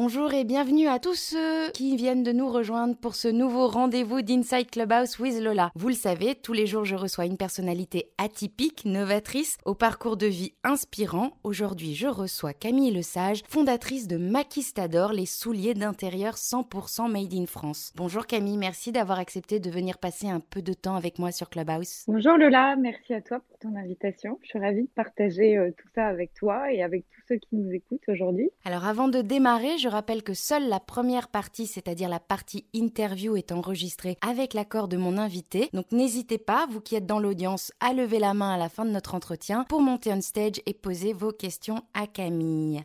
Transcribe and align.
Bonjour 0.00 0.32
et 0.32 0.44
bienvenue 0.44 0.86
à 0.86 1.00
tous 1.00 1.16
ceux 1.16 1.72
qui 1.72 1.96
viennent 1.96 2.22
de 2.22 2.30
nous 2.30 2.48
rejoindre 2.48 2.94
pour 2.96 3.16
ce 3.16 3.26
nouveau 3.26 3.66
rendez-vous 3.66 4.22
d'Inside 4.22 4.70
Clubhouse 4.70 5.18
with 5.18 5.40
Lola. 5.42 5.72
Vous 5.74 5.88
le 5.88 5.94
savez, 5.94 6.36
tous 6.36 6.52
les 6.52 6.68
jours 6.68 6.84
je 6.84 6.94
reçois 6.94 7.26
une 7.26 7.36
personnalité 7.36 8.12
atypique, 8.16 8.84
novatrice, 8.84 9.58
au 9.64 9.74
parcours 9.74 10.16
de 10.16 10.28
vie 10.28 10.52
inspirant. 10.62 11.32
Aujourd'hui 11.42 11.96
je 11.96 12.06
reçois 12.06 12.52
Camille 12.52 12.92
Lesage, 12.92 13.42
fondatrice 13.48 14.06
de 14.06 14.18
Maquistador, 14.18 15.12
les 15.12 15.26
souliers 15.26 15.74
d'intérieur 15.74 16.36
100% 16.36 17.10
made 17.10 17.34
in 17.34 17.46
France. 17.46 17.92
Bonjour 17.96 18.28
Camille, 18.28 18.56
merci 18.56 18.92
d'avoir 18.92 19.18
accepté 19.18 19.58
de 19.58 19.68
venir 19.68 19.98
passer 19.98 20.28
un 20.28 20.38
peu 20.38 20.62
de 20.62 20.74
temps 20.74 20.94
avec 20.94 21.18
moi 21.18 21.32
sur 21.32 21.50
Clubhouse. 21.50 22.04
Bonjour 22.06 22.36
Lola, 22.36 22.76
merci 22.76 23.14
à 23.14 23.20
toi 23.20 23.40
ton 23.60 23.74
invitation. 23.76 24.38
Je 24.42 24.48
suis 24.48 24.58
ravie 24.58 24.82
de 24.82 24.90
partager 24.94 25.56
euh, 25.56 25.70
tout 25.76 25.88
ça 25.94 26.06
avec 26.06 26.32
toi 26.34 26.72
et 26.72 26.82
avec 26.82 27.04
tous 27.10 27.22
ceux 27.28 27.36
qui 27.36 27.56
nous 27.56 27.70
écoutent 27.72 28.08
aujourd'hui. 28.08 28.50
Alors 28.64 28.86
avant 28.86 29.08
de 29.08 29.20
démarrer, 29.20 29.78
je 29.78 29.88
rappelle 29.88 30.22
que 30.22 30.34
seule 30.34 30.68
la 30.68 30.80
première 30.80 31.28
partie, 31.28 31.66
c'est-à-dire 31.66 32.08
la 32.08 32.20
partie 32.20 32.66
interview, 32.72 33.36
est 33.36 33.52
enregistrée 33.52 34.16
avec 34.20 34.54
l'accord 34.54 34.88
de 34.88 34.96
mon 34.96 35.18
invité. 35.18 35.68
Donc 35.72 35.90
n'hésitez 35.92 36.38
pas, 36.38 36.66
vous 36.70 36.80
qui 36.80 36.94
êtes 36.96 37.06
dans 37.06 37.20
l'audience, 37.20 37.72
à 37.80 37.92
lever 37.92 38.18
la 38.18 38.34
main 38.34 38.54
à 38.54 38.58
la 38.58 38.68
fin 38.68 38.84
de 38.84 38.90
notre 38.90 39.14
entretien 39.14 39.64
pour 39.68 39.82
monter 39.82 40.12
on 40.12 40.20
stage 40.20 40.60
et 40.66 40.74
poser 40.74 41.12
vos 41.12 41.32
questions 41.32 41.82
à 41.94 42.06
Camille. 42.06 42.82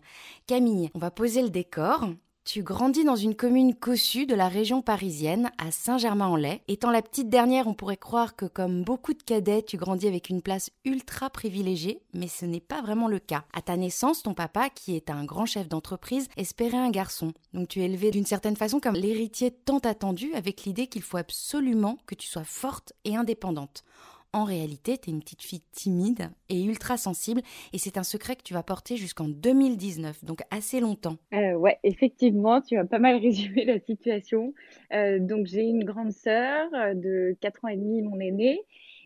Camille, 0.47 0.89
on 0.93 0.99
va 0.99 1.11
poser 1.11 1.41
le 1.41 1.49
décor. 1.49 2.09
Tu 2.45 2.61
grandis 2.61 3.05
dans 3.05 3.15
une 3.15 3.35
commune 3.35 3.73
cossue 3.73 4.25
de 4.25 4.35
la 4.35 4.49
région 4.49 4.81
parisienne, 4.81 5.49
à 5.57 5.71
Saint-Germain-en-Laye. 5.71 6.59
Étant 6.67 6.91
la 6.91 7.01
petite 7.01 7.29
dernière, 7.29 7.67
on 7.67 7.73
pourrait 7.73 7.95
croire 7.95 8.35
que 8.35 8.45
comme 8.45 8.83
beaucoup 8.83 9.13
de 9.13 9.23
cadets, 9.23 9.63
tu 9.63 9.77
grandis 9.77 10.09
avec 10.09 10.29
une 10.29 10.41
place 10.41 10.69
ultra 10.83 11.29
privilégiée, 11.29 12.01
mais 12.13 12.27
ce 12.27 12.45
n'est 12.45 12.59
pas 12.59 12.81
vraiment 12.81 13.07
le 13.07 13.19
cas. 13.19 13.45
À 13.53 13.61
ta 13.61 13.77
naissance, 13.77 14.23
ton 14.23 14.33
papa, 14.33 14.69
qui 14.69 14.93
est 14.97 15.09
un 15.09 15.23
grand 15.23 15.45
chef 15.45 15.69
d'entreprise, 15.69 16.27
espérait 16.35 16.77
un 16.77 16.91
garçon. 16.91 17.31
Donc 17.53 17.69
tu 17.69 17.79
es 17.79 17.85
élevée 17.85 18.11
d'une 18.11 18.25
certaine 18.25 18.57
façon 18.57 18.81
comme 18.81 18.95
l'héritier 18.95 19.49
tant 19.49 19.79
attendu, 19.79 20.33
avec 20.33 20.65
l'idée 20.65 20.87
qu'il 20.87 21.01
faut 21.01 21.17
absolument 21.17 21.97
que 22.05 22.15
tu 22.15 22.27
sois 22.27 22.43
forte 22.43 22.91
et 23.05 23.15
indépendante 23.15 23.85
en 24.33 24.43
réalité, 24.45 24.97
tu 24.97 25.09
es 25.09 25.13
une 25.13 25.21
petite 25.21 25.43
fille 25.43 25.61
timide 25.71 26.29
et 26.49 26.63
ultra 26.63 26.97
sensible 26.97 27.41
et 27.71 27.77
c'est 27.77 27.97
un 27.97 28.03
secret 28.03 28.35
que 28.35 28.41
tu 28.41 28.53
vas 28.53 28.63
porter 28.63 28.97
jusqu'en 28.97 29.27
2019, 29.27 30.25
donc 30.25 30.41
assez 30.49 30.79
longtemps. 30.79 31.17
Euh, 31.33 31.53
ouais, 31.53 31.77
effectivement, 31.83 32.59
tu 32.59 32.77
as 32.77 32.85
pas 32.85 32.99
mal 32.99 33.17
résumé 33.21 33.63
la 33.65 33.79
situation. 33.79 34.53
Euh, 34.91 35.19
donc 35.19 35.45
j'ai 35.45 35.61
une 35.61 35.83
grande 35.83 36.11
sœur 36.11 36.67
euh, 36.73 36.93
de 36.95 37.37
4 37.41 37.65
ans 37.65 37.67
et 37.69 37.77
demi, 37.77 38.01
mon 38.01 38.19
aînée, 38.19 38.59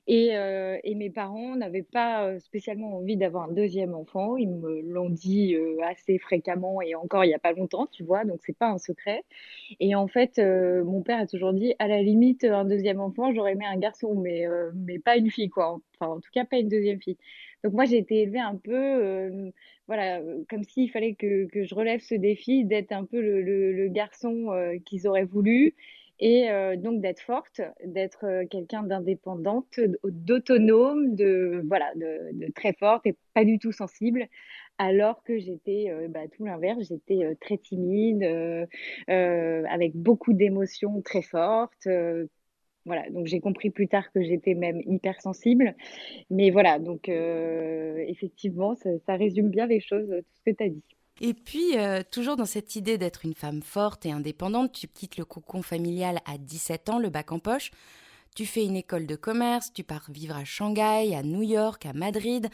et, 0.08 0.38
euh, 0.38 0.78
et, 0.86 0.96
mes 0.96 1.10
parents 1.10 1.58
n'avaient 1.58 1.84
pas 1.84 2.26
euh, 2.26 2.40
spécialement 2.40 2.96
envie 2.96 3.18
d'avoir 3.18 3.50
un 3.50 3.52
deuxième 3.52 3.94
enfant. 3.94 4.38
Ils 4.38 4.50
me 4.50 4.80
l'ont 4.82 5.10
dit 5.10 5.54
euh, 5.56 5.78
assez 5.84 6.18
fréquemment 6.18 6.82
et 6.82 6.96
encore 6.96 7.26
il 7.26 7.28
n'y 7.28 7.34
a 7.34 7.40
pas 7.40 7.52
longtemps, 7.52 7.88
tu 7.88 8.04
vois, 8.04 8.24
donc 8.24 8.40
c'est 8.46 8.58
pas 8.58 8.70
un 8.70 8.78
secret. 8.78 9.26
Et 9.82 9.96
en 9.96 10.08
fait, 10.08 10.40
euh, 10.40 10.86
mon 10.86 11.02
père 11.02 11.20
a 11.20 11.28
toujours 11.28 11.52
dit, 11.52 11.76
à 11.80 11.90
la 11.90 12.02
limite, 12.02 12.46
un 12.46 12.64
deuxième 12.64 13.02
enfant, 13.02 13.34
j'aurais 13.34 13.52
aimé 13.52 13.66
un 13.66 13.78
garçon, 13.78 14.16
mais, 14.16 14.46
mais 14.76 14.98
pas 14.98 15.18
une 15.18 15.30
fille, 15.30 15.50
quoi. 15.50 15.80
Enfin, 16.00 16.14
en 16.14 16.20
tout 16.22 16.30
cas, 16.34 16.46
pas 16.46 16.58
une 16.58 16.70
deuxième 16.70 17.02
fille. 17.02 17.18
Donc 17.64 17.74
moi, 17.74 17.84
j'ai 17.86 17.98
été 17.98 18.22
élevée 18.22 18.40
un 18.40 18.56
peu, 18.56 19.52
voilà, 19.88 20.22
comme 20.50 20.64
s'il 20.64 20.90
fallait 20.90 21.16
que, 21.16 21.48
que 21.48 21.66
je 21.66 21.76
relève 21.76 22.00
ce 22.00 22.16
défi 22.16 22.64
d'être 22.64 22.94
un 22.94 23.04
peu 23.04 23.20
le, 23.20 23.42
le, 23.42 23.74
le 23.74 23.88
garçon 23.90 24.54
qu'ils 24.86 25.08
auraient 25.08 25.26
voulu 25.26 25.76
et 26.20 26.50
euh, 26.50 26.76
donc 26.78 27.02
d'être 27.02 27.22
forte, 27.22 27.62
d'être 27.86 28.26
euh, 28.26 28.46
quelqu'un 28.48 28.84
d'indépendante, 28.84 29.80
d'autonome, 30.04 31.16
de 31.16 31.64
voilà, 31.68 31.94
de, 31.96 32.32
de, 32.34 32.52
très 32.52 32.74
forte 32.74 33.06
et 33.06 33.16
pas 33.34 33.46
du 33.46 33.60
tout 33.60 33.72
sensible. 33.72 34.28
Alors 34.80 35.24
que 35.24 35.38
j'étais 35.40 35.88
euh, 35.90 36.08
bah, 36.08 36.28
tout 36.36 36.46
l'inverse, 36.46 36.80
j'étais 36.88 37.24
euh, 37.24 37.36
très 37.40 37.58
timide, 37.58 38.24
avec 39.08 39.96
beaucoup 39.96 40.34
d'émotions 40.34 41.02
très 41.02 41.22
fortes. 41.22 41.88
voilà, 42.86 43.10
donc 43.12 43.28
j'ai 43.28 43.40
compris 43.40 43.70
plus 43.70 43.88
tard 43.88 44.12
que 44.12 44.24
j'étais 44.24 44.54
même 44.56 44.82
hypersensible. 44.86 45.76
Mais 46.30 46.50
voilà, 46.52 46.80
donc 46.80 47.10
effectivement, 47.10 48.76
ça, 48.76 48.90
ça 49.06 49.16
résume 49.16 49.50
bien 49.50 49.68
les 49.68 49.80
choses, 49.82 50.08
tout 50.10 50.36
ce 50.36 50.52
que 50.52 50.56
tu 50.56 50.64
as 50.64 50.70
dit. 50.70 50.97
Et 51.22 51.34
puis, 51.34 51.78
euh, 51.78 52.04
toujours 52.10 52.36
dans 52.36 52.46
cette 52.46 52.76
idée 52.76 52.98
d'être 52.98 53.26
une 53.26 53.34
femme 53.34 53.62
forte 53.62 54.06
et 54.06 54.12
indépendante, 54.12 54.72
tu 54.72 54.88
quittes 54.88 55.18
le 55.18 55.26
cocon 55.26 55.62
familial 55.62 56.20
à 56.26 56.38
17 56.38 56.90
ans, 56.90 57.00
le 57.00 57.10
bac 57.10 57.32
en 57.32 57.40
poche. 57.40 57.72
Tu 58.36 58.46
fais 58.46 58.64
une 58.64 58.76
école 58.76 59.08
de 59.08 59.16
commerce, 59.16 59.74
tu 59.74 59.84
pars 59.84 60.06
vivre 60.10 60.36
à 60.36 60.44
Shanghai, 60.44 61.16
à 61.16 61.24
New 61.24 61.42
York, 61.42 61.88
à 61.88 61.94
Madrid. 61.94 62.50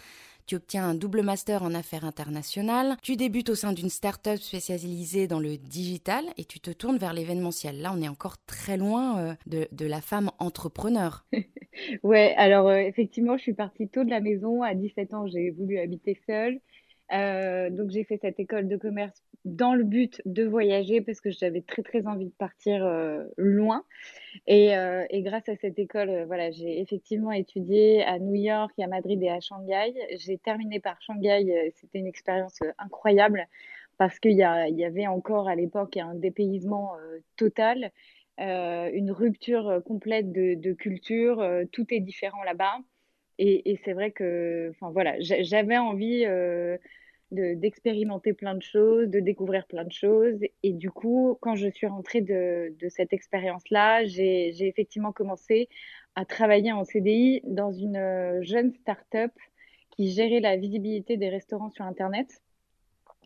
Tu 0.45 0.55
obtiens 0.55 0.83
un 0.83 0.93
double 0.93 1.21
master 1.21 1.63
en 1.63 1.73
affaires 1.73 2.03
internationales. 2.03 2.97
Tu 3.01 3.15
débutes 3.15 3.49
au 3.49 3.55
sein 3.55 3.71
d'une 3.71 3.89
start-up 3.89 4.39
spécialisée 4.39 5.27
dans 5.27 5.39
le 5.39 5.57
digital 5.57 6.25
et 6.37 6.43
tu 6.43 6.59
te 6.59 6.71
tournes 6.71 6.97
vers 6.97 7.13
l'événementiel. 7.13 7.81
Là, 7.81 7.93
on 7.95 8.01
est 8.01 8.09
encore 8.09 8.35
très 8.45 8.75
loin 8.75 9.19
euh, 9.19 9.35
de, 9.45 9.85
la 9.85 10.01
femme 10.01 10.31
entrepreneur. 10.39 11.25
ouais, 12.03 12.33
alors 12.37 12.67
euh, 12.67 12.77
effectivement, 12.77 13.37
je 13.37 13.43
suis 13.43 13.53
partie 13.53 13.87
tôt 13.87 14.03
de 14.03 14.09
la 14.09 14.19
maison. 14.19 14.63
À 14.63 14.75
17 14.75 15.13
ans, 15.13 15.27
j'ai 15.27 15.51
voulu 15.51 15.79
habiter 15.79 16.19
seule. 16.27 16.59
Euh, 17.13 17.69
donc 17.69 17.91
j'ai 17.91 18.03
fait 18.03 18.17
cette 18.17 18.39
école 18.39 18.67
de 18.67 18.75
commerce 18.75 19.21
dans 19.45 19.75
le 19.75 19.83
but 19.83 20.21
de 20.25 20.43
voyager 20.45 21.01
parce 21.01 21.21
que 21.21 21.29
j'avais 21.29 21.61
très 21.61 21.83
très 21.83 22.07
envie 22.07 22.25
de 22.25 22.33
partir 22.33 22.83
euh, 22.85 23.25
loin. 23.37 23.83
Et, 24.47 24.75
euh, 24.75 25.05
et, 25.09 25.21
grâce 25.21 25.47
à 25.47 25.55
cette 25.55 25.77
école, 25.77 26.23
voilà, 26.25 26.49
j'ai 26.51 26.79
effectivement 26.79 27.31
étudié 27.31 28.03
à 28.03 28.19
New 28.19 28.35
York, 28.35 28.71
à 28.79 28.87
Madrid 28.87 29.21
et 29.21 29.29
à 29.29 29.39
Shanghai. 29.39 29.93
J'ai 30.17 30.37
terminé 30.37 30.79
par 30.79 30.99
Shanghai. 31.01 31.71
C'était 31.75 31.99
une 31.99 32.07
expérience 32.07 32.59
incroyable 32.79 33.47
parce 33.97 34.19
qu'il 34.19 34.31
y, 34.31 34.37
y, 34.37 34.85
avait 34.85 35.07
encore 35.07 35.47
à 35.47 35.55
l'époque 35.55 35.97
un 35.97 36.15
dépaysement 36.15 36.93
total. 37.37 37.91
une 38.39 39.11
rupture 39.11 39.81
complète 39.85 40.31
de, 40.31 40.73
culture, 40.73 41.45
tout 41.71 41.85
est 41.93 41.99
différent 41.99 42.43
là-bas. 42.43 42.79
Et, 43.37 43.79
c'est 43.83 43.93
vrai 43.93 44.11
que, 44.11 44.71
enfin 44.71 44.91
voilà, 44.91 45.15
j'avais 45.19 45.77
envie 45.77 46.25
d'expérimenter 47.33 48.33
plein 48.33 48.55
de 48.55 48.61
choses, 48.61 49.07
de 49.09 49.19
découvrir 49.19 49.65
plein 49.65 49.83
de 49.83 49.91
choses. 49.91 50.39
Et 50.63 50.73
du 50.73 50.91
coup, 50.91 51.37
quand 51.41 51.55
je 51.55 51.67
suis 51.69 51.87
rentrée 51.87 52.21
de, 52.21 52.73
cette 52.89 53.13
expérience-là, 53.13 54.05
j'ai 54.05 54.67
effectivement 54.67 55.11
commencé 55.11 55.69
à 56.15 56.25
travailler 56.25 56.71
en 56.71 56.83
CDI 56.83 57.41
dans 57.45 57.71
une 57.71 57.97
euh, 57.97 58.43
jeune 58.43 58.71
start-up 58.71 59.31
qui 59.89 60.11
gérait 60.11 60.41
la 60.41 60.57
visibilité 60.57 61.17
des 61.17 61.29
restaurants 61.29 61.71
sur 61.71 61.85
Internet. 61.85 62.41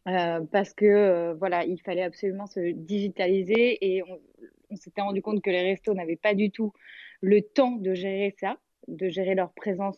Euh, 0.07 0.39
parce 0.51 0.73
que 0.73 0.85
euh, 0.85 1.33
voilà, 1.33 1.65
il 1.65 1.81
fallait 1.81 2.03
absolument 2.03 2.47
se 2.47 2.71
digitaliser 2.71 3.77
et 3.85 4.03
on, 4.03 4.75
s'était 4.75 5.01
rendu 5.01 5.21
compte 5.21 5.41
que 5.41 5.49
les 5.49 5.63
restos 5.63 5.93
n'avaient 5.93 6.15
pas 6.15 6.33
du 6.33 6.49
tout 6.49 6.71
le 7.21 7.41
temps 7.41 7.71
de 7.71 7.93
gérer 7.93 8.33
ça 8.39 8.57
de 8.87 9.09
gérer 9.09 9.35
leur 9.35 9.51
présence 9.51 9.97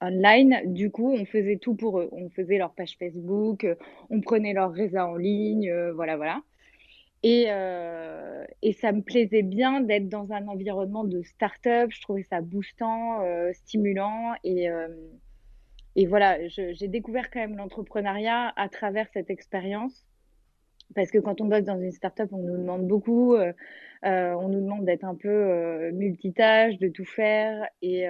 online. 0.00 0.62
Du 0.66 0.90
coup, 0.90 1.12
on 1.12 1.24
faisait 1.24 1.56
tout 1.56 1.74
pour 1.74 2.00
eux. 2.00 2.08
On 2.12 2.28
faisait 2.30 2.58
leur 2.58 2.72
page 2.74 2.96
Facebook, 2.98 3.64
euh, 3.64 3.74
on 4.10 4.20
prenait 4.20 4.52
leur 4.52 4.72
réseau 4.72 4.98
en 4.98 5.16
ligne, 5.16 5.70
euh, 5.70 5.92
voilà, 5.92 6.16
voilà. 6.16 6.42
Et, 7.22 7.46
euh, 7.48 8.44
et 8.62 8.72
ça 8.72 8.92
me 8.92 9.02
plaisait 9.02 9.42
bien 9.42 9.80
d'être 9.82 10.08
dans 10.08 10.32
un 10.32 10.48
environnement 10.48 11.04
de 11.04 11.22
start-up. 11.22 11.90
Je 11.92 12.00
trouvais 12.00 12.22
ça 12.22 12.40
boostant, 12.40 13.22
euh, 13.22 13.52
stimulant. 13.52 14.32
Et, 14.42 14.70
euh, 14.70 14.88
et 15.96 16.06
voilà, 16.06 16.38
j'ai 16.48 16.88
découvert 16.88 17.30
quand 17.30 17.40
même 17.40 17.56
l'entrepreneuriat 17.56 18.52
à 18.56 18.68
travers 18.68 19.06
cette 19.12 19.28
expérience. 19.28 20.06
Parce 20.94 21.10
que 21.10 21.18
quand 21.18 21.40
on 21.40 21.44
bosse 21.44 21.64
dans 21.64 21.78
une 21.78 21.92
start-up, 21.92 22.30
on 22.32 22.38
nous 22.38 22.56
demande 22.56 22.86
beaucoup. 22.88 23.34
Euh, 23.34 23.52
on 24.02 24.48
nous 24.48 24.60
demande 24.60 24.86
d'être 24.86 25.04
un 25.04 25.14
peu 25.14 25.90
multitâche, 25.92 26.78
de 26.78 26.88
tout 26.88 27.04
faire. 27.04 27.68
Et, 27.82 28.06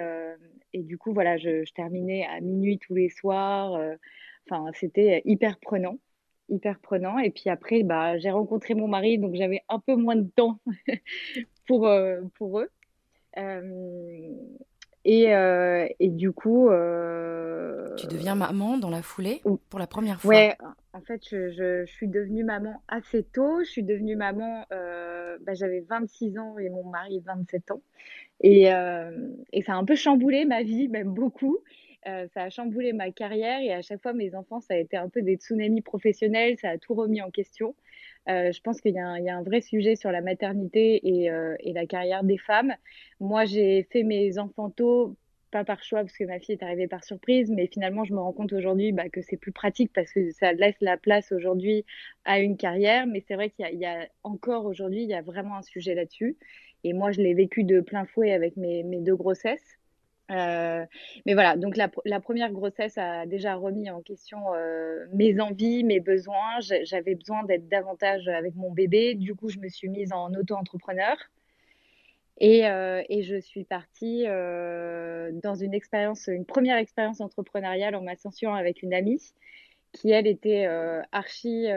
et 0.73 0.81
du 0.81 0.97
coup, 0.97 1.13
voilà, 1.13 1.37
je, 1.37 1.63
je, 1.65 1.73
terminais 1.73 2.25
à 2.25 2.39
minuit 2.39 2.79
tous 2.79 2.95
les 2.95 3.09
soirs. 3.09 3.73
Euh, 3.75 3.95
enfin, 4.49 4.71
c'était 4.73 5.21
hyper 5.25 5.57
prenant. 5.59 5.97
Hyper 6.49 6.79
prenant. 6.79 7.17
Et 7.19 7.29
puis 7.29 7.49
après, 7.49 7.83
bah, 7.83 8.17
j'ai 8.17 8.31
rencontré 8.31 8.73
mon 8.73 8.87
mari, 8.87 9.17
donc 9.17 9.35
j'avais 9.35 9.61
un 9.69 9.79
peu 9.79 9.95
moins 9.95 10.15
de 10.15 10.29
temps 10.35 10.59
pour, 11.67 11.87
euh, 11.87 12.21
pour 12.37 12.59
eux. 12.59 12.69
Et, 15.03 15.33
euh, 15.33 15.87
et, 15.99 16.09
du 16.09 16.31
coup. 16.31 16.69
Euh... 16.69 17.95
Tu 17.95 18.07
deviens 18.07 18.35
maman 18.35 18.77
dans 18.77 18.89
la 18.89 19.01
foulée 19.01 19.41
pour 19.69 19.79
la 19.79 19.87
première 19.87 20.21
fois 20.21 20.29
Ouais, 20.29 20.57
fait, 21.17 21.51
je, 21.51 21.85
suis 21.85 22.07
devenue 22.07 22.43
maman 22.43 22.81
assez 22.87 23.23
tôt. 23.23 23.63
Je 23.63 23.69
suis 23.69 23.83
devenue 23.83 24.15
maman, 24.15 24.65
euh, 24.71 25.37
bah, 25.41 25.53
j'avais 25.53 25.81
26 25.81 26.37
ans 26.37 26.57
et 26.57 26.69
mon 26.69 26.83
mari 26.85 27.21
27 27.25 27.71
ans. 27.71 27.81
Et, 28.41 28.73
euh, 28.73 29.29
et 29.53 29.61
ça 29.61 29.73
a 29.73 29.75
un 29.75 29.85
peu 29.85 29.95
chamboulé 29.95 30.45
ma 30.45 30.63
vie, 30.63 30.87
même 30.87 31.13
beaucoup. 31.13 31.59
Euh, 32.07 32.27
ça 32.33 32.43
a 32.43 32.49
chamboulé 32.49 32.93
ma 32.93 33.11
carrière 33.11 33.59
et 33.59 33.73
à 33.73 33.81
chaque 33.81 34.01
fois, 34.01 34.13
mes 34.13 34.33
enfants, 34.33 34.59
ça 34.59 34.73
a 34.73 34.77
été 34.77 34.97
un 34.97 35.09
peu 35.09 35.21
des 35.21 35.35
tsunamis 35.35 35.81
professionnels. 35.81 36.57
Ça 36.59 36.69
a 36.69 36.77
tout 36.77 36.93
remis 36.93 37.21
en 37.21 37.31
question. 37.31 37.75
Je 38.27 38.61
pense 38.61 38.81
qu'il 38.81 38.93
y, 38.93 38.99
a 38.99 39.05
un 39.35 39.43
vrai 39.43 39.61
sujet 39.61 39.95
sur 39.95 40.11
la 40.11 40.21
maternité 40.21 40.95
et, 41.03 41.31
et 41.59 41.73
la 41.73 41.85
carrière 41.85 42.23
des 42.23 42.37
femmes. 42.37 42.73
Moi, 43.19 43.45
j'ai 43.45 43.83
fait 43.91 44.03
mes 44.03 44.37
enfants 44.37 44.69
tôt 44.69 45.15
pas 45.51 45.63
par 45.63 45.83
choix 45.83 45.99
parce 45.99 46.17
que 46.17 46.23
ma 46.23 46.39
fille 46.39 46.53
est 46.55 46.63
arrivée 46.63 46.87
par 46.87 47.03
surprise, 47.03 47.51
mais 47.51 47.67
finalement, 47.67 48.03
je 48.03 48.13
me 48.13 48.19
rends 48.19 48.33
compte 48.33 48.53
aujourd'hui 48.53 48.91
bah, 48.91 49.09
que 49.09 49.21
c'est 49.21 49.37
plus 49.37 49.51
pratique 49.51 49.91
parce 49.93 50.11
que 50.11 50.31
ça 50.31 50.53
laisse 50.53 50.77
la 50.81 50.97
place 50.97 51.31
aujourd'hui 51.31 51.85
à 52.25 52.39
une 52.39 52.57
carrière. 52.57 53.05
Mais 53.05 53.23
c'est 53.27 53.35
vrai 53.35 53.49
qu'il 53.49 53.67
y, 53.73 53.85
a 53.85 54.07
encore 54.23 54.65
aujourd'hui, 54.65 55.03
il 55.03 55.09
y 55.09 55.13
a 55.13 55.21
vraiment 55.21 55.57
un 55.57 55.61
sujet 55.61 55.93
là-dessus. 55.93 56.37
Et 56.83 56.93
moi, 56.93 57.11
je 57.11 57.21
l'ai 57.21 57.33
vécu 57.33 57.63
de 57.63 57.81
plein 57.81 58.05
fouet 58.05 58.31
avec 58.31 58.57
mes, 58.57 58.83
mes 58.83 59.01
deux 59.01 59.15
grossesses. 59.15 59.77
Euh, 60.31 60.85
mais 61.25 61.33
voilà, 61.33 61.57
donc 61.57 61.75
la, 61.75 61.89
première 62.19 62.51
grossesse 62.51 62.97
a 62.97 63.25
déjà 63.25 63.55
remis 63.55 63.89
en 63.89 64.01
question 64.01 64.53
euh, 64.53 65.05
mes 65.13 65.39
envies, 65.41 65.83
mes 65.83 65.99
besoins. 65.99 66.59
J'avais 66.83 67.15
besoin 67.15 67.43
d'être 67.43 67.67
davantage 67.67 68.27
avec 68.27 68.55
mon 68.55 68.71
bébé. 68.71 69.15
Du 69.15 69.35
coup, 69.35 69.49
je 69.49 69.59
me 69.59 69.67
suis 69.67 69.89
mise 69.89 70.13
en 70.13 70.33
auto-entrepreneur. 70.33 71.17
Et, 72.37 72.67
euh, 72.67 73.03
et, 73.09 73.23
je 73.23 73.39
suis 73.39 73.63
partie 73.63 74.23
euh, 74.27 75.31
dans 75.43 75.55
une 75.55 75.73
expérience, 75.73 76.27
une 76.27 76.45
première 76.45 76.77
expérience 76.77 77.21
entrepreneuriale 77.21 77.95
en 77.95 78.01
m'associant 78.01 78.53
avec 78.53 78.81
une 78.81 78.93
amie 78.93 79.21
qui, 79.91 80.09
elle, 80.09 80.25
était 80.25 80.65
euh, 80.65 81.01
archi 81.11 81.67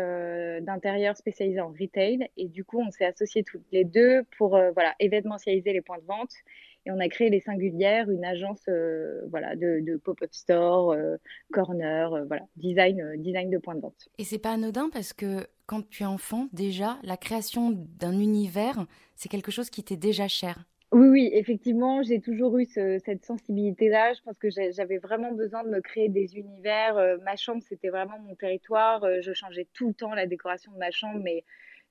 d'intérieur 0.63 1.17
spécialisée 1.17 1.61
en 1.61 1.69
retail. 1.69 2.29
Et 2.37 2.49
du 2.49 2.65
coup, 2.65 2.81
on 2.81 2.91
s'est 2.91 3.05
associés 3.05 3.43
toutes 3.43 3.67
les 3.73 3.85
deux 3.85 4.23
pour 4.39 4.51
voilà, 4.51 4.95
événementialiser 5.01 5.73
les 5.73 5.83
points 5.83 5.99
de 5.99 6.07
vente 6.07 6.33
et 6.87 6.91
on 6.91 6.99
a 6.99 7.09
créé 7.09 7.31
les 7.31 7.41
Singulières, 7.41 8.11
une 8.11 8.25
agence 8.25 8.61
euh, 8.69 9.23
voilà, 9.31 9.57
de, 9.57 9.97
pop-up 9.97 10.33
store, 10.33 10.93
euh, 10.93 11.17
corner, 11.53 12.13
euh, 12.13 12.25
voilà, 12.25 12.43
design, 12.57 13.17
design 13.17 13.51
de 13.51 13.59
points 13.59 13.75
de 13.75 13.81
vente. 13.81 14.09
Et 14.19 14.25
c'est 14.25 14.39
pas 14.39 14.53
anodin 14.53 14.91
parce 14.93 15.13
que 15.13 15.47
quand 15.67 15.89
tu 15.89 16.03
es 16.03 16.07
enfant, 16.07 16.49
déjà, 16.53 16.99
la 17.03 17.17
création 17.17 17.71
d'un 17.71 18.19
univers, 18.19 18.87
c'est 19.17 19.29
quelque 19.29 19.51
chose 19.51 19.71
qui 19.71 19.83
t'est 19.83 19.97
déjà 19.97 20.29
cher. 20.29 20.65
Oui, 20.93 21.09
oui, 21.09 21.31
effectivement, 21.33 22.03
j'ai 22.03 22.21
toujours 22.21 22.57
eu 22.59 22.67
cette 22.67 23.25
sensibilité-là. 23.25 24.13
Je 24.13 24.21
pense 24.23 24.39
que 24.39 24.49
j'avais 24.51 24.99
vraiment 24.99 25.33
besoin 25.33 25.65
de 25.65 25.69
me 25.71 25.81
créer 25.81 26.09
des 26.09 26.37
univers. 26.37 26.95
ma 27.25 27.35
chambre, 27.35 27.63
c'était 27.69 27.89
vraiment 27.89 28.19
mon 28.21 28.37
territoire. 28.37 29.05
je 29.21 29.33
changeais 29.33 29.67
tout 29.73 29.89
le 29.89 29.95
temps 29.95 30.15
la 30.15 30.27
décoration 30.27 30.71
de 30.71 30.79
ma 30.79 30.93
chambre, 30.93 31.19
mais 31.21 31.43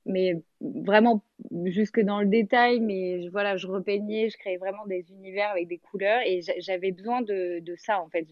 mais 0.05 0.41
vraiment 0.61 1.23
jusque 1.65 1.99
dans 1.99 2.19
le 2.19 2.27
détail. 2.27 2.79
Mais 2.79 3.23
je, 3.23 3.29
voilà, 3.29 3.57
je 3.57 3.67
repeignais, 3.67 4.29
je 4.29 4.37
créais 4.37 4.57
vraiment 4.57 4.85
des 4.85 5.05
univers 5.11 5.49
avec 5.51 5.67
des 5.67 5.77
couleurs 5.77 6.21
et 6.25 6.41
j'avais 6.59 6.91
besoin 6.91 7.21
de, 7.21 7.61
ça 7.77 8.01
en 8.01 8.09
fait. 8.09 8.27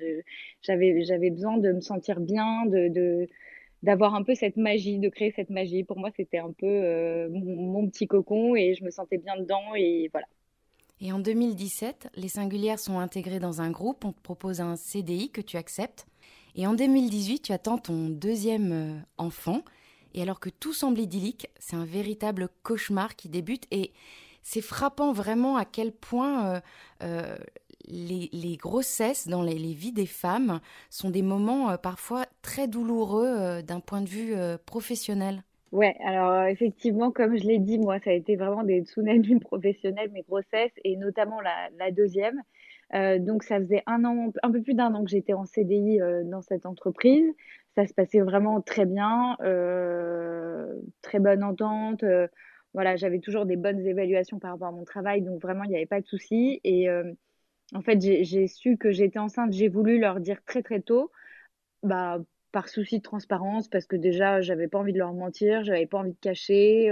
J'avais 0.62 1.29
besoin 1.29 1.57
de 1.57 1.71
me 1.71 1.81
sentir 1.81 2.19
bien, 2.19 2.65
de, 2.65 3.27
d'avoir 3.83 4.15
un 4.15 4.23
peu 4.23 4.35
cette 4.35 4.57
magie, 4.57 5.00
de 5.00 5.09
créer 5.09 5.31
cette 5.31 5.50
magie. 5.50 5.83
Pour 5.83 5.97
moi, 5.97 6.09
c'était 6.15 6.39
un 6.39 6.51
peu 6.51 6.68
euh, 6.68 7.29
mon, 7.31 7.88
petit 7.88 8.07
cocon 8.07 8.56
et 8.56 8.75
je 8.75 8.83
me 8.83 8.91
sentais 8.91 9.18
bien 9.18 9.38
dedans 9.38 9.75
et 9.75 10.09
voilà. 10.12 10.27
Et 11.03 11.12
en 11.12 11.19
2017, 11.19 12.09
les 12.15 12.27
singulières 12.27 12.77
sont 12.77 13.00
intégrées 13.00 13.39
dans 13.39 13.62
un 13.62 13.71
groupe, 13.71 14.06
on 14.06 14.12
te 14.12 14.21
propose 14.21 14.62
un 14.62 14.75
CDI 14.75 15.31
que 15.31 15.41
tu 15.41 15.57
acceptes. 15.57 16.06
Et 16.56 16.68
en 16.68 16.73
2018, 16.73 17.39
tu 17.41 17.53
attends 17.53 17.79
ton 17.79 18.09
deuxième 18.09 18.71
euh, 18.71 19.00
enfant. 19.18 19.63
Et 20.13 20.21
alors 20.21 20.39
que 20.39 20.49
tout 20.49 20.73
semble 20.73 20.99
idyllique, 20.99 21.47
c'est 21.59 21.75
un 21.75 21.85
véritable 21.85 22.49
cauchemar 22.63 23.15
qui 23.15 23.29
débute 23.29 23.65
et 23.71 23.91
c'est 24.43 24.61
frappant 24.61 25.11
vraiment 25.11 25.57
à 25.57 25.65
quel 25.65 25.91
point 25.91 26.55
euh, 26.55 26.59
euh, 27.03 27.37
les, 27.87 28.57
grossesses 28.57 29.27
dans 29.27 29.43
les, 29.43 29.55
vies 29.55 29.91
des 29.91 30.05
femmes 30.05 30.59
sont 30.89 31.09
des 31.09 31.21
moments 31.21 31.71
euh, 31.71 31.77
parfois 31.77 32.25
très 32.41 32.67
douloureux 32.67 33.61
d'un 33.61 33.79
point 33.79 34.01
de 34.01 34.09
vue 34.09 34.33
professionnel. 34.65 35.43
Ouais, 35.71 35.95
alors 36.03 36.47
effectivement, 36.47 37.11
comme 37.11 37.37
je 37.37 37.45
l'ai 37.45 37.59
dit, 37.59 37.79
moi, 37.79 37.97
ça 37.99 38.09
a 38.09 38.13
été 38.13 38.35
vraiment 38.35 38.63
des 38.63 38.81
tsunamis 38.81 39.39
professionnels, 39.41 40.11
mes 40.11 40.23
grossesses, 40.23 40.73
et 40.83 40.97
notamment 40.97 41.39
la, 41.39 41.91
deuxième. 41.91 42.41
donc 43.19 43.43
ça 43.43 43.57
faisait 43.57 43.83
un 43.87 44.03
an, 44.03 44.33
un 44.43 44.51
peu 44.51 44.61
plus 44.61 44.73
d'un 44.73 44.93
an 44.93 45.03
que 45.05 45.09
j'étais 45.09 45.33
en 45.33 45.45
CDI 45.45 45.99
dans 46.25 46.41
cette 46.41 46.65
entreprise 46.65 47.25
ça 47.75 47.88
se 47.88 47.94
passait 47.94 48.19
vraiment 48.19 48.62
très 48.62 48.85
bien, 48.85 49.38
euh, 49.41 50.73
très 51.01 51.19
bonne 51.19 51.44
entente. 51.44 52.03
Euh, 52.03 52.27
voilà, 52.73 52.95
j'avais 52.95 53.19
toujours 53.19 53.45
des 53.45 53.57
bonnes 53.57 53.85
évaluations 53.85 54.39
par 54.39 54.51
rapport 54.51 54.68
à 54.68 54.71
mon 54.71 54.85
travail, 54.85 55.21
donc 55.21 55.41
vraiment, 55.41 55.63
il 55.63 55.69
n'y 55.69 55.75
avait 55.75 55.85
pas 55.85 56.01
de 56.01 56.06
souci. 56.07 56.59
Et 56.63 56.89
euh, 56.89 57.12
en 57.73 57.81
fait, 57.81 58.01
j'ai 58.01 58.47
su 58.47 58.77
que 58.77 58.91
j'étais 58.91 59.19
enceinte, 59.19 59.53
j'ai 59.53 59.69
voulu 59.69 60.00
leur 60.00 60.19
dire 60.19 60.44
très 60.45 60.63
très 60.63 60.81
tôt, 60.81 61.12
bah, 61.83 62.19
par 62.51 62.69
souci 62.69 62.97
de 63.00 63.03
transparence, 63.03 63.68
parce 63.69 63.85
que 63.85 63.95
déjà, 63.95 64.41
j'avais 64.41 64.68
pas 64.68 64.79
envie 64.79 64.94
de 64.94 65.00
leur 65.00 65.13
mentir, 65.13 65.63
j'avais 65.63 65.85
pas 65.88 66.00
envie 66.00 66.13
de 66.13 66.19
cacher. 66.19 66.91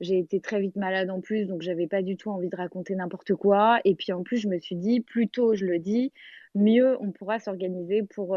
j'ai 0.00 0.18
été 0.18 0.40
très 0.40 0.60
vite 0.60 0.76
malade 0.76 1.10
en 1.10 1.20
plus, 1.20 1.46
donc 1.46 1.62
j'avais 1.62 1.86
pas 1.86 2.02
du 2.02 2.16
tout 2.16 2.30
envie 2.30 2.48
de 2.48 2.56
raconter 2.56 2.94
n'importe 2.94 3.34
quoi. 3.34 3.80
Et 3.84 3.94
puis 3.94 4.12
en 4.12 4.22
plus, 4.22 4.38
je 4.38 4.48
me 4.48 4.58
suis 4.58 4.76
dit, 4.76 5.00
plus 5.00 5.28
tôt 5.28 5.54
je 5.54 5.64
le 5.66 5.78
dis, 5.78 6.12
mieux 6.54 6.96
on 7.00 7.12
pourra 7.12 7.38
s'organiser 7.38 8.02
pour, 8.02 8.36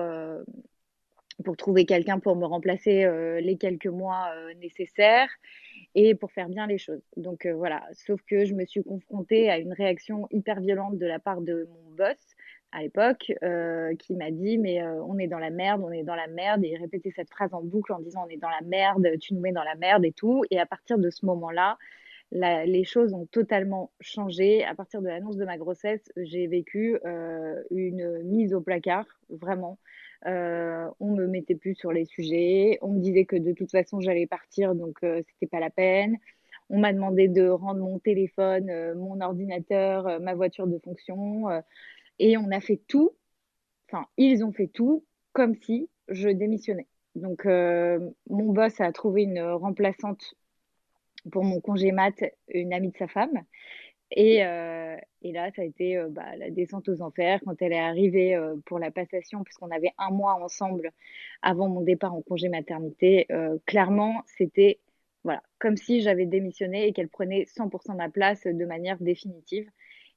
pour 1.44 1.58
trouver 1.58 1.86
quelqu'un 1.86 2.20
pour 2.20 2.36
me 2.36 2.46
remplacer 2.46 3.04
euh, 3.04 3.42
les 3.42 3.58
quelques 3.58 3.88
mois 3.88 4.30
euh, 4.36 4.54
nécessaires 4.62 5.30
et 5.94 6.16
pour 6.16 6.32
faire 6.32 6.50
bien 6.50 6.68
les 6.68 6.78
choses. 6.78 7.02
Donc 7.18 7.46
euh, 7.46 7.54
voilà, 7.54 7.84
sauf 7.94 8.22
que 8.28 8.46
je 8.46 8.54
me 8.54 8.66
suis 8.66 8.84
confrontée 8.84 9.50
à 9.50 9.58
une 9.58 9.74
réaction 9.74 10.28
hyper 10.32 10.62
violente 10.62 10.98
de 10.98 11.06
la 11.06 11.20
part 11.20 11.42
de 11.42 11.68
mon 11.70 11.96
boss 11.96 12.18
à 12.72 12.82
l'époque 12.82 13.32
qui 14.00 14.16
m'a 14.16 14.32
dit 14.32 14.58
mais 14.58 14.84
on 14.84 15.18
est 15.18 15.28
dans 15.28 15.40
la 15.40 15.50
merde, 15.50 15.82
on 15.86 15.92
est 15.92 16.04
dans 16.04 16.16
la 16.16 16.28
merde 16.28 16.66
et 16.66 16.72
il 16.72 16.78
répétait 16.78 17.12
cette 17.16 17.30
phrase 17.30 17.54
en 17.54 17.62
boucle 17.62 17.94
en 17.94 18.00
disant 18.00 18.26
on 18.26 18.30
est 18.30 18.36
dans 18.36 18.50
la 18.50 18.60
merde, 18.66 19.08
tu 19.22 19.34
nous 19.34 19.40
mets 19.40 19.54
dans 19.54 19.64
la 19.64 19.76
merde 19.76 20.04
et 20.04 20.12
tout 20.12 20.44
et 20.52 20.60
à 20.60 20.66
partir 20.66 20.98
de 20.98 21.10
ce 21.10 21.26
moment-là, 21.26 21.78
les 22.34 22.84
choses 22.84 23.14
ont 23.14 23.28
totalement 23.28 23.92
changé. 24.02 24.66
À 24.66 24.76
partir 24.76 25.02
de 25.02 25.08
l'annonce 25.08 25.38
de 25.38 25.46
ma 25.46 25.58
grossesse, 25.58 26.12
j'ai 26.18 26.48
vécu 26.48 27.00
une 27.72 28.24
mise 28.24 28.54
au 28.54 28.60
placard, 28.60 29.06
vraiment. 29.30 29.78
Euh, 30.26 30.90
on 31.00 31.12
me 31.12 31.28
mettait 31.28 31.56
plus 31.56 31.76
sur 31.76 31.92
les 31.92 32.06
sujets. 32.06 32.80
On 32.82 32.94
me 32.94 33.00
disait 33.00 33.26
que 33.26 33.36
de 33.36 33.54
toute 33.54 33.72
façon 33.72 34.00
j'allais 34.00 34.28
partir, 34.28 34.76
donc 34.76 34.98
euh, 35.04 35.22
c'était 35.28 35.50
pas 35.50 35.60
la 35.60 35.70
peine. 35.70 36.18
On 36.70 36.80
m'a 36.80 36.94
demandé 36.94 37.28
de 37.28 37.48
rendre 37.48 37.82
mon 37.82 38.00
téléphone, 38.00 38.70
euh, 38.70 38.96
mon 38.96 39.22
ordinateur, 39.22 40.08
euh, 40.08 40.20
ma 40.20 40.34
voiture 40.34 40.68
de 40.68 40.80
fonction, 40.80 41.46
et 42.20 42.38
on 42.38 42.50
a 42.52 42.60
fait 42.60 42.82
tout. 42.88 43.12
Enfin, 43.88 44.06
ils 44.18 44.44
ont 44.44 44.52
fait 44.52 44.68
tout 44.68 45.06
comme 45.34 45.56
si 45.56 45.90
je 46.08 46.30
démissionnais. 46.30 46.88
Donc, 47.16 47.46
mon 47.46 48.52
boss 48.52 48.82
a 48.82 48.92
trouvé 48.92 49.24
une 49.24 49.42
remplaçante 49.42 50.36
pour 51.32 51.44
mon 51.44 51.62
congé 51.62 51.92
mat, 51.92 52.14
une 52.50 52.74
amie 52.74 52.92
de 52.92 52.98
sa 52.98 53.08
femme. 53.08 53.44
Et, 54.16 54.46
euh, 54.46 54.96
et, 55.24 55.34
là, 55.34 55.52
ça 55.56 55.62
a 55.62 55.66
été 55.66 55.98
euh, 55.98 56.08
bah, 56.10 56.36
la 56.38 56.50
descente 56.50 56.88
aux 56.88 57.02
enfers 57.02 57.42
quand 57.46 57.62
elle 57.62 57.74
est 57.74 57.80
arrivée 57.80 58.34
euh, 58.34 58.56
pour 58.66 58.80
la 58.80 58.90
passation, 58.90 59.44
puisqu'on 59.44 59.72
avait 59.72 59.92
un 59.98 60.10
mois 60.10 60.42
ensemble 60.42 60.92
avant 61.42 61.68
mon 61.68 61.82
départ 61.82 62.14
en 62.16 62.22
congé 62.22 62.48
maternité. 62.50 63.28
clairement, 63.66 64.24
c'était 64.26 64.80
voilà, 65.24 65.44
comme 65.60 65.76
si 65.76 66.02
j'avais 66.02 66.26
démissionné 66.26 66.88
et 66.88 66.94
qu'elle 66.94 67.10
prenait 67.10 67.46
100% 67.46 67.92
de 67.94 67.98
ma 67.98 68.10
place 68.10 68.46
de 68.46 68.66
manière 68.66 68.98
définitive. 69.00 69.70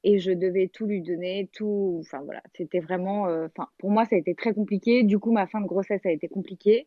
Et 0.05 0.19
je 0.21 0.31
devais 0.31 0.69
tout 0.69 0.87
lui 0.87 1.03
donner, 1.03 1.49
tout. 1.53 1.99
Enfin 2.01 2.23
voilà, 2.25 2.43
c'était 2.55 2.79
vraiment. 2.79 3.25
Enfin, 3.25 3.69
pour 3.79 3.91
moi, 3.91 4.05
ça 4.05 4.15
a 4.15 4.19
été 4.19 4.35
très 4.35 4.55
compliqué. 4.55 5.03
Du 5.03 5.19
coup, 5.19 5.33
ma 5.33 5.47
fin 5.49 5.61
de 5.61 5.67
grossesse 5.67 6.07
a 6.07 6.13
été 6.13 6.29
compliquée. 6.29 6.87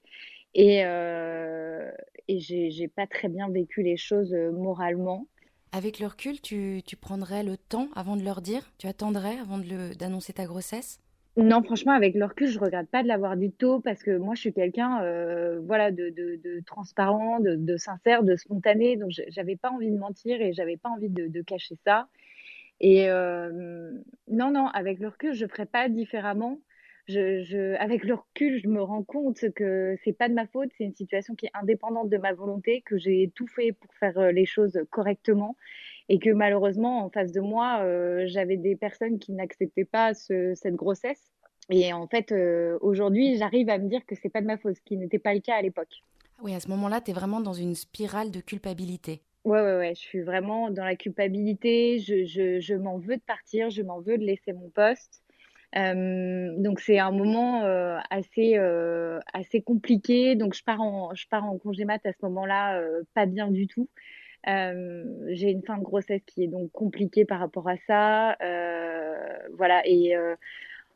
Et, 0.54 0.80
et 0.80 2.40
j'ai 2.40 2.88
pas 2.88 3.08
très 3.08 3.28
bien 3.28 3.50
vécu 3.50 3.84
les 3.84 3.98
choses 3.98 4.34
moralement. 4.34 5.28
Avec 5.74 6.00
le 6.00 6.08
recul, 6.08 6.42
tu, 6.42 6.82
tu, 6.86 6.98
prendrais 6.98 7.44
le 7.44 7.56
temps 7.56 7.88
avant 7.96 8.18
de 8.18 8.24
leur 8.24 8.42
dire? 8.42 8.74
Tu 8.78 8.88
attendrais 8.88 9.38
avant 9.38 9.58
d'annoncer 9.98 10.34
ta 10.34 10.46
grossesse? 10.46 11.00
Non, 11.38 11.64
franchement, 11.64 11.94
avec 11.94 12.14
le 12.14 12.26
recul, 12.26 12.48
je 12.48 12.60
regrette 12.60 12.90
pas 12.90 13.04
de 13.04 13.08
l'avoir 13.08 13.38
dit 13.38 13.54
tôt 13.54 13.80
parce 13.80 14.04
que 14.04 14.18
moi, 14.18 14.36
je 14.36 14.42
suis 14.42 14.54
quelqu'un, 14.54 15.02
euh, 15.02 15.62
voilà, 15.64 15.90
de, 15.92 16.10
de, 16.10 16.62
transparent, 16.66 17.40
de, 17.40 17.78
sincère, 17.78 18.24
de 18.24 18.36
spontané. 18.36 18.98
Donc, 18.98 19.12
j'avais 19.30 19.56
pas 19.56 19.72
envie 19.72 19.90
de 19.90 19.98
mentir 19.98 20.42
et 20.42 20.52
j'avais 20.52 20.76
pas 20.76 20.90
envie 20.90 21.08
de, 21.10 21.42
cacher 21.42 21.76
ça. 21.86 22.10
Et 22.82 23.10
euh, 23.10 23.92
non, 24.28 24.52
non, 24.52 24.68
avec 24.68 25.00
le 25.00 25.08
recul, 25.08 25.34
je 25.34 25.46
ferais 25.46 25.68
pas 25.68 25.88
différemment 25.88 26.60
je, 27.08 27.76
avec 27.76 28.04
le 28.04 28.16
recul, 28.16 28.60
je 28.62 28.68
me 28.68 28.82
rends 28.82 29.04
compte 29.04 29.52
que 29.54 29.96
c'est 30.04 30.14
pas 30.14 30.30
de 30.30 30.34
ma 30.34 30.48
faute, 30.48 30.70
c'est 30.78 30.84
une 30.84 30.96
situation 30.96 31.36
qui 31.36 31.48
est 31.48 31.52
indépendante 31.54 32.10
de 32.10 32.18
ma 32.18 32.34
volonté, 32.34 32.82
que 32.86 32.98
j'ai 32.98 33.32
tout 33.36 33.48
fait 33.48 33.72
pour 33.72 33.94
faire 33.96 34.18
euh, 34.18 34.32
les 34.32 34.46
choses 34.46 34.80
correctement 34.90 35.56
et 36.10 36.20
que 36.20 36.30
malheureusement, 36.30 37.06
en 37.06 37.10
face 37.10 37.32
de 37.32 37.42
moi, 37.42 37.80
euh, 37.82 38.24
j'avais 38.28 38.58
des 38.58 38.76
personnes 38.76 39.20
qui 39.20 39.32
n'acceptaient 39.32 39.86
pas 39.86 40.14
cette 40.14 40.76
grossesse. 40.76 41.32
Et 41.70 41.94
en 41.94 42.08
fait, 42.08 42.32
euh, 42.32 42.78
aujourd'hui, 42.82 43.38
j'arrive 43.38 43.70
à 43.70 43.78
me 43.78 43.88
dire 43.88 44.06
que 44.06 44.16
c'est 44.16 44.30
pas 44.30 44.42
de 44.42 44.48
ma 44.48 44.58
faute, 44.58 44.76
ce 44.76 44.82
qui 44.82 44.98
n'était 44.98 45.20
pas 45.20 45.34
le 45.34 45.40
cas 45.40 45.56
à 45.56 45.62
l'époque. 45.62 46.04
Oui, 46.42 46.54
à 46.54 46.60
ce 46.60 46.68
moment-là, 46.70 47.02
tu 47.02 47.12
es 47.12 47.14
vraiment 47.14 47.40
dans 47.40 47.54
une 47.54 47.76
spirale 47.76 48.32
de 48.32 48.42
culpabilité. 48.42 49.22
Ouais, 49.46 49.62
ouais, 49.62 49.78
ouais, 49.78 49.96
je 49.96 50.02
suis 50.02 50.22
vraiment 50.22 50.70
dans 50.70 50.84
la 50.84 50.96
culpabilité. 50.96 52.00
Je, 52.00 52.26
je, 52.26 52.60
je 52.60 52.74
m'en 52.76 52.98
veux 52.98 53.16
de 53.16 53.22
partir, 53.22 53.70
je 53.70 53.82
m'en 53.82 54.02
veux 54.02 54.18
de 54.18 54.24
laisser 54.24 54.54
mon 54.54 54.70
poste. 54.70 55.24
Euh, 55.78 56.54
donc 56.58 56.82
c'est 56.82 57.00
un 57.00 57.12
moment 57.12 57.64
euh, 57.64 57.98
assez 58.10 58.58
euh, 58.58 59.20
assez 59.34 59.62
compliqué. 59.62 60.36
Donc 60.36 60.54
je 60.54 60.64
pars 60.64 60.82
en 60.82 61.14
je 61.16 61.28
pars 61.28 61.46
en 61.46 61.58
congé 61.58 61.86
mat 61.86 62.06
à 62.06 62.12
ce 62.12 62.18
moment-là, 62.24 62.82
pas 63.14 63.26
bien 63.26 63.50
du 63.50 63.68
tout. 63.68 63.90
j'ai 64.46 65.50
une 65.52 65.64
fin 65.66 65.78
de 65.78 65.84
grossesse 65.84 66.22
qui 66.26 66.44
est 66.44 66.48
donc 66.48 66.72
compliquée 66.72 67.26
par 67.26 67.40
rapport 67.40 67.70
à 67.70 67.78
ça. 67.88 68.36
voilà, 69.58 69.82
et 69.86 70.14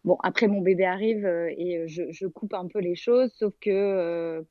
bon, 0.03 0.17
après 0.23 0.47
mon 0.47 0.61
bébé 0.61 0.85
arrive 0.85 1.25
et 1.25 1.87
je, 1.87 2.03
je, 2.11 2.27
coupe 2.27 2.53
un 2.53 2.67
peu 2.67 2.79
les 2.79 2.95
choses, 2.95 3.31
sauf 3.33 3.53
que 3.61 4.45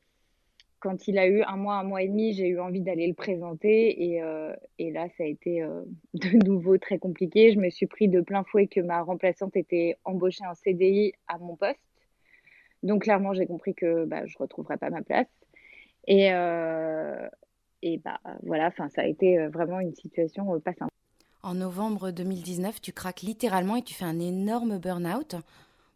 quand 0.84 1.08
il 1.08 1.18
a 1.18 1.26
eu 1.26 1.42
un 1.42 1.56
mois, 1.56 1.76
un 1.76 1.82
mois 1.82 2.02
et 2.02 2.08
demi, 2.08 2.34
j'ai 2.34 2.46
eu 2.46 2.60
envie 2.60 2.82
d'aller 2.82 3.06
le 3.08 3.14
présenter 3.14 4.04
et, 4.04 4.22
euh, 4.22 4.54
là, 4.78 5.08
ça 5.16 5.24
a 5.24 5.26
été 5.26 5.62
euh, 5.62 5.82
de 6.14 6.44
nouveau 6.46 6.76
très 6.76 6.98
compliqué. 6.98 7.52
Je 7.52 7.58
me 7.58 7.70
suis 7.70 7.86
pris 7.86 8.06
de 8.08 8.20
plein 8.20 8.44
fouet 8.44 8.66
que 8.66 8.80
ma 8.80 9.00
remplaçante 9.00 9.56
était 9.56 9.96
embauchée 10.04 10.44
en 10.46 10.54
CDI 10.54 11.14
à 11.26 11.38
mon 11.38 11.56
poste. 11.56 11.80
Donc 12.82 13.04
clairement, 13.04 13.32
j'ai 13.32 13.46
compris 13.46 13.74
que 13.74 14.04
bah, 14.04 14.26
je 14.26 14.34
ne 14.38 14.42
retrouverais 14.42 14.76
pas 14.76 14.90
ma 14.90 15.00
place. 15.00 15.26
Et, 16.06 16.34
euh, 16.34 17.26
et 17.80 17.96
bah, 17.96 18.20
voilà, 18.42 18.70
ça 18.72 18.88
a 18.98 19.06
été 19.06 19.38
vraiment 19.46 19.80
une 19.80 19.94
situation 19.94 20.60
pas 20.60 20.74
simple. 20.74 20.92
En 21.42 21.54
novembre 21.54 22.10
2019, 22.10 22.82
tu 22.82 22.92
craques 22.92 23.22
littéralement 23.22 23.76
et 23.76 23.82
tu 23.82 23.94
fais 23.94 24.04
un 24.04 24.20
énorme 24.20 24.78
burn-out. 24.78 25.36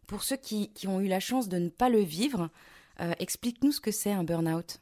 Pour 0.07 0.23
ceux 0.23 0.37
qui, 0.37 0.71
ont 0.87 0.99
eu 0.99 1.07
la 1.07 1.19
chance 1.19 1.47
de 1.47 1.59
ne 1.59 1.69
pas 1.69 1.89
le 1.89 1.99
vivre, 1.99 2.41
euh, 2.41 2.47
explique-nous 3.19 3.71
ce 3.71 3.81
que 3.81 3.91
c'est 3.91 4.11
un 4.11 4.23
burn-out. 4.23 4.79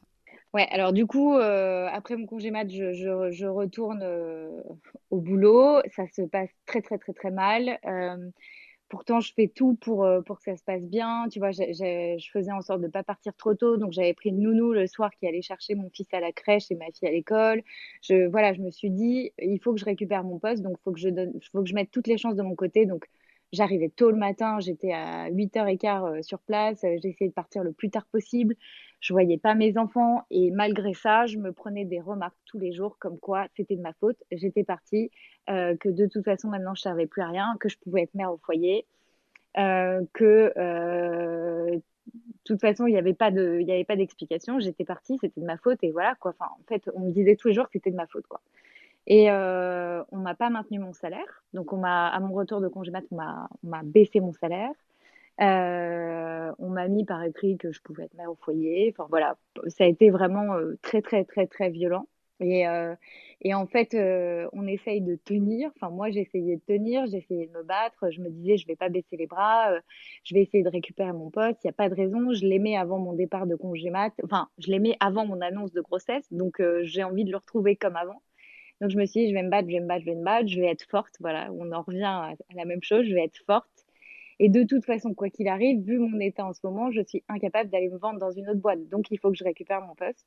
Ouais, 0.54 0.66
alors 0.70 0.94
du 0.94 1.06
coup, 1.06 1.34
euh, 1.34 1.86
après 1.92 2.16
mon 2.16 2.24
congé 2.24 2.50
mat, 2.50 2.68
je, 2.70 3.46
retourne 3.46 4.00
euh, 4.02 4.62
au 5.10 5.20
boulot. 5.20 5.80
Ça 5.94 6.06
se 6.08 6.22
passe 6.22 6.48
très, 6.66 6.80
très, 6.80 6.96
très, 6.98 7.12
très 7.12 7.30
mal. 7.30 7.78
pourtant, 8.88 9.20
je 9.20 9.34
fais 9.34 9.48
tout 9.48 9.74
pour, 9.74 10.08
pour 10.24 10.38
que 10.38 10.44
ça 10.44 10.56
se 10.56 10.64
passe 10.64 10.82
bien. 10.82 11.28
Tu 11.30 11.38
vois, 11.38 11.50
je 11.50 12.30
faisais 12.32 12.52
en 12.52 12.62
sorte 12.62 12.80
de 12.80 12.86
ne 12.86 12.90
pas 12.90 13.02
partir 13.02 13.34
trop 13.36 13.54
tôt. 13.54 13.76
Donc, 13.76 13.92
j'avais 13.92 14.14
pris 14.14 14.30
une 14.30 14.40
nounou 14.40 14.72
le 14.72 14.86
soir 14.86 15.10
qui 15.20 15.26
allait 15.26 15.42
chercher 15.42 15.74
mon 15.74 15.90
fils 15.90 16.08
à 16.12 16.20
la 16.20 16.32
crèche 16.32 16.70
et 16.70 16.76
ma 16.76 16.86
fille 16.86 17.08
à 17.08 17.12
l'école. 17.12 17.62
Je, 18.02 18.26
voilà, 18.28 18.54
je 18.54 18.62
me 18.62 18.70
suis 18.70 18.90
dit, 18.90 19.32
il 19.38 19.60
faut 19.60 19.74
que 19.74 19.80
je 19.80 19.84
récupère 19.84 20.24
mon 20.24 20.38
poste. 20.38 20.62
Donc, 20.62 20.78
il 20.78 20.82
faut, 20.82 20.92
que 20.92 21.00
je 21.00 21.10
faut 21.52 21.62
que 21.62 21.68
je 21.68 21.74
mette 21.74 21.90
toutes 21.90 22.06
les 22.06 22.16
chances 22.16 22.36
de 22.36 22.42
mon 22.42 22.54
côté. 22.54 22.86
Donc, 22.86 23.06
J'arrivais 23.52 23.88
tôt 23.88 24.10
le 24.10 24.16
matin, 24.18 24.60
j'étais 24.60 24.92
à 24.92 25.30
8h15 25.30 26.18
euh, 26.18 26.22
sur 26.22 26.38
place, 26.40 26.84
euh, 26.84 26.96
j'essayais 27.02 27.28
de 27.28 27.34
partir 27.34 27.64
le 27.64 27.72
plus 27.72 27.88
tard 27.88 28.04
possible. 28.12 28.54
Je 29.00 29.14
voyais 29.14 29.38
pas 29.38 29.54
mes 29.54 29.78
enfants 29.78 30.22
et 30.30 30.50
malgré 30.50 30.92
ça, 30.92 31.24
je 31.26 31.38
me 31.38 31.52
prenais 31.52 31.86
des 31.86 32.00
remarques 32.00 32.36
tous 32.44 32.58
les 32.58 32.72
jours 32.72 32.98
comme 32.98 33.18
quoi 33.18 33.46
c'était 33.56 33.76
de 33.76 33.80
ma 33.80 33.94
faute, 33.94 34.18
j'étais 34.32 34.64
partie, 34.64 35.10
euh, 35.48 35.76
que 35.76 35.88
de 35.88 36.06
toute 36.06 36.24
façon 36.24 36.48
maintenant 36.48 36.74
je 36.74 36.82
servais 36.82 37.06
plus 37.06 37.22
à 37.22 37.28
rien, 37.28 37.56
que 37.58 37.70
je 37.70 37.78
pouvais 37.78 38.02
être 38.02 38.14
mère 38.14 38.32
au 38.32 38.38
foyer, 38.38 38.86
que 39.54 40.52
de 40.54 41.80
toute 42.44 42.60
façon 42.60 42.86
il 42.86 42.92
n'y 42.92 42.98
avait 42.98 43.14
pas 43.14 43.30
de, 43.30 43.58
il 43.60 43.66
y 43.66 43.72
avait 43.72 43.84
pas 43.84 43.96
d'explication, 43.96 44.60
j'étais 44.60 44.84
partie, 44.84 45.16
c'était 45.20 45.40
de 45.40 45.46
ma 45.46 45.56
faute 45.58 45.78
et 45.82 45.90
voilà 45.90 46.14
quoi. 46.16 46.34
Enfin 46.38 46.50
en 46.58 46.64
fait 46.68 46.90
on 46.94 47.00
me 47.00 47.12
disait 47.12 47.36
tous 47.36 47.48
les 47.48 47.54
jours 47.54 47.64
que 47.66 47.72
c'était 47.74 47.90
de 47.90 47.96
ma 47.96 48.06
faute 48.06 48.26
quoi. 48.26 48.40
Et 49.08 49.30
euh, 49.30 50.04
on 50.12 50.18
m'a 50.18 50.34
pas 50.34 50.50
maintenu 50.50 50.78
mon 50.78 50.92
salaire. 50.92 51.42
Donc, 51.54 51.72
on 51.72 51.78
m'a, 51.78 52.08
à 52.08 52.20
mon 52.20 52.34
retour 52.34 52.60
de 52.60 52.68
congé 52.68 52.90
mat, 52.90 53.04
on 53.10 53.16
m'a, 53.16 53.48
on 53.64 53.68
m'a 53.68 53.82
baissé 53.82 54.20
mon 54.20 54.32
salaire. 54.34 54.70
Euh, 55.40 56.52
on 56.58 56.68
m'a 56.68 56.88
mis 56.88 57.04
par 57.04 57.22
écrit 57.24 57.56
que 57.56 57.72
je 57.72 57.80
pouvais 57.80 58.04
être 58.04 58.14
mère 58.14 58.30
au 58.30 58.34
foyer. 58.36 58.92
Enfin, 58.94 59.06
voilà, 59.08 59.38
ça 59.68 59.84
a 59.84 59.86
été 59.86 60.10
vraiment 60.10 60.52
euh, 60.54 60.78
très, 60.82 61.00
très, 61.02 61.24
très, 61.24 61.46
très 61.46 61.70
violent. 61.70 62.06
Et, 62.40 62.68
euh, 62.68 62.94
et 63.40 63.54
en 63.54 63.66
fait, 63.66 63.94
euh, 63.94 64.46
on 64.52 64.66
essaye 64.66 65.00
de 65.00 65.16
tenir. 65.16 65.70
Enfin, 65.76 65.90
moi, 65.90 66.10
j'essayais 66.10 66.56
de 66.56 66.62
tenir, 66.66 67.06
j'essayais 67.06 67.46
de 67.46 67.52
me 67.52 67.62
battre. 67.62 68.10
Je 68.10 68.20
me 68.20 68.28
disais, 68.28 68.58
je 68.58 68.66
vais 68.66 68.76
pas 68.76 68.90
baisser 68.90 69.16
les 69.16 69.26
bras, 69.26 69.72
euh, 69.72 69.80
je 70.24 70.34
vais 70.34 70.42
essayer 70.42 70.62
de 70.62 70.68
récupérer 70.68 71.12
mon 71.12 71.30
poste. 71.30 71.64
Il 71.64 71.68
n'y 71.68 71.70
a 71.70 71.72
pas 71.72 71.88
de 71.88 71.94
raison. 71.94 72.32
Je 72.34 72.44
l'aimais 72.44 72.76
avant 72.76 72.98
mon 72.98 73.14
départ 73.14 73.46
de 73.46 73.54
congé 73.56 73.88
mat. 73.90 74.12
Enfin, 74.22 74.48
je 74.58 74.70
l'aimais 74.70 74.96
avant 75.00 75.24
mon 75.24 75.40
annonce 75.40 75.72
de 75.72 75.80
grossesse. 75.80 76.26
Donc, 76.30 76.62
j'ai 76.82 77.04
envie 77.04 77.24
de 77.24 77.30
le 77.30 77.38
retrouver 77.38 77.74
comme 77.76 77.96
avant. 77.96 78.20
Donc 78.80 78.90
je 78.90 78.96
me 78.96 79.06
suis 79.06 79.22
dit, 79.22 79.28
je 79.28 79.34
vais 79.34 79.42
me 79.42 79.50
battre, 79.50 79.68
je 79.68 79.74
vais 79.74 79.80
me 79.80 79.86
battre, 79.88 80.00
je 80.00 80.10
vais 80.10 80.16
me 80.16 80.24
battre, 80.24 80.48
je 80.48 80.60
vais 80.60 80.68
être 80.68 80.84
forte. 80.88 81.16
Voilà, 81.20 81.50
on 81.52 81.72
en 81.72 81.82
revient 81.82 82.04
à 82.04 82.34
la 82.54 82.64
même 82.64 82.82
chose, 82.82 83.04
je 83.06 83.14
vais 83.14 83.24
être 83.24 83.42
forte. 83.46 83.86
Et 84.40 84.48
de 84.48 84.62
toute 84.62 84.84
façon, 84.84 85.14
quoi 85.14 85.30
qu'il 85.30 85.48
arrive, 85.48 85.82
vu 85.82 85.98
mon 85.98 86.20
état 86.20 86.46
en 86.46 86.52
ce 86.52 86.60
moment, 86.62 86.90
je 86.92 87.00
suis 87.02 87.24
incapable 87.28 87.70
d'aller 87.70 87.88
me 87.88 87.98
vendre 87.98 88.20
dans 88.20 88.30
une 88.30 88.48
autre 88.48 88.60
boîte. 88.60 88.88
Donc 88.88 89.10
il 89.10 89.18
faut 89.18 89.30
que 89.30 89.36
je 89.36 89.44
récupère 89.44 89.82
mon 89.82 89.94
poste. 89.94 90.26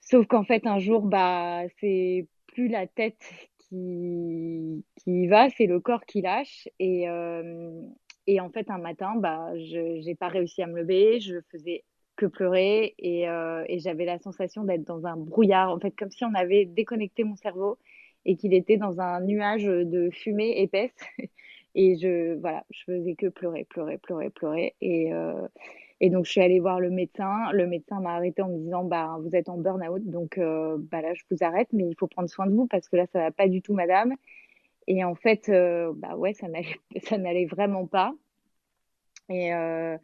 Sauf 0.00 0.26
qu'en 0.26 0.44
fait, 0.44 0.66
un 0.66 0.78
jour, 0.78 1.00
bah, 1.02 1.62
c'est 1.80 2.26
plus 2.46 2.68
la 2.68 2.86
tête 2.86 3.48
qui, 3.58 4.84
qui 4.96 5.26
va, 5.28 5.48
c'est 5.50 5.66
le 5.66 5.80
corps 5.80 6.04
qui 6.04 6.20
lâche. 6.20 6.68
Et, 6.78 7.08
euh, 7.08 7.80
et 8.26 8.38
en 8.40 8.50
fait, 8.50 8.70
un 8.70 8.78
matin, 8.78 9.14
bah, 9.16 9.56
je 9.56 10.04
n'ai 10.04 10.14
pas 10.14 10.28
réussi 10.28 10.62
à 10.62 10.66
me 10.66 10.82
lever. 10.82 11.20
Je 11.20 11.40
faisais 11.50 11.84
que 12.16 12.26
pleurer 12.26 12.94
et, 12.98 13.28
euh, 13.28 13.64
et 13.68 13.78
j'avais 13.78 14.04
la 14.04 14.18
sensation 14.18 14.64
d'être 14.64 14.84
dans 14.84 15.06
un 15.06 15.16
brouillard, 15.16 15.70
en 15.70 15.78
fait, 15.80 15.92
comme 15.92 16.10
si 16.10 16.24
on 16.24 16.34
avait 16.34 16.64
déconnecté 16.64 17.24
mon 17.24 17.36
cerveau 17.36 17.78
et 18.24 18.36
qu'il 18.36 18.54
était 18.54 18.76
dans 18.76 19.00
un 19.00 19.20
nuage 19.20 19.64
de 19.64 20.10
fumée 20.10 20.60
épaisse. 20.62 20.94
Et 21.76 21.96
je, 21.96 22.34
voilà, 22.38 22.64
je 22.70 22.84
faisais 22.84 23.14
que 23.16 23.26
pleurer, 23.26 23.64
pleurer, 23.64 23.98
pleurer, 23.98 24.30
pleurer. 24.30 24.76
Et, 24.80 25.12
euh, 25.12 25.48
et 26.00 26.10
donc, 26.10 26.24
je 26.24 26.30
suis 26.30 26.40
allée 26.40 26.60
voir 26.60 26.80
le 26.80 26.90
médecin. 26.90 27.50
Le 27.52 27.66
médecin 27.66 28.00
m'a 28.00 28.14
arrêté 28.14 28.42
en 28.42 28.48
me 28.48 28.58
disant, 28.58 28.84
bah, 28.84 29.16
vous 29.20 29.34
êtes 29.34 29.48
en 29.48 29.58
burn-out, 29.58 30.02
donc 30.04 30.38
euh, 30.38 30.76
bah, 30.78 31.00
là, 31.02 31.14
je 31.14 31.24
vous 31.30 31.38
arrête, 31.40 31.68
mais 31.72 31.84
il 31.88 31.96
faut 31.98 32.06
prendre 32.06 32.28
soin 32.28 32.46
de 32.46 32.54
vous 32.54 32.66
parce 32.66 32.88
que 32.88 32.96
là, 32.96 33.06
ça 33.12 33.20
va 33.20 33.30
pas 33.32 33.48
du 33.48 33.62
tout, 33.62 33.74
madame. 33.74 34.14
Et 34.86 35.04
en 35.04 35.14
fait, 35.14 35.48
euh, 35.48 35.92
bah 35.96 36.16
ouais, 36.16 36.34
ça 36.34 36.48
n'allait, 36.48 36.76
ça 37.04 37.18
n'allait 37.18 37.46
vraiment 37.46 37.86
pas. 37.86 38.14
Et, 39.30 39.54
euh, 39.54 39.96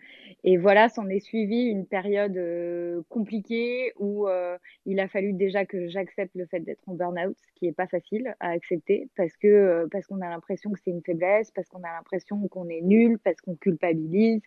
et 0.45 0.57
voilà, 0.57 0.89
s'en 0.89 1.09
est 1.09 1.21
suivi 1.21 1.65
une 1.65 1.87
période 1.87 2.37
euh, 2.39 3.03
compliquée 3.11 3.93
où 3.99 4.27
euh, 4.27 4.57
il 4.87 4.99
a 4.99 5.09
fallu 5.09 5.35
déjà 5.35 5.67
que 5.67 5.89
j'accepte 5.89 6.35
le 6.35 6.47
fait 6.47 6.61
d'être 6.61 6.81
en 6.89 6.95
burn-out, 6.95 7.37
ce 7.39 7.53
qui 7.55 7.67
est 7.67 7.73
pas 7.73 7.87
facile 7.87 8.35
à 8.41 8.49
accepter 8.51 9.09
parce 9.17 9.37
que 9.37 9.47
euh, 9.47 9.87
parce 9.91 10.07
qu'on 10.07 10.23
a 10.23 10.31
l'impression 10.31 10.71
que 10.73 10.79
c'est 10.83 10.91
une 10.91 11.03
faiblesse, 11.03 11.51
parce 11.51 11.69
qu'on 11.69 11.83
a 11.83 11.93
l'impression 11.93 12.49
qu'on 12.49 12.69
est 12.69 12.81
nul, 12.81 13.19
parce 13.19 13.41
qu'on 13.43 13.57
culpabilise. 13.57 14.43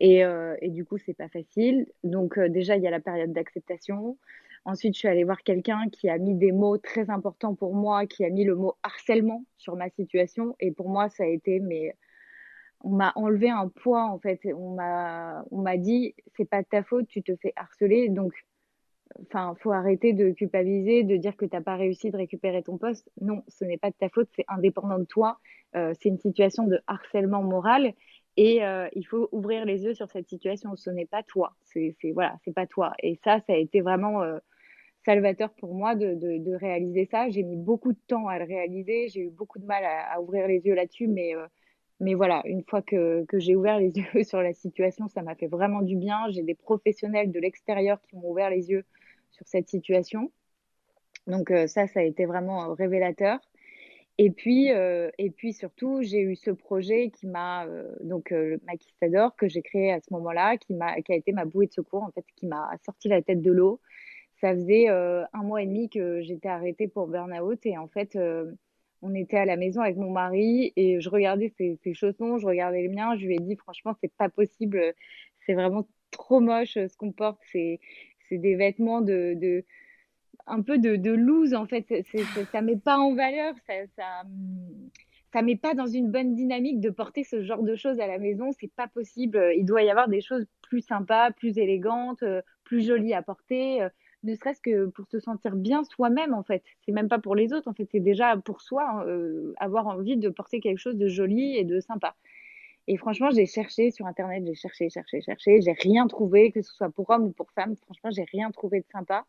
Et, 0.00 0.22
et 0.60 0.70
du 0.70 0.84
coup, 0.84 0.98
c'est 0.98 1.14
pas 1.14 1.28
facile. 1.28 1.86
Donc 2.02 2.38
déjà, 2.38 2.76
il 2.76 2.82
y 2.82 2.86
a 2.88 2.90
la 2.90 3.00
période 3.00 3.32
d'acceptation. 3.32 4.18
Ensuite, 4.64 4.94
je 4.94 4.98
suis 4.98 5.08
allée 5.08 5.22
voir 5.24 5.42
quelqu'un 5.42 5.88
qui 5.92 6.08
a 6.08 6.18
mis 6.18 6.34
des 6.34 6.50
mots 6.50 6.78
très 6.78 7.10
importants 7.10 7.54
pour 7.54 7.74
moi, 7.74 8.04
qui 8.06 8.24
a 8.24 8.30
mis 8.30 8.44
le 8.44 8.56
mot 8.56 8.74
harcèlement 8.82 9.44
sur 9.56 9.76
ma 9.76 9.88
situation. 9.90 10.56
Et 10.58 10.72
pour 10.72 10.88
moi, 10.88 11.08
ça 11.10 11.22
a 11.22 11.26
été 11.26 11.60
mais 11.60 11.94
on 12.84 12.90
m'a 12.90 13.12
enlevé 13.16 13.50
un 13.50 13.68
poids 13.68 14.04
en 14.04 14.18
fait. 14.18 14.40
On 14.54 14.74
m'a, 14.74 15.44
on 15.50 15.62
m'a 15.62 15.76
dit 15.76 16.14
c'est 16.36 16.44
pas 16.44 16.62
de 16.62 16.68
ta 16.68 16.82
faute, 16.82 17.08
tu 17.08 17.22
te 17.22 17.34
fais 17.36 17.52
harceler. 17.56 18.10
Donc, 18.10 18.32
enfin, 19.22 19.54
faut 19.60 19.72
arrêter 19.72 20.12
de 20.12 20.30
culpabiliser, 20.30 21.02
de 21.02 21.16
dire 21.16 21.36
que 21.36 21.46
t'as 21.46 21.62
pas 21.62 21.76
réussi 21.76 22.10
de 22.10 22.16
récupérer 22.16 22.62
ton 22.62 22.76
poste. 22.76 23.10
Non, 23.20 23.42
ce 23.48 23.64
n'est 23.64 23.78
pas 23.78 23.90
de 23.90 23.96
ta 23.98 24.08
faute, 24.10 24.28
c'est 24.36 24.44
indépendant 24.48 24.98
de 24.98 25.04
toi. 25.04 25.38
Euh, 25.76 25.92
c'est 26.00 26.10
une 26.10 26.18
situation 26.18 26.66
de 26.66 26.78
harcèlement 26.86 27.42
moral 27.42 27.94
et 28.36 28.64
euh, 28.64 28.88
il 28.92 29.04
faut 29.06 29.28
ouvrir 29.32 29.64
les 29.64 29.84
yeux 29.84 29.94
sur 29.94 30.10
cette 30.10 30.28
situation. 30.28 30.76
Ce 30.76 30.90
n'est 30.90 31.06
pas 31.06 31.22
toi. 31.22 31.54
C'est, 31.62 31.96
voilà, 32.12 32.36
c'est 32.44 32.54
pas 32.54 32.66
toi. 32.66 32.92
Et 33.02 33.18
ça, 33.24 33.40
ça 33.46 33.54
a 33.54 33.56
été 33.56 33.80
vraiment 33.80 34.22
euh, 34.22 34.38
salvateur 35.06 35.50
pour 35.54 35.74
moi 35.74 35.94
de, 35.94 36.14
de, 36.14 36.54
réaliser 36.54 37.08
ça. 37.10 37.30
J'ai 37.30 37.42
mis 37.42 37.56
beaucoup 37.56 37.92
de 37.92 37.98
temps 38.08 38.28
à 38.28 38.38
le 38.38 38.44
réaliser. 38.44 39.08
J'ai 39.08 39.22
eu 39.22 39.30
beaucoup 39.30 39.58
de 39.58 39.64
mal 39.66 39.84
à, 39.84 40.14
à 40.14 40.20
ouvrir 40.20 40.46
les 40.48 40.60
yeux 40.66 40.74
là-dessus, 40.74 41.08
mais 41.08 41.34
mais 42.00 42.14
voilà, 42.14 42.42
une 42.44 42.64
fois 42.64 42.82
que, 42.82 43.24
que 43.24 43.38
j'ai 43.38 43.56
ouvert 43.56 43.78
les 43.78 43.90
yeux 44.14 44.24
sur 44.24 44.42
la 44.42 44.52
situation, 44.52 45.08
ça 45.08 45.22
m'a 45.22 45.34
fait 45.34 45.46
vraiment 45.46 45.82
du 45.82 45.96
bien. 45.96 46.28
J'ai 46.30 46.42
des 46.42 46.54
professionnels 46.54 47.30
de 47.32 47.40
l'extérieur 47.40 48.00
qui 48.02 48.16
m'ont 48.16 48.30
ouvert 48.30 48.50
les 48.50 48.70
yeux 48.70 48.84
sur 49.30 49.46
cette 49.46 49.68
situation. 49.68 50.30
Donc 51.26 51.50
euh, 51.50 51.66
ça, 51.66 51.86
ça 51.86 52.00
a 52.00 52.02
été 52.02 52.26
vraiment 52.26 52.70
euh, 52.70 52.74
révélateur. 52.74 53.40
Et 54.16 54.30
puis, 54.30 54.70
euh, 54.70 55.10
et 55.18 55.30
puis 55.30 55.52
surtout, 55.52 56.02
j'ai 56.02 56.20
eu 56.20 56.36
ce 56.36 56.50
projet 56.50 57.10
qui 57.10 57.26
m'a 57.26 57.66
euh, 57.66 57.92
donc 58.02 58.30
euh, 58.30 58.50
le 58.50 58.60
Maquistador 58.64 59.34
que 59.34 59.48
j'ai 59.48 59.62
créé 59.62 59.92
à 59.92 60.00
ce 60.00 60.12
moment-là, 60.12 60.56
qui 60.56 60.72
m'a, 60.72 61.00
qui 61.02 61.12
a 61.12 61.16
été 61.16 61.32
ma 61.32 61.44
bouée 61.44 61.66
de 61.66 61.72
secours 61.72 62.04
en 62.04 62.12
fait, 62.12 62.24
qui 62.36 62.46
m'a 62.46 62.70
sorti 62.84 63.08
la 63.08 63.22
tête 63.22 63.42
de 63.42 63.50
l'eau. 63.50 63.80
Ça 64.40 64.54
faisait 64.54 64.88
un 64.88 65.42
mois 65.42 65.62
et 65.62 65.66
demi 65.66 65.88
que 65.88 66.20
j'étais 66.20 66.48
arrêtée 66.48 66.86
pour 66.86 67.06
burn-out 67.06 67.64
et 67.64 67.78
en 67.78 67.88
fait, 67.88 68.18
on 69.04 69.14
était 69.14 69.36
à 69.36 69.44
la 69.44 69.56
maison 69.56 69.82
avec 69.82 69.96
mon 69.96 70.10
mari 70.10 70.72
et 70.76 71.00
je 71.00 71.10
regardais 71.10 71.52
ses, 71.58 71.78
chaussons, 71.92 72.38
je 72.38 72.46
regardais 72.46 72.82
les 72.82 72.88
miens, 72.88 73.16
je 73.16 73.26
lui 73.26 73.34
ai 73.34 73.38
dit 73.38 73.54
franchement 73.54 73.94
c'est 74.00 74.12
pas 74.16 74.30
possible, 74.30 74.80
c'est 75.44 75.52
vraiment 75.52 75.86
trop 76.10 76.40
moche 76.40 76.74
ce 76.74 76.96
qu'on 76.96 77.12
porte, 77.12 77.38
c'est 77.52 77.78
des 78.30 78.56
vêtements 78.56 79.02
de, 79.02 79.34
de 79.36 79.64
un 80.46 80.62
peu 80.62 80.78
de, 80.78 80.96
de 80.96 81.12
loose 81.12 81.54
en 81.54 81.66
fait, 81.66 81.84
c'est, 81.86 82.04
c'est, 82.10 82.44
ça 82.50 82.62
met 82.62 82.76
pas 82.76 82.98
en 82.98 83.14
valeur, 83.14 83.54
ça, 83.66 83.74
ça 85.32 85.42
met 85.42 85.56
pas 85.56 85.74
dans 85.74 85.86
une 85.86 86.10
bonne 86.10 86.34
dynamique 86.34 86.80
de 86.80 86.90
porter 86.90 87.24
ce 87.24 87.42
genre 87.42 87.62
de 87.62 87.76
choses 87.76 88.00
à 88.00 88.06
la 88.06 88.18
maison, 88.18 88.52
c'est 88.58 88.72
pas 88.72 88.88
possible, 88.88 89.52
il 89.54 89.66
doit 89.66 89.82
y 89.82 89.90
avoir 89.90 90.08
des 90.08 90.22
choses 90.22 90.46
plus 90.62 90.80
sympas, 90.80 91.30
plus 91.30 91.58
élégantes, 91.58 92.24
plus 92.64 92.86
jolies 92.86 93.14
à 93.14 93.22
porter 93.22 93.86
ne 94.24 94.34
serait-ce 94.34 94.60
que 94.60 94.86
pour 94.86 95.06
se 95.06 95.20
sentir 95.20 95.54
bien 95.54 95.84
soi-même 95.84 96.34
en 96.34 96.42
fait. 96.42 96.62
C'est 96.84 96.92
même 96.92 97.08
pas 97.08 97.18
pour 97.18 97.34
les 97.34 97.52
autres 97.52 97.68
en 97.68 97.74
fait, 97.74 97.88
c'est 97.92 98.00
déjà 98.00 98.36
pour 98.36 98.60
soi 98.60 98.84
hein, 98.88 99.06
euh, 99.06 99.54
avoir 99.58 99.86
envie 99.86 100.16
de 100.16 100.28
porter 100.28 100.60
quelque 100.60 100.78
chose 100.78 100.96
de 100.96 101.08
joli 101.08 101.56
et 101.56 101.64
de 101.64 101.80
sympa. 101.80 102.16
Et 102.86 102.96
franchement, 102.96 103.30
j'ai 103.30 103.46
cherché 103.46 103.90
sur 103.90 104.06
internet, 104.06 104.44
j'ai 104.46 104.54
cherché, 104.54 104.90
cherché, 104.90 105.22
cherché, 105.22 105.60
j'ai 105.62 105.72
rien 105.72 106.06
trouvé, 106.06 106.52
que 106.52 106.60
ce 106.60 106.72
soit 106.72 106.90
pour 106.90 107.08
homme 107.10 107.24
ou 107.24 107.30
pour 107.30 107.50
femme. 107.52 107.76
Franchement, 107.76 108.10
j'ai 108.10 108.24
rien 108.24 108.50
trouvé 108.50 108.80
de 108.80 108.86
sympa 108.92 109.24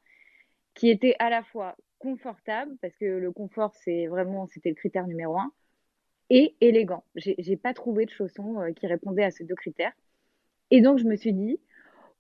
qui 0.73 0.89
était 0.89 1.15
à 1.19 1.29
la 1.29 1.41
fois 1.41 1.75
confortable, 1.99 2.75
parce 2.81 2.95
que 2.97 3.05
le 3.05 3.31
confort, 3.31 3.73
c'est 3.75 4.07
vraiment, 4.07 4.45
c'était 4.47 4.69
le 4.69 4.75
critère 4.75 5.07
numéro 5.07 5.37
un, 5.39 5.51
et 6.29 6.55
élégant. 6.59 7.03
J'ai 7.15 7.55
pas 7.55 7.73
trouvé 7.73 8.05
de 8.05 8.11
chaussons 8.11 8.59
euh, 8.59 8.71
qui 8.73 8.87
répondaient 8.87 9.23
à 9.23 9.31
ces 9.31 9.45
deux 9.45 9.55
critères. 9.55 9.93
Et 10.69 10.81
donc, 10.81 10.97
je 10.97 11.05
me 11.05 11.15
suis 11.15 11.33
dit, 11.33 11.59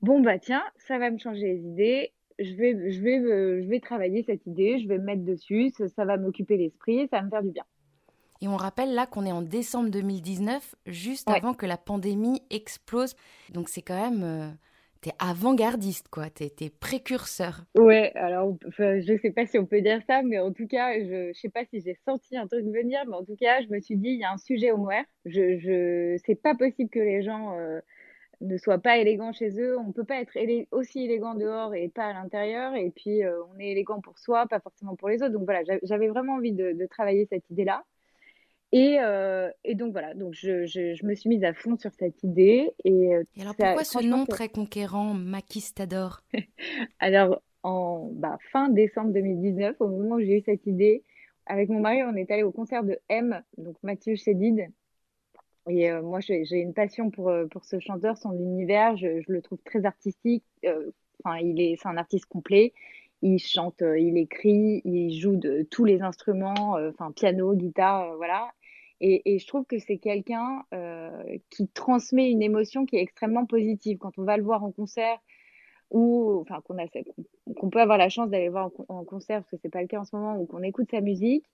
bon, 0.01 0.21
bah 0.21 0.39
tiens, 0.39 0.63
ça 0.77 0.97
va 0.97 1.11
me 1.11 1.17
changer 1.17 1.53
les 1.53 1.67
idées. 1.67 2.13
Je 2.39 2.53
vais, 2.53 2.91
je 2.91 3.01
vais, 3.01 3.19
euh, 3.19 3.61
je 3.63 3.67
vais 3.67 3.79
travailler 3.79 4.23
cette 4.23 4.45
idée, 4.45 4.79
je 4.79 4.87
vais 4.87 4.97
me 4.97 5.05
mettre 5.05 5.23
dessus, 5.23 5.71
ça, 5.95 6.05
va 6.05 6.17
m'occuper 6.17 6.57
l'esprit, 6.57 7.07
ça 7.09 7.17
va 7.17 7.23
me 7.23 7.29
faire 7.29 7.43
du 7.43 7.51
bien. 7.51 7.63
Et 8.41 8.47
on 8.47 8.57
rappelle 8.57 8.93
là 8.93 9.05
qu'on 9.05 9.25
est 9.25 9.31
en 9.31 9.41
décembre 9.41 9.89
2019, 9.89 10.75
juste 10.85 11.29
avant 11.29 11.53
que 11.53 11.65
la 11.65 11.77
pandémie 11.77 12.41
explose. 12.49 13.15
Donc 13.53 13.69
c'est 13.69 13.81
quand 13.81 14.11
même 14.11 14.23
euh, 14.23 14.49
t'es 15.05 15.11
avant-gardiste, 15.19 16.09
quoi. 16.09 16.31
T'es 16.31 16.51
es 16.61 16.69
précurseur. 16.71 17.63
Ouais, 17.75 18.11
alors 18.15 18.57
je 18.77 19.17
sais 19.21 19.31
pas 19.31 19.45
si 19.45 19.59
on 19.59 19.65
peut 19.65 19.81
dire 19.81 20.01
ça, 20.07 20.23
mais 20.23 20.39
en 20.39 20.51
tout 20.51 20.67
cas, 20.67 20.99
je, 20.99 21.31
je 21.31 21.39
sais 21.39 21.49
pas 21.49 21.63
si 21.65 21.79
j'ai 21.79 21.95
senti 22.05 22.35
un 22.35 22.47
truc 22.47 22.65
venir, 22.65 23.01
mais 23.07 23.15
en 23.15 23.23
tout 23.23 23.35
cas, 23.35 23.61
je 23.61 23.67
me 23.67 23.79
suis 23.79 23.97
dit, 23.97 24.09
il 24.09 24.19
y 24.19 24.23
a 24.23 24.31
un 24.31 24.37
sujet 24.37 24.71
au 24.71 24.77
noir. 24.77 25.03
Je, 25.25 25.59
je, 25.59 26.17
c'est 26.25 26.41
pas 26.41 26.55
possible 26.55 26.89
que 26.89 26.99
les 26.99 27.21
gens 27.21 27.55
euh, 27.57 27.79
ne 28.41 28.57
soient 28.57 28.79
pas 28.79 28.97
élégants 28.97 29.33
chez 29.33 29.59
eux. 29.59 29.77
On 29.77 29.91
peut 29.91 30.03
pas 30.03 30.21
être 30.21 30.37
aussi 30.71 31.03
élégant 31.03 31.35
dehors 31.35 31.73
et 31.75 31.89
pas 31.89 32.05
à 32.05 32.13
l'intérieur. 32.13 32.75
Et 32.75 32.91
puis, 32.91 33.23
euh, 33.23 33.41
on 33.53 33.59
est 33.59 33.71
élégant 33.71 34.01
pour 34.01 34.17
soi, 34.19 34.45
pas 34.47 34.59
forcément 34.59 34.95
pour 34.95 35.09
les 35.09 35.21
autres. 35.21 35.33
Donc 35.33 35.45
voilà, 35.45 35.61
j'avais 35.83 36.07
vraiment 36.07 36.35
envie 36.35 36.53
de, 36.53 36.73
de 36.73 36.85
travailler 36.85 37.27
cette 37.29 37.49
idée-là. 37.49 37.83
Et, 38.71 38.97
euh, 38.99 39.49
et, 39.63 39.75
donc 39.75 39.91
voilà, 39.93 40.13
donc 40.13 40.33
je, 40.33 40.65
je, 40.65 40.95
je, 40.95 41.05
me 41.05 41.15
suis 41.15 41.29
mise 41.29 41.43
à 41.43 41.53
fond 41.53 41.77
sur 41.77 41.93
cette 41.93 42.23
idée. 42.23 42.73
Et, 42.83 43.15
euh, 43.15 43.23
et 43.37 43.41
alors 43.41 43.55
pourquoi 43.55 43.83
ce 43.83 44.03
nom 44.03 44.25
très 44.25 44.49
conquérant, 44.49 45.13
Maquistador 45.13 46.21
Alors 46.99 47.41
en 47.63 48.09
bah, 48.11 48.37
fin 48.51 48.69
décembre 48.69 49.11
2019, 49.13 49.77
au 49.79 49.87
moment 49.87 50.15
où 50.15 50.19
j'ai 50.19 50.39
eu 50.39 50.41
cette 50.41 50.65
idée, 50.67 51.03
avec 51.45 51.69
mon 51.69 51.79
mari, 51.79 52.03
on 52.03 52.15
est 52.15 52.29
allé 52.31 52.43
au 52.43 52.51
concert 52.51 52.83
de 52.83 52.99
M, 53.07 53.41
donc 53.57 53.75
Mathieu 53.81 54.15
Chédid. 54.15 54.67
Et 55.67 55.91
euh, 55.91 56.01
moi, 56.01 56.19
j'ai 56.19 56.57
une 56.57 56.73
passion 56.73 57.09
pour, 57.09 57.31
pour 57.51 57.65
ce 57.65 57.79
chanteur, 57.79 58.17
son 58.17 58.33
univers. 58.33 58.97
Je, 58.97 59.21
le 59.27 59.41
trouve 59.41 59.59
très 59.63 59.85
artistique. 59.85 60.43
Enfin, 61.23 61.37
il 61.39 61.59
est, 61.61 61.75
c'est 61.81 61.87
un 61.87 61.97
artiste 61.97 62.25
complet. 62.25 62.73
Il 63.21 63.39
chante, 63.39 63.81
il 63.81 64.17
écrit, 64.17 64.81
il 64.85 65.17
joue 65.17 65.37
de 65.37 65.65
tous 65.71 65.85
les 65.85 66.01
instruments, 66.01 66.77
enfin 66.89 67.11
piano, 67.11 67.55
guitare, 67.55 68.15
voilà. 68.17 68.51
Et, 69.01 69.39
je 69.39 69.47
trouve 69.47 69.65
que 69.65 69.77
c'est 69.77 69.97
quelqu'un 69.97 70.63
euh, 70.73 71.37
qui 71.49 71.67
transmet 71.67 72.31
une 72.31 72.41
émotion 72.41 72.85
qui 72.85 72.95
est 72.95 73.01
extrêmement 73.01 73.45
positive. 73.45 73.97
Quand 73.97 74.17
on 74.17 74.23
va 74.23 74.37
le 74.37 74.43
voir 74.43 74.63
en 74.63 74.71
concert, 74.71 75.19
ou 75.91 76.39
enfin 76.41 76.61
qu'on 76.61 76.77
qu'on 77.55 77.69
peut 77.69 77.81
avoir 77.81 77.97
la 77.97 78.09
chance 78.09 78.29
d'aller 78.29 78.49
voir 78.49 78.71
en, 78.87 79.03
concert 79.03 79.41
parce 79.41 79.51
que 79.51 79.57
c'est 79.61 79.69
pas 79.69 79.81
le 79.81 79.87
cas 79.87 79.99
en 79.99 80.05
ce 80.05 80.15
moment 80.15 80.37
ou 80.39 80.45
qu'on 80.45 80.63
écoute 80.63 80.89
sa 80.89 81.01
musique 81.01 81.45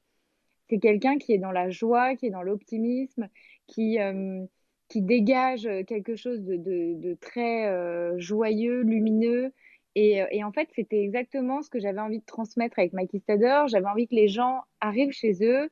c'est 0.72 0.80
quelqu'un 0.80 1.18
qui 1.18 1.34
est 1.34 1.38
dans 1.38 1.52
la 1.52 1.70
joie 1.70 2.16
qui 2.16 2.26
est 2.28 2.32
dans 2.32 2.42
l'optimisme 2.42 3.28
qui 3.68 4.00
euh, 4.00 4.44
qui 4.88 5.02
dégage 5.02 5.70
quelque 5.88 6.16
chose 6.16 6.42
de, 6.44 7.18
très 7.22 7.68
euh, 7.68 8.20
joyeux 8.20 8.82
lumineux. 8.82 9.54
Et, 9.96 10.44
en 10.44 10.52
fait 10.52 10.70
c'était 10.74 11.02
exactement 11.04 11.62
ce 11.62 11.70
que 11.70 11.80
j'avais 11.80 12.00
envie 12.00 12.20
de 12.20 12.26
transmettre 12.26 12.80
avec 12.80 12.94
Maquistador 12.94 13.68
j'avais 13.68 13.88
envie 13.88 14.08
que 14.08 14.16
les 14.16 14.30
gens 14.30 14.62
arrivent 14.80 15.12
chez 15.12 15.44
eux 15.44 15.70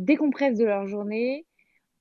décompressent 0.00 0.58
de 0.58 0.64
leur 0.64 0.86
journée, 0.86 1.46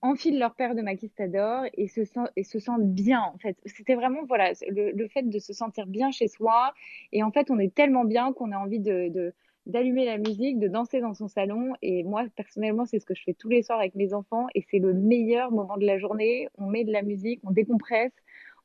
enfilent 0.02 0.40
leur 0.40 0.56
paire 0.56 0.76
de 0.76 0.82
maquistador 0.82 1.66
et 1.74 1.88
se, 1.88 2.02
et 2.36 2.44
se 2.44 2.60
sentent 2.60 2.94
bien 2.94 3.22
en 3.22 3.38
fait. 3.38 3.58
C'était 3.66 3.96
vraiment 3.96 4.24
voilà 4.28 4.54
le, 4.70 5.08
fait 5.10 5.24
de 5.24 5.40
se 5.40 5.54
sentir 5.54 5.86
bien 5.88 6.12
chez 6.12 6.28
soi. 6.28 6.74
Et 7.12 7.24
en 7.24 7.32
fait 7.32 7.52
on 7.52 7.60
est 7.60 7.74
tellement 7.74 8.06
bien 8.06 8.34
qu'on 8.34 8.52
a 8.52 8.58
envie 8.58 8.80
de, 8.80 9.34
d'allumer 9.66 10.06
la 10.06 10.18
musique, 10.18 10.60
de 10.60 10.68
danser 10.68 11.00
dans 11.00 11.14
son 11.14 11.28
salon 11.28 11.74
et 11.82 12.04
moi 12.04 12.24
personnellement 12.36 12.86
c'est 12.86 13.00
ce 13.00 13.06
que 13.06 13.14
je 13.14 13.24
fais 13.24 13.34
tous 13.34 13.50
les 13.50 13.62
soirs 13.62 13.80
avec 13.80 13.96
mes 13.96 14.14
enfants 14.14 14.48
et 14.56 14.66
c'est 14.70 14.80
le 14.80 14.94
meilleur 14.94 15.52
moment 15.52 15.78
de 15.78 15.86
la 15.86 15.98
journée. 15.98 16.48
On 16.58 16.68
met 16.68 16.84
de 16.84 16.92
la 16.92 17.02
musique, 17.02 17.42
on 17.44 17.52
décompresse, 17.52 18.14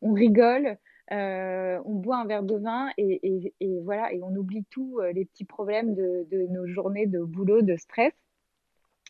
on 0.02 0.12
rigole. 0.12 0.78
Euh, 1.12 1.78
on 1.84 1.96
boit 1.96 2.16
un 2.16 2.24
verre 2.24 2.42
de 2.42 2.56
vin 2.56 2.88
et, 2.96 3.52
voilà 3.82 4.10
et 4.14 4.22
on 4.22 4.34
oublie 4.34 4.64
tous 4.70 5.00
euh, 5.00 5.12
les 5.12 5.26
petits 5.26 5.44
problèmes 5.44 5.94
de, 5.94 6.26
de 6.30 6.46
nos 6.46 6.66
journées 6.66 7.06
de 7.06 7.22
boulot, 7.22 7.60
de 7.60 7.76
stress. 7.76 8.14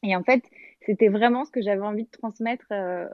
Et 0.02 0.16
en 0.16 0.24
fait, 0.24 0.42
c'était 0.86 1.08
vraiment 1.08 1.44
ce 1.44 1.50
que 1.50 1.62
j'avais 1.62 1.86
envie 1.86 2.04
de 2.04 2.10
transmettre 2.10 2.66
euh, 2.72 3.08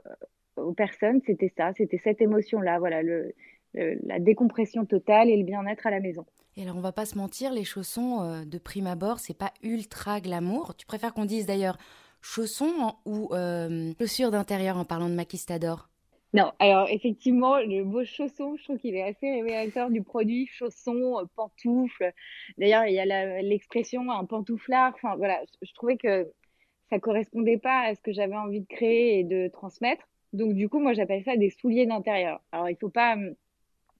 aux 0.57 0.73
personnes. 0.73 1.21
C'était 1.25 1.53
ça, 1.55 1.73
c'était 1.73 1.99
cette 1.99 2.21
émotion-là, 2.21 2.79
voilà, 2.79 3.01
le, 3.01 3.33
la 3.73 4.19
décompression 4.19 4.85
totale 4.85 5.29
et 5.29 5.37
le 5.37 5.43
bien-être 5.43 5.87
à 5.87 5.91
la 5.91 5.99
maison. 5.99 6.25
Et 6.57 6.63
alors, 6.63 6.75
on 6.75 6.81
va 6.81 6.91
pas 6.91 7.05
se 7.05 7.17
mentir, 7.17 7.53
les 7.53 7.63
chaussons 7.63 8.21
euh, 8.21 8.43
de 8.43 8.57
prime 8.57 8.87
abord, 8.87 9.19
c'est 9.19 9.37
pas 9.37 9.53
ultra 9.63 10.19
glamour. 10.19 10.75
Tu 10.75 10.85
préfères 10.85 11.13
qu'on 11.13 11.25
dise 11.25 11.45
d'ailleurs 11.45 11.77
chaussons 12.21 12.95
ou 13.05 13.29
euh, 13.31 13.93
chaussures 13.97 14.31
d'intérieur 14.31 14.77
en 14.77 14.85
parlant 14.85 15.09
de 15.09 15.15
maquistador 15.15 15.87
non, 16.33 16.53
alors 16.59 16.87
effectivement, 16.89 17.59
le 17.59 17.83
mot 17.83 18.05
chausson, 18.05 18.55
je 18.55 18.63
trouve 18.63 18.77
qu'il 18.77 18.95
est 18.95 19.03
assez 19.03 19.29
révélateur 19.29 19.89
du 19.89 20.01
produit 20.01 20.47
chausson, 20.47 21.27
pantoufle. 21.35 22.13
D'ailleurs, 22.57 22.85
il 22.85 22.93
y 22.93 23.01
a 23.01 23.41
l'expression 23.41 24.09
un 24.09 24.23
pantouflard. 24.23 24.93
Enfin, 24.95 25.17
voilà, 25.17 25.41
je 25.61 25.73
trouvais 25.73 25.97
que 25.97 26.31
ça 26.89 26.99
correspondait 26.99 27.57
pas 27.57 27.81
à 27.81 27.95
ce 27.95 28.01
que 28.01 28.13
j'avais 28.13 28.37
envie 28.37 28.61
de 28.61 28.67
créer 28.67 29.19
et 29.19 29.23
de 29.25 29.49
transmettre. 29.49 30.07
Donc 30.33 30.53
du 30.53 30.69
coup, 30.69 30.79
moi 30.79 30.93
j'appelle 30.93 31.23
ça 31.23 31.35
des 31.35 31.49
souliers 31.49 31.85
d'intérieur. 31.85 32.41
Alors 32.51 32.69
il 32.69 32.77
faut 32.77 32.89
pas, 32.89 33.13
hum, 33.13 33.35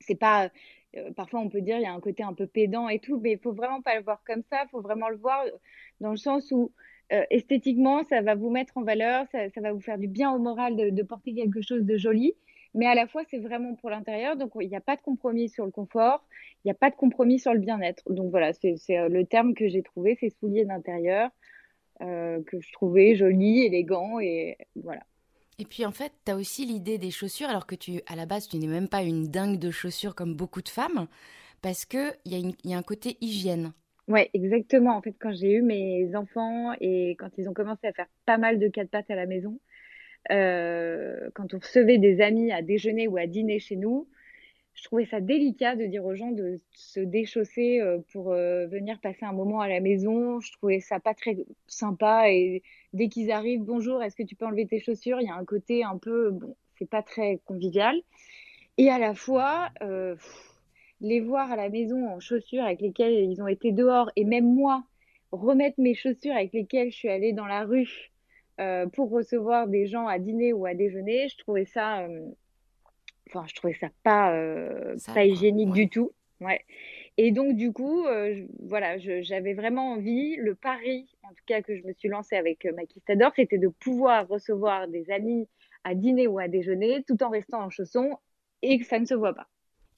c'est 0.02 0.16
pas, 0.16 0.50
euh, 0.98 1.12
parfois 1.14 1.40
on 1.40 1.50
peut 1.50 1.62
dire 1.62 1.78
il 1.78 1.84
y 1.84 1.86
a 1.86 1.94
un 1.94 2.00
côté 2.00 2.24
un 2.24 2.34
peu 2.34 2.48
pédant 2.48 2.90
et 2.90 3.00
tout, 3.00 3.20
mais 3.20 3.34
il 3.34 3.40
faut 3.40 3.54
vraiment 3.54 3.82
pas 3.82 3.96
le 3.96 4.04
voir 4.04 4.22
comme 4.26 4.44
ça. 4.50 4.64
Il 4.66 4.70
faut 4.70 4.82
vraiment 4.82 5.10
le 5.10 5.18
voir 5.18 5.44
dans 6.00 6.12
le 6.12 6.18
sens 6.18 6.52
où 6.52 6.72
euh, 7.14 7.24
esthétiquement 7.30 8.04
ça 8.10 8.22
va 8.22 8.36
vous 8.36 8.50
mettre 8.50 8.78
en 8.78 8.84
valeur, 8.84 9.26
ça, 9.32 9.50
ça, 9.50 9.62
va 9.62 9.74
vous 9.74 9.82
faire 9.82 9.98
du 9.98 10.08
bien 10.08 10.32
au 10.32 10.40
moral 10.40 10.76
de, 10.76 10.90
de 10.90 11.04
porter 11.04 11.34
quelque 11.34 11.62
chose 11.62 11.84
de 11.84 11.98
joli. 11.98 12.36
Mais 12.74 12.86
à 12.86 12.96
la 12.96 13.06
fois, 13.08 13.24
c'est 13.30 13.40
vraiment 13.40 13.76
pour 13.76 13.90
l'intérieur. 13.90 14.38
Donc, 14.38 14.54
il 14.62 14.70
n'y 14.70 14.78
a 14.78 14.82
pas 14.82 14.96
de 14.96 15.02
compromis 15.02 15.50
sur 15.50 15.66
le 15.66 15.72
confort. 15.72 16.26
Il 16.64 16.68
n'y 16.68 16.72
a 16.72 16.76
pas 16.76 16.90
de 16.90 16.96
compromis 16.96 17.38
sur 17.40 17.54
le 17.54 17.60
bien-être. 17.60 18.04
Donc, 18.12 18.32
voilà, 18.32 18.54
c'est 18.54 18.78
euh, 18.92 19.10
le 19.10 19.26
terme 19.26 19.54
que 19.56 19.68
j'ai 19.68 19.84
trouvé, 19.84 20.18
c'est 20.20 20.30
souliers 20.30 20.66
d'intérieur. 20.66 21.30
Euh, 22.02 22.42
que 22.44 22.60
je 22.60 22.72
trouvais 22.74 23.16
joli, 23.16 23.64
élégant 23.64 24.20
et 24.20 24.58
voilà. 24.76 25.02
Et 25.60 25.66
puis 25.66 25.86
en 25.86 25.92
fait, 25.92 26.12
tu 26.26 26.32
as 26.32 26.36
aussi 26.36 26.66
l'idée 26.66 26.98
des 26.98 27.12
chaussures, 27.12 27.50
alors 27.50 27.68
que 27.68 27.76
tu, 27.76 28.02
à 28.08 28.16
la 28.16 28.26
base, 28.26 28.48
tu 28.48 28.58
n'es 28.58 28.68
même 28.68 28.88
pas 28.88 29.04
une 29.04 29.28
dingue 29.28 29.60
de 29.60 29.72
chaussures 29.72 30.16
comme 30.16 30.36
beaucoup 30.36 30.62
de 30.62 30.70
femmes, 30.70 31.08
parce 31.62 31.86
qu'il 31.86 32.16
y, 32.26 32.36
a 32.36 32.52
y 32.64 32.74
a 32.74 32.78
un 32.78 32.84
côté 32.84 33.18
hygiène. 33.22 33.74
Ouais, 34.08 34.30
exactement. 34.34 34.96
En 34.96 35.02
fait, 35.02 35.16
quand 35.20 35.32
j'ai 35.34 35.54
eu 35.54 35.62
mes 35.62 36.16
enfants 36.16 36.74
et 36.82 37.12
quand 37.20 37.30
ils 37.38 37.48
ont 37.48 37.54
commencé 37.54 37.88
à 37.88 37.94
faire 37.94 38.08
pas 38.26 38.38
mal 38.38 38.60
de 38.60 38.68
quatre 38.68 38.90
pattes 38.90 39.10
à 39.10 39.16
la 39.16 39.26
maison, 39.26 39.60
euh, 40.32 41.30
quand 41.34 41.54
on 41.54 41.60
recevait 41.60 41.98
des 41.98 42.22
amis 42.22 42.52
à 42.52 42.62
déjeuner 42.62 43.08
ou 43.08 43.18
à 43.18 43.28
dîner 43.28 43.60
chez 43.60 43.76
nous, 43.76 44.08
je 44.74 44.84
trouvais 44.84 45.06
ça 45.06 45.20
délicat 45.20 45.76
de 45.76 45.86
dire 45.86 46.06
aux 46.06 46.16
gens 46.16 46.32
de 46.32 46.60
se 46.72 47.00
déchausser 47.00 47.82
euh, 47.82 48.00
pour 48.12 48.32
euh, 48.32 48.68
venir 48.68 49.00
passer 49.00 49.26
un 49.26 49.34
moment 49.34 49.60
à 49.60 49.68
la 49.68 49.80
maison. 49.80 50.40
Je 50.40 50.52
trouvais 50.54 50.80
ça 50.80 51.00
pas 51.00 51.14
très 51.14 51.38
sympa 51.68 52.30
et 52.30 52.64
dès 52.94 53.10
qu'ils 53.10 53.32
arrivent, 53.32 53.64
bonjour, 53.64 54.02
est-ce 54.02 54.16
que 54.16 54.24
tu 54.24 54.36
peux 54.36 54.46
enlever 54.46 54.68
tes 54.68 54.80
chaussures? 54.80 55.20
Il 55.20 55.28
y 55.28 55.30
a 55.30 55.36
un 55.36 55.46
côté 55.46 55.84
un 55.84 55.98
peu, 55.98 56.32
bon, 56.32 56.56
c'est 56.78 56.90
pas 56.90 57.04
très 57.04 57.40
convivial. 57.46 57.96
Et 58.78 58.90
à 58.90 58.98
la 58.98 59.14
fois, 59.14 59.70
euh, 59.82 60.16
les 61.02 61.20
voir 61.20 61.52
à 61.52 61.56
la 61.56 61.70
maison 61.70 62.08
en 62.08 62.20
chaussures 62.20 62.64
avec 62.64 62.82
lesquelles 62.82 63.30
ils 63.30 63.42
ont 63.42 63.48
été 63.48 63.72
dehors 63.72 64.10
et 64.16 64.24
même 64.24 64.52
moi, 64.52 64.84
remettre 65.32 65.80
mes 65.80 65.94
chaussures 65.94 66.34
avec 66.34 66.54
lesquelles 66.54 66.92
je 66.92 66.98
suis 66.98 67.10
allée 67.10 67.34
dans 67.34 67.48
la 67.48 67.66
rue 67.66 68.12
pour 68.94 69.10
recevoir 69.10 69.68
des 69.68 69.88
gens 69.88 70.06
à 70.06 70.20
dîner 70.20 70.54
ou 70.54 70.68
à 70.68 70.76
déjeuner, 70.76 71.28
je 71.30 71.38
trouvais 71.38 71.66
ça 71.66 72.08
enfin, 73.34 73.46
je 73.48 73.56
trouvais 73.56 73.74
ça 73.74 73.90
pas, 74.04 74.34
euh, 74.34 74.96
pas 75.14 75.26
hygiénique 75.26 75.72
du 75.72 75.90
tout. 75.90 76.12
Ouais. 76.40 76.62
Et 77.18 77.32
donc, 77.32 77.56
du 77.56 77.72
coup, 77.72 78.06
euh, 78.06 78.46
voilà, 78.62 78.98
j'avais 78.98 79.54
vraiment 79.54 79.94
envie, 79.94 80.38
le 80.38 80.56
pari, 80.56 81.08
en 81.24 81.30
tout 81.30 81.44
cas, 81.46 81.62
que 81.62 81.76
je 81.76 81.84
me 81.84 81.94
suis 81.94 82.10
lancée 82.10 82.36
avec 82.36 82.66
euh, 82.66 82.74
Maquistador, 82.74 83.32
c'était 83.36 83.58
de 83.58 83.68
pouvoir 83.68 84.28
recevoir 84.28 84.88
des 84.88 85.12
amis 85.12 85.48
à 85.84 85.94
dîner 85.94 86.28
ou 86.28 86.40
à 86.40 86.48
déjeuner 86.48 87.04
tout 87.08 87.22
en 87.24 87.30
restant 87.30 87.62
en 87.62 87.70
chaussons 87.70 88.18
et 88.62 88.80
que 88.80 88.86
ça 88.86 89.00
ne 89.00 89.06
se 89.06 89.14
voit 89.14 89.34
pas. 89.34 89.48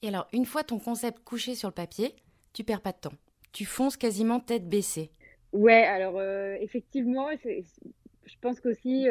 Et 0.02 0.08
alors, 0.08 0.28
une 0.32 0.44
fois 0.44 0.64
ton 0.64 0.78
concept 0.78 1.24
couché 1.24 1.54
sur 1.54 1.68
le 1.68 1.74
papier, 1.74 2.14
tu 2.52 2.64
perds 2.64 2.82
pas 2.82 2.92
de 2.92 2.98
temps. 2.98 3.16
Tu 3.52 3.64
fonces 3.64 3.96
quasiment 3.96 4.40
tête 4.40 4.68
baissée. 4.68 5.10
Ouais, 5.52 5.84
alors 5.84 6.20
effectivement, 6.60 7.28
je 7.44 8.34
pense 8.40 8.60
qu'aussi 8.60 9.06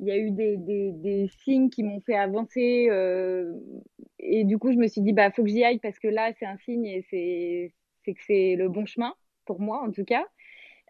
il 0.00 0.06
y 0.06 0.10
a 0.10 0.18
eu 0.18 0.30
des, 0.30 0.56
des, 0.56 1.28
signes 1.44 1.70
qui 1.70 1.82
m'ont 1.82 2.00
fait 2.00 2.16
avancer. 2.16 2.88
Euh, 2.90 3.52
et 4.18 4.44
du 4.44 4.58
coup, 4.58 4.72
je 4.72 4.78
me 4.78 4.88
suis 4.88 5.02
dit, 5.02 5.12
bah, 5.12 5.30
faut 5.30 5.42
que 5.42 5.48
j'y 5.48 5.64
aille 5.64 5.78
parce 5.78 5.98
que 5.98 6.08
là, 6.08 6.32
c'est 6.38 6.46
un 6.46 6.56
signe 6.58 6.86
et 6.86 7.04
c'est, 7.10 7.72
c'est 8.04 8.14
que 8.14 8.20
c'est 8.26 8.56
le 8.56 8.68
bon 8.68 8.86
chemin, 8.86 9.14
pour 9.44 9.60
moi 9.60 9.82
en 9.82 9.90
tout 9.90 10.04
cas. 10.04 10.26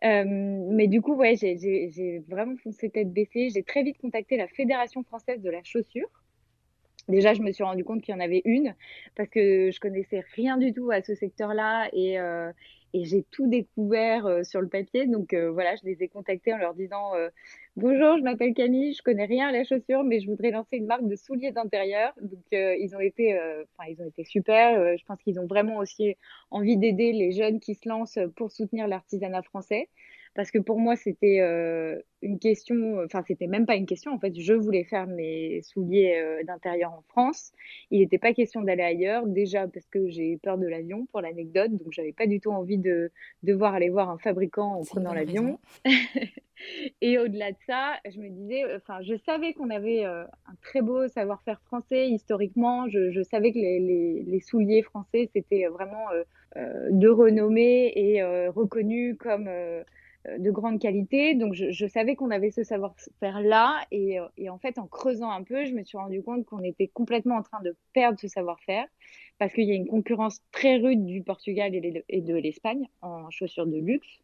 Euh, 0.05 0.25
mais 0.27 0.87
du 0.87 1.03
coup, 1.03 1.15
ouais, 1.15 1.37
j'ai, 1.37 1.59
j'ai, 1.59 1.91
j'ai 1.91 2.21
vraiment 2.29 2.57
foncé 2.57 2.89
tête 2.89 3.13
baissée. 3.13 3.51
J'ai 3.51 3.63
très 3.63 3.83
vite 3.83 3.99
contacté 3.99 4.37
la 4.37 4.49
Fédération 4.49 5.03
française 5.03 5.43
de 5.43 5.51
la 5.51 5.63
chaussure 5.65 6.09
Déjà, 7.09 7.35
je 7.35 7.43
me 7.43 7.51
suis 7.53 7.65
rendu 7.65 7.85
compte 7.85 8.03
qu'il 8.03 8.15
y 8.15 8.17
en 8.17 8.21
avait 8.21 8.43
une 8.45 8.75
parce 9.17 9.29
que 9.29 9.71
je 9.73 9.81
connaissais 9.81 10.23
rien 10.35 10.57
du 10.57 10.73
tout 10.73 10.91
à 10.91 11.03
ce 11.03 11.15
secteur-là 11.15 11.89
et, 11.93 12.19
euh, 12.21 12.53
et 12.93 13.05
j'ai 13.05 13.25
tout 13.31 13.47
découvert 13.49 14.27
euh, 14.27 14.43
sur 14.43 14.61
le 14.61 14.69
papier. 14.69 15.07
Donc 15.07 15.33
euh, 15.33 15.51
voilà, 15.51 15.77
je 15.77 15.85
les 15.85 16.03
ai 16.03 16.09
contactés 16.09 16.53
en 16.53 16.59
leur 16.59 16.75
disant 16.75 17.13
Bonjour, 17.77 18.19
je 18.19 18.23
m'appelle 18.23 18.53
Camille, 18.55 18.95
je 18.95 19.03
connais 19.03 19.25
rien 19.25 19.49
à 19.49 19.53
la 19.53 19.65
chaussure, 19.65 20.03
mais 20.05 20.21
je 20.21 20.29
voudrais 20.29 20.51
lancer 20.51 20.77
une 20.77 20.87
marque 20.87 21.07
de 21.07 21.17
souliers 21.17 21.53
d'intérieur. 21.53 22.13
Donc 22.21 22.45
ils 22.53 22.95
ont 22.95 23.01
été, 23.01 23.39
enfin 23.39 23.89
ils 23.89 24.03
ont 24.03 24.07
été 24.07 24.25
super. 24.25 24.97
je 24.97 25.05
pense 25.05 25.23
qu'ils 25.23 25.39
ont 25.39 25.47
vraiment 25.47 25.79
aussi 25.79 26.17
envie 26.51 26.77
d'aider 26.77 27.13
les 27.13 27.33
jeunes 27.33 27.61
qui 27.61 27.75
se 27.75 27.89
lancent 27.89 28.19
pour 28.37 28.51
soutenir 28.51 28.89
l'artisanat 28.89 29.43
français 29.43 29.89
parce 30.35 30.51
que 30.51 30.59
pour 30.59 30.79
moi 30.79 30.97
c'était 30.97 31.41
euh, 31.41 32.01
une 32.23 32.39
question, 32.39 33.01
enfin 33.05 33.23
c'était 33.27 33.47
même 33.47 33.67
pas 33.67 33.75
une 33.75 33.87
question 33.87 34.13
en 34.13 34.19
fait, 34.19 34.39
je 34.39 34.53
voulais 34.53 34.85
faire 34.85 35.07
mes 35.07 35.61
souliers 35.63 36.19
euh, 36.19 36.45
d'intérieur 36.45 36.93
en 36.93 37.03
France. 37.09 37.53
Il 37.91 38.01
n'était 38.01 38.19
pas 38.19 38.33
question 38.33 38.63
d'aller 38.63 38.83
ailleurs, 38.83 39.27
déjà 39.27 39.67
parce 39.67 39.87
que 39.89 40.09
j'ai 40.09 40.39
peur 40.43 40.59
de 40.59 40.67
l'avion 40.67 41.07
pour 41.07 41.21
l'anecdote, 41.21 41.73
donc 41.73 41.89
j'avais 41.91 42.13
pas 42.13 42.27
du 42.27 42.41
tout 42.41 42.51
envie 42.51 42.79
de 42.79 43.11
devoir 43.43 43.75
aller 43.75 43.91
voir 43.91 44.11
un 44.11 44.19
fabricant 44.19 44.75
en 44.75 44.85
prenant 44.85 45.13
l'avion. 45.13 45.59
Et 47.01 47.19
au-delà 47.19 47.53
de 47.53 47.57
ça, 47.67 47.95
je 48.05 48.21
me 48.21 48.29
disais, 48.29 48.63
enfin 48.77 49.01
je 49.03 49.17
savais 49.17 49.55
qu'on 49.55 49.71
avait 49.71 50.05
euh, 50.05 50.25
un 50.47 50.55
très 50.61 50.83
beau 50.83 51.09
savoir-faire 51.09 51.61
français 51.63 52.09
historiquement, 52.09 52.89
je, 52.89 53.11
je 53.11 53.23
savais 53.23 53.51
que 53.51 53.59
les, 53.59 53.81
les, 53.81 54.23
les 54.23 54.41
souliers 54.41 54.83
français 54.83 55.29
c'était 55.33 55.67
vraiment 55.67 56.07
de 56.57 57.09
renommée 57.09 57.93
et 57.97 58.23
reconnus 58.49 59.17
comme 59.19 59.49
de 60.27 60.51
grande 60.51 60.79
qualité. 60.79 61.35
Donc, 61.35 61.55
je, 61.55 61.87
savais 61.87 62.15
qu'on 62.15 62.31
avait 62.31 62.51
ce 62.51 62.63
savoir-faire 62.63 63.41
là. 63.41 63.81
Et, 63.91 64.21
euh, 64.21 64.27
et, 64.37 64.51
en 64.51 64.59
fait, 64.59 64.79
en 64.79 64.87
creusant 64.87 65.31
un 65.31 65.43
peu, 65.43 65.65
je 65.65 65.73
me 65.73 65.83
suis 65.83 65.97
rendu 65.97 66.23
compte 66.23 66.45
qu'on 66.45 66.63
était 66.63 66.89
complètement 66.89 67.37
en 67.37 67.43
train 67.43 67.61
de 67.63 67.77
perdre 67.93 68.19
ce 68.21 68.29
savoir-faire 68.29 68.87
parce 69.39 69.53
qu'il 69.55 69.65
y 69.65 69.73
a 69.73 69.75
une 69.75 69.89
concurrence 69.89 70.41
très 70.53 70.77
rude 70.77 71.07
du 71.07 71.23
Portugal 71.23 71.73
et 71.75 72.21
de 72.21 72.35
l'Espagne 72.35 72.87
en 73.01 73.31
chaussures 73.31 73.67
de 73.67 73.79
luxe. 73.79 74.21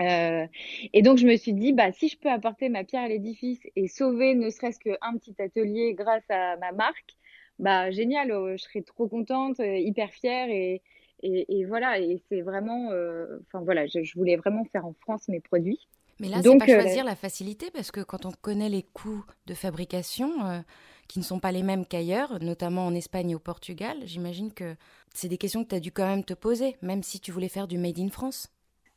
Euh, 0.00 0.46
et 0.92 1.02
donc, 1.02 1.18
je 1.18 1.26
me 1.26 1.36
suis 1.36 1.52
dit, 1.52 1.72
bah, 1.74 1.92
si 1.92 2.08
je 2.08 2.18
peux 2.18 2.30
apporter 2.30 2.70
ma 2.70 2.82
pierre 2.82 3.02
à 3.02 3.08
l'édifice 3.08 3.60
et 3.76 3.86
sauver 3.86 4.34
ne 4.34 4.48
serait-ce 4.48 4.80
qu'un 4.80 5.18
petit 5.18 5.34
atelier 5.40 5.92
grâce 5.94 6.28
à 6.30 6.56
ma 6.56 6.72
marque, 6.72 7.16
bah, 7.58 7.90
génial, 7.90 8.30
je 8.30 8.56
serais 8.56 8.82
trop 8.82 9.06
contente, 9.06 9.56
hyper 9.58 10.10
fière 10.10 10.48
et, 10.48 10.82
et, 11.24 11.64
voilà, 11.64 11.98
et 11.98 12.20
c'est 12.28 12.42
vraiment, 12.42 12.90
euh, 12.92 13.38
enfin 13.46 13.64
voilà, 13.64 13.86
je, 13.86 14.00
voulais 14.14 14.36
vraiment 14.36 14.64
faire 14.66 14.84
en 14.86 14.92
France 14.92 15.28
mes 15.28 15.40
produits. 15.40 15.88
Mais 16.20 16.28
là, 16.28 16.36
c'est 16.42 16.58
pas 16.58 16.64
euh, 16.64 16.80
choisir 16.80 17.04
la 17.04 17.16
facilité 17.16 17.70
parce 17.72 17.90
que 17.90 18.00
quand 18.00 18.24
on 18.24 18.30
connaît 18.30 18.68
les 18.68 18.82
coûts 18.82 19.24
de 19.46 19.54
fabrication 19.54 20.46
euh, 20.46 20.60
qui 21.08 21.18
ne 21.18 21.24
sont 21.24 21.40
pas 21.40 21.50
les 21.50 21.62
mêmes 21.62 21.86
qu'ailleurs, 21.86 22.40
notamment 22.40 22.86
en 22.86 22.94
Espagne 22.94 23.30
et 23.30 23.34
au 23.34 23.40
Portugal, 23.40 23.96
j'imagine 24.04 24.52
que 24.52 24.76
c'est 25.12 25.28
des 25.28 25.38
questions 25.38 25.64
que 25.64 25.70
tu 25.70 25.74
as 25.74 25.80
dû 25.80 25.90
quand 25.90 26.06
même 26.06 26.24
te 26.24 26.34
poser, 26.34 26.76
même 26.82 27.02
si 27.02 27.20
tu 27.20 27.32
voulais 27.32 27.48
faire 27.48 27.66
du 27.66 27.78
Made 27.78 27.98
in 27.98 28.10
France. 28.10 28.48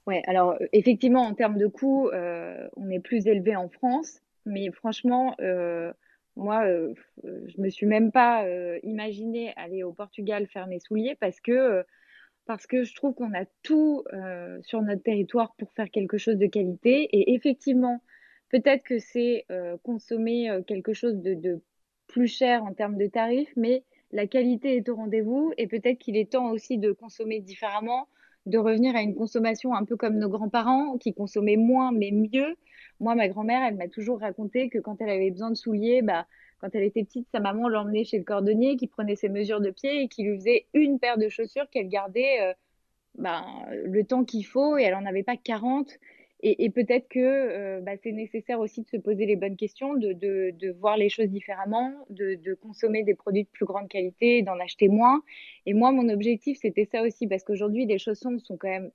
Ouais, 0.06 0.22
alors 0.28 0.56
effectivement, 0.74 1.24
en 1.24 1.34
termes 1.34 1.58
de 1.58 1.68
coûts, 1.68 2.10
on 2.12 2.90
est 2.90 3.00
plus 3.00 3.28
élevé 3.28 3.56
en 3.58 3.68
France, 3.68 4.22
mais 4.46 4.72
franchement, 4.72 5.36
moi, 6.38 6.66
je 7.24 7.62
me 7.62 7.70
suis 7.70 7.88
même 7.88 8.14
pas 8.14 8.46
imaginé 8.84 9.54
aller 9.58 9.84
au 9.84 9.92
Portugal 9.92 10.48
faire 10.48 10.68
mes 10.68 10.80
souliers 10.80 11.16
parce 11.20 11.42
que 11.42 11.84
parce 12.48 12.66
que 12.66 12.84
je 12.84 12.96
trouve 12.96 13.14
qu'on 13.14 13.34
a 13.34 13.46
tout 13.62 14.04
euh, 14.14 14.58
sur 14.64 14.82
notre 14.82 15.04
territoire 15.04 15.54
pour 15.58 15.72
faire 15.74 15.92
quelque 15.92 16.18
chose 16.18 16.38
de 16.38 16.48
qualité. 16.48 17.04
Et 17.12 17.34
effectivement, 17.34 18.02
peut-être 18.50 18.84
que 18.84 19.00
c'est 19.00 19.46
euh, 19.52 19.78
consommer 19.84 20.50
euh, 20.50 20.64
quelque 20.64 20.94
chose 20.94 21.16
de, 21.22 21.62
plus 22.08 22.28
cher 22.28 22.64
en 22.64 22.74
termes 22.74 22.98
de 22.98 23.06
tarifs, 23.08 23.52
mais 23.58 23.84
la 24.12 24.28
qualité 24.28 24.78
est 24.78 24.88
au 24.88 24.96
rendez-vous 24.96 25.52
et 25.58 25.68
peut-être 25.68 26.00
qu'il 26.00 26.16
est 26.16 26.32
temps 26.32 26.50
aussi 26.52 26.78
de 26.78 26.94
consommer 26.94 27.42
différemment, 27.42 28.08
de 28.46 28.58
revenir 28.58 28.96
à 28.96 29.02
une 29.02 29.14
consommation 29.14 29.74
un 29.76 29.84
peu 29.84 29.98
comme 29.98 30.18
nos 30.18 30.30
grands-parents 30.30 30.98
qui 30.98 31.14
consommaient 31.14 31.58
moins 31.58 31.92
mais 31.92 32.12
mieux. 32.12 32.56
Moi, 33.02 33.14
ma 33.16 33.28
grand-mère, 33.28 33.62
elle 33.68 33.76
m'a 33.76 33.90
toujours 33.90 34.22
raconté 34.22 34.70
que 34.70 34.80
quand 34.80 35.02
elle 35.02 35.10
avait 35.10 35.32
besoin 35.32 35.50
de 35.50 35.56
souliers, 35.56 36.02
bah, 36.02 36.26
quand 36.60 36.74
elle 36.74 36.84
était 36.84 37.04
petite, 37.04 37.28
sa 37.32 37.40
maman 37.40 37.70
l'emmenait 37.70 38.04
chez 38.04 38.18
le 38.18 38.24
cordonnier 38.24 38.78
qui 38.78 38.88
prenait 38.88 39.16
ses 39.16 39.30
mesures 39.30 39.62
de 39.62 39.70
pied 39.70 40.02
et 40.02 40.08
qui 40.08 40.24
lui 40.24 40.38
faisait 40.38 40.66
une 40.74 41.00
paire 41.00 41.18
de 41.18 41.30
chaussures 41.30 41.70
qu'elle 41.70 41.90
gardait 41.90 42.42
euh, 42.42 42.54
ben, 43.16 43.46
le 43.72 44.04
temps 44.04 44.24
qu'il 44.24 44.46
faut 44.46 44.78
et 44.78 44.84
elle 44.84 44.94
n'en 44.94 45.06
avait 45.06 45.24
pas 45.24 45.38
40. 45.38 45.98
Et, 46.44 46.70
peut-être 46.70 47.08
que 47.08 47.20
euh, 47.20 47.82
bah, 47.82 47.94
c'est 48.04 48.12
nécessaire 48.12 48.60
aussi 48.60 48.84
de 48.84 48.88
se 48.88 48.98
poser 48.98 49.26
les 49.26 49.36
bonnes 49.36 49.56
questions, 49.56 49.96
de, 49.96 50.72
voir 50.80 50.96
les 50.96 51.10
choses 51.10 51.30
différemment, 51.30 51.92
de, 52.12 52.36
de, 52.36 52.54
consommer 52.54 53.02
des 53.04 53.16
produits 53.16 53.46
de 53.46 53.50
plus 53.50 53.66
grande 53.66 53.88
qualité, 53.88 54.44
d'en 54.44 54.60
acheter 54.60 54.88
moins. 54.88 55.24
Et 55.66 55.74
moi, 55.74 55.92
mon 55.92 56.10
objectif, 56.10 56.60
c'était 56.62 56.88
ça 56.92 57.02
aussi, 57.02 57.26
parce 57.26 57.44
qu'aujourd'hui, 57.44 57.88
les 57.88 57.98
chaussons 57.98 58.38
sont 58.38 58.56
quand 58.56 58.70
même, 58.70 58.92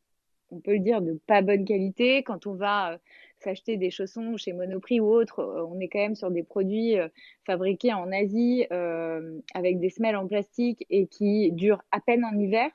on 0.52 0.60
peut 0.60 0.74
le 0.74 0.78
dire, 0.78 1.02
de 1.02 1.14
pas 1.26 1.42
bonne 1.42 1.64
qualité. 1.64 2.22
Quand 2.22 2.46
on 2.46 2.54
va 2.54 2.92
euh, 2.92 2.98
s'acheter 3.42 3.76
des 3.76 3.90
chaussons 3.90 4.36
chez 4.36 4.52
Monoprix 4.52 5.00
ou 5.00 5.06
autre, 5.06 5.40
euh, 5.40 5.66
on 5.66 5.78
est 5.80 5.88
quand 5.88 5.98
même 5.98 6.14
sur 6.14 6.30
des 6.30 6.42
produits 6.42 6.98
euh, 6.98 7.08
fabriqués 7.44 7.92
en 7.92 8.10
Asie 8.12 8.66
euh, 8.72 9.40
avec 9.54 9.78
des 9.80 9.90
semelles 9.90 10.16
en 10.16 10.26
plastique 10.26 10.86
et 10.90 11.06
qui 11.06 11.52
durent 11.52 11.82
à 11.90 12.00
peine 12.00 12.24
en 12.24 12.38
hiver. 12.38 12.70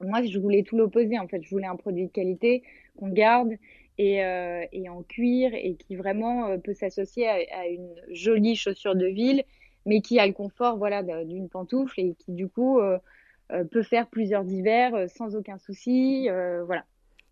Moi, 0.00 0.22
je 0.24 0.38
voulais 0.38 0.62
tout 0.62 0.76
l'opposé. 0.76 1.18
En 1.18 1.28
fait, 1.28 1.42
je 1.42 1.50
voulais 1.50 1.66
un 1.66 1.76
produit 1.76 2.06
de 2.06 2.12
qualité 2.12 2.62
qu'on 2.98 3.08
garde 3.08 3.52
et, 3.98 4.22
en 4.22 5.02
cuir 5.02 5.54
et 5.54 5.74
qui 5.74 5.96
vraiment 5.96 6.58
peut 6.58 6.74
s'associer 6.74 7.28
à, 7.28 7.66
une 7.66 7.94
jolie 8.10 8.56
chaussure 8.56 8.94
de 8.94 9.06
ville, 9.06 9.42
mais 9.86 10.02
qui 10.02 10.18
a 10.18 10.26
le 10.26 10.34
confort 10.34 10.76
voilà 10.76 11.02
d'une 11.24 11.48
pantoufle 11.48 11.98
et 11.98 12.14
qui 12.18 12.32
du 12.32 12.46
coup 12.46 12.78
peut 13.70 13.82
faire 13.82 14.08
plusieurs 14.08 14.44
hivers 14.44 15.08
sans 15.08 15.34
aucun 15.34 15.56
souci. 15.56 16.28
voilà. 16.66 16.84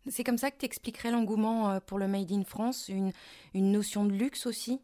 C'est 0.09 0.25
comme 0.25 0.39
ça 0.39 0.51
que 0.51 0.59
tu 0.59 0.67
expliquerais 0.67 1.11
l'engouement 1.11 1.71
euh, 1.71 1.81
pour 1.81 1.99
le 1.99 2.09
Made 2.09 2.33
in 2.33 2.45
France, 2.45 2.89
une, 2.89 3.13
une 3.55 3.73
notion 3.73 4.05
de 4.05 4.13
luxe 4.13 4.47
aussi? 4.47 4.81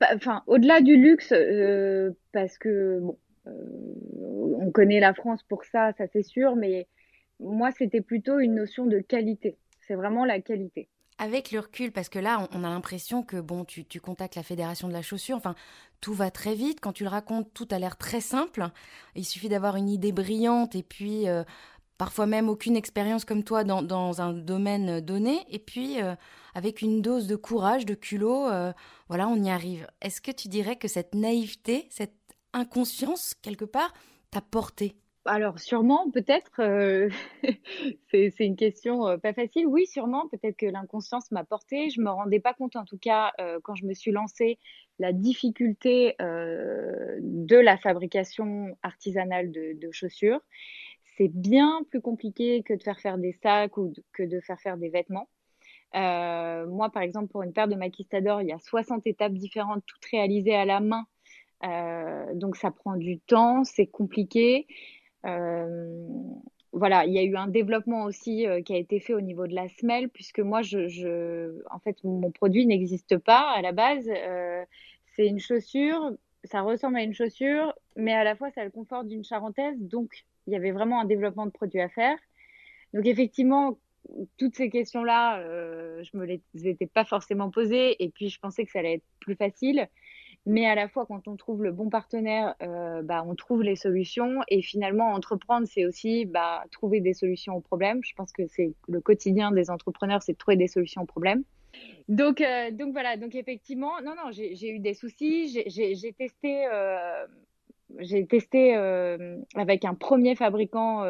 Bah, 0.00 0.08
Enfin, 0.14 0.42
au-delà 0.46 0.80
du 0.80 0.96
luxe, 0.96 1.32
euh, 1.32 2.10
parce 2.32 2.58
que, 2.58 2.98
bon, 3.00 3.18
euh, 3.46 3.52
on 4.60 4.70
connaît 4.70 5.00
la 5.00 5.14
France 5.14 5.42
pour 5.42 5.64
ça, 5.64 5.92
ça 5.96 6.06
c'est 6.12 6.22
sûr, 6.22 6.54
mais 6.54 6.86
moi, 7.40 7.70
c'était 7.72 8.00
plutôt 8.02 8.38
une 8.38 8.54
notion 8.54 8.86
de 8.86 8.98
qualité. 8.98 9.56
C'est 9.80 9.94
vraiment 9.94 10.24
la 10.24 10.40
qualité. 10.40 10.88
Avec 11.20 11.50
le 11.50 11.60
recul, 11.60 11.90
parce 11.90 12.08
que 12.08 12.18
là, 12.18 12.46
on 12.52 12.62
a 12.62 12.68
l'impression 12.68 13.24
que 13.24 13.40
bon, 13.40 13.64
tu, 13.64 13.84
tu, 13.84 14.00
contactes 14.00 14.36
la 14.36 14.42
fédération 14.44 14.86
de 14.86 14.92
la 14.92 15.02
chaussure, 15.02 15.36
enfin, 15.36 15.56
tout 16.00 16.14
va 16.14 16.30
très 16.30 16.54
vite. 16.54 16.78
Quand 16.80 16.92
tu 16.92 17.02
le 17.02 17.08
racontes, 17.08 17.52
tout 17.54 17.66
a 17.72 17.78
l'air 17.78 17.96
très 17.96 18.20
simple. 18.20 18.68
Il 19.16 19.24
suffit 19.24 19.48
d'avoir 19.48 19.76
une 19.76 19.88
idée 19.88 20.12
brillante 20.12 20.76
et 20.76 20.84
puis 20.84 21.26
parfois 21.98 22.26
même 22.26 22.48
aucune 22.48 22.76
expérience 22.76 23.24
comme 23.24 23.42
toi 23.42 23.64
dans, 23.64 24.20
un 24.22 24.32
domaine 24.32 25.00
donné, 25.00 25.40
et 25.50 25.58
puis 25.58 26.00
euh, 26.00 26.14
avec 26.54 26.80
une 26.80 27.02
dose 27.02 27.26
de 27.26 27.36
courage, 27.36 27.84
de 27.84 27.94
culot, 27.94 28.46
euh, 28.46 28.72
voilà, 29.08 29.28
on 29.28 29.36
y 29.36 29.50
arrive. 29.50 29.86
Est-ce 30.00 30.20
que 30.20 30.30
tu 30.30 30.48
dirais 30.48 30.76
que 30.76 30.88
cette 30.88 31.14
naïveté, 31.14 31.86
cette 31.90 32.14
inconscience, 32.52 33.34
quelque 33.34 33.64
part, 33.64 33.92
t'a 34.30 34.40
porté? 34.40 34.94
Alors 35.24 35.58
sûrement, 35.58 36.10
peut-être, 36.10 36.60
euh, 36.60 37.10
c'est 38.10 38.32
une 38.38 38.56
question 38.56 39.18
pas 39.18 39.34
facile. 39.34 39.66
Oui, 39.66 39.84
sûrement, 39.84 40.26
peut-être 40.28 40.56
que 40.56 40.66
l'inconscience 40.66 41.30
m'a 41.32 41.44
porté. 41.44 41.90
Je 41.90 42.00
me 42.00 42.08
rendais 42.08 42.40
pas 42.40 42.54
compte, 42.54 42.76
en 42.76 42.84
tout 42.84 42.96
cas, 42.96 43.32
quand 43.64 43.74
je 43.74 43.84
me 43.84 43.92
suis 43.92 44.12
lancée, 44.12 44.58
la 44.98 45.12
difficulté 45.12 46.14
de 46.18 47.56
la 47.56 47.76
fabrication 47.76 48.78
artisanale 48.82 49.50
de 49.52 49.90
chaussures 49.90 50.40
c'est 51.18 51.28
bien 51.28 51.82
plus 51.90 52.00
compliqué 52.00 52.62
que 52.62 52.72
de 52.72 52.82
faire 52.82 53.00
faire 53.00 53.18
des 53.18 53.32
sacs 53.42 53.76
ou 53.76 53.92
que 54.12 54.22
de 54.22 54.40
faire 54.40 54.60
faire 54.60 54.76
des 54.76 54.88
vêtements. 54.88 55.28
Euh, 55.94 56.66
moi, 56.66 56.90
par 56.90 57.02
exemple, 57.02 57.28
pour 57.28 57.42
une 57.42 57.52
paire 57.52 57.68
de 57.68 57.74
maquistadors, 57.74 58.40
il 58.40 58.48
y 58.48 58.52
a 58.52 58.58
60 58.58 59.06
étapes 59.06 59.32
différentes, 59.32 59.82
toutes 59.84 60.04
réalisées 60.06 60.54
à 60.54 60.64
la 60.64 60.80
main. 60.80 61.06
Euh, 61.64 62.34
donc, 62.34 62.56
ça 62.56 62.70
prend 62.70 62.96
du 62.96 63.18
temps, 63.18 63.64
c'est 63.64 63.86
compliqué. 63.86 64.66
Euh, 65.26 66.06
voilà, 66.72 67.04
il 67.04 67.12
y 67.12 67.18
a 67.18 67.24
eu 67.24 67.36
un 67.36 67.48
développement 67.48 68.04
aussi 68.04 68.46
qui 68.64 68.74
a 68.74 68.76
été 68.76 69.00
fait 69.00 69.14
au 69.14 69.20
niveau 69.20 69.46
de 69.46 69.54
la 69.54 69.68
semelle, 69.68 70.08
puisque 70.10 70.40
moi, 70.40 70.60
en 70.60 71.78
fait, 71.80 72.04
mon 72.04 72.30
produit 72.30 72.66
n'existe 72.66 73.18
pas 73.18 73.50
à 73.50 73.62
la 73.62 73.72
base. 73.72 74.08
c'est 75.16 75.26
une 75.26 75.40
chaussure, 75.40 76.12
ça 76.44 76.60
ressemble 76.60 76.98
à 76.98 77.02
une 77.02 77.14
chaussure, 77.14 77.74
mais 77.96 78.12
à 78.12 78.22
la 78.22 78.36
fois, 78.36 78.50
ça 78.50 78.60
a 78.60 78.64
le 78.64 78.70
confort 78.70 79.04
d'une 79.04 79.24
charentaise. 79.24 79.80
Donc, 79.80 80.24
il 80.48 80.52
y 80.52 80.56
avait 80.56 80.72
vraiment 80.72 81.00
un 81.00 81.04
développement 81.04 81.46
de 81.46 81.50
produits 81.50 81.80
à 81.80 81.90
faire. 81.90 82.16
Donc 82.94 83.06
effectivement, 83.06 83.78
toutes 84.38 84.56
ces 84.56 84.70
questions-là, 84.70 85.40
euh, 85.40 86.02
je 86.02 86.16
me 86.16 86.24
les 86.24 86.40
étais 86.54 86.86
pas 86.86 87.04
forcément 87.04 87.50
posées 87.50 88.02
et 88.02 88.08
puis 88.08 88.30
je 88.30 88.40
pensais 88.40 88.64
que 88.64 88.70
ça 88.70 88.78
allait 88.78 88.94
être 88.94 89.04
plus 89.20 89.36
facile. 89.36 89.88
Mais 90.46 90.66
à 90.66 90.74
la 90.74 90.88
fois, 90.88 91.04
quand 91.04 91.28
on 91.28 91.36
trouve 91.36 91.62
le 91.62 91.72
bon 91.72 91.90
partenaire, 91.90 92.54
euh, 92.62 93.02
bah, 93.02 93.22
on 93.26 93.34
trouve 93.34 93.62
les 93.62 93.76
solutions. 93.76 94.40
Et 94.48 94.62
finalement, 94.62 95.12
entreprendre, 95.12 95.66
c'est 95.70 95.84
aussi 95.84 96.24
bah, 96.24 96.64
trouver 96.70 97.00
des 97.00 97.12
solutions 97.12 97.54
aux 97.54 97.60
problèmes. 97.60 98.00
Je 98.02 98.14
pense 98.14 98.32
que 98.32 98.46
c'est 98.46 98.72
le 98.88 99.00
quotidien 99.02 99.52
des 99.52 99.68
entrepreneurs, 99.68 100.22
c'est 100.22 100.32
de 100.32 100.38
trouver 100.38 100.56
des 100.56 100.68
solutions 100.68 101.02
aux 101.02 101.06
problèmes. 101.06 101.42
Donc, 102.08 102.40
euh, 102.40 102.70
donc 102.70 102.92
voilà, 102.92 103.18
donc 103.18 103.34
effectivement, 103.34 104.00
non, 104.02 104.14
non, 104.14 104.30
j'ai 104.32 104.70
eu 104.70 104.78
des 104.78 104.94
soucis. 104.94 105.48
J'ai 105.66 106.12
testé 106.14 106.66
j'ai 107.98 108.26
testé 108.26 108.74
avec 109.54 109.84
un 109.84 109.94
premier 109.94 110.34
fabricant 110.34 111.04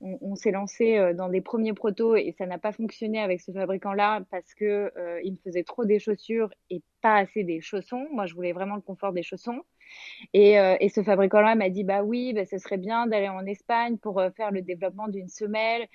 on, 0.00 0.34
s'est 0.34 0.50
lancé 0.50 0.96
euh, 0.96 1.12
dans 1.12 1.28
des 1.28 1.40
premiers 1.40 1.74
protos 1.74 2.16
et 2.16 2.34
ça 2.38 2.46
n'a 2.46 2.58
pas 2.58 2.72
fonctionné 2.72 3.20
avec 3.20 3.40
ce 3.40 3.52
fabricant-là 3.52 4.22
parce 4.30 4.54
que 4.54 4.90
euh, 4.96 5.20
il 5.22 5.32
me 5.32 5.38
faisait 5.44 5.62
trop 5.62 5.84
des 5.84 5.98
chaussures 5.98 6.50
et 6.70 6.82
pas 7.02 7.16
assez 7.16 7.44
des 7.44 7.60
chaussons. 7.60 8.06
Moi, 8.12 8.26
je 8.26 8.34
voulais 8.34 8.52
vraiment 8.52 8.76
le 8.76 8.80
confort 8.80 9.12
des 9.12 9.22
chaussons. 9.22 9.60
Et, 10.32 10.58
euh, 10.58 10.76
ce 10.88 11.02
fabricant-là 11.02 11.54
m'a 11.54 11.68
dit 11.68 11.84
bah 11.84 12.02
oui, 12.02 12.32
bah, 12.32 12.46
ce 12.46 12.58
serait 12.58 12.78
bien 12.78 13.06
d'aller 13.06 13.28
en 13.28 13.44
Espagne 13.46 13.98
pour 13.98 14.22
faire 14.36 14.50
le 14.50 14.62
développement 14.62 15.08
d'une 15.08 15.28
semelle. 15.28 15.86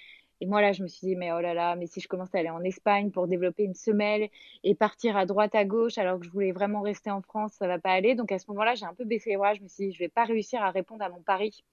Et 0.41 0.47
moi 0.47 0.61
là, 0.61 0.73
je 0.73 0.83
me 0.83 0.87
suis 0.87 1.07
dit 1.07 1.15
mais 1.15 1.31
oh 1.31 1.39
là 1.39 1.53
là, 1.53 1.75
mais 1.75 1.87
si 1.87 2.01
je 2.01 2.07
commence 2.07 2.33
à 2.35 2.39
aller 2.39 2.49
en 2.49 2.63
Espagne 2.63 3.11
pour 3.11 3.27
développer 3.27 3.63
une 3.63 3.73
semelle 3.73 4.29
et 4.63 4.75
partir 4.75 5.17
à 5.17 5.25
droite 5.25 5.55
à 5.55 5.65
gauche 5.65 5.97
alors 5.97 6.19
que 6.19 6.25
je 6.25 6.31
voulais 6.31 6.51
vraiment 6.51 6.81
rester 6.81 7.11
en 7.11 7.21
France, 7.21 7.53
ça 7.53 7.67
va 7.67 7.79
pas 7.79 7.91
aller. 7.91 8.15
Donc 8.15 8.31
à 8.31 8.39
ce 8.39 8.45
moment-là, 8.49 8.75
j'ai 8.75 8.85
un 8.85 8.93
peu 8.93 9.05
baissé 9.05 9.31
les 9.31 9.37
bras. 9.37 9.53
Je 9.53 9.61
me 9.61 9.67
suis 9.67 9.87
dit 9.87 9.93
je 9.93 9.99
vais 9.99 10.09
pas 10.09 10.25
réussir 10.25 10.61
à 10.61 10.71
répondre 10.71 11.03
à 11.03 11.09
mon 11.09 11.21
pari 11.21 11.63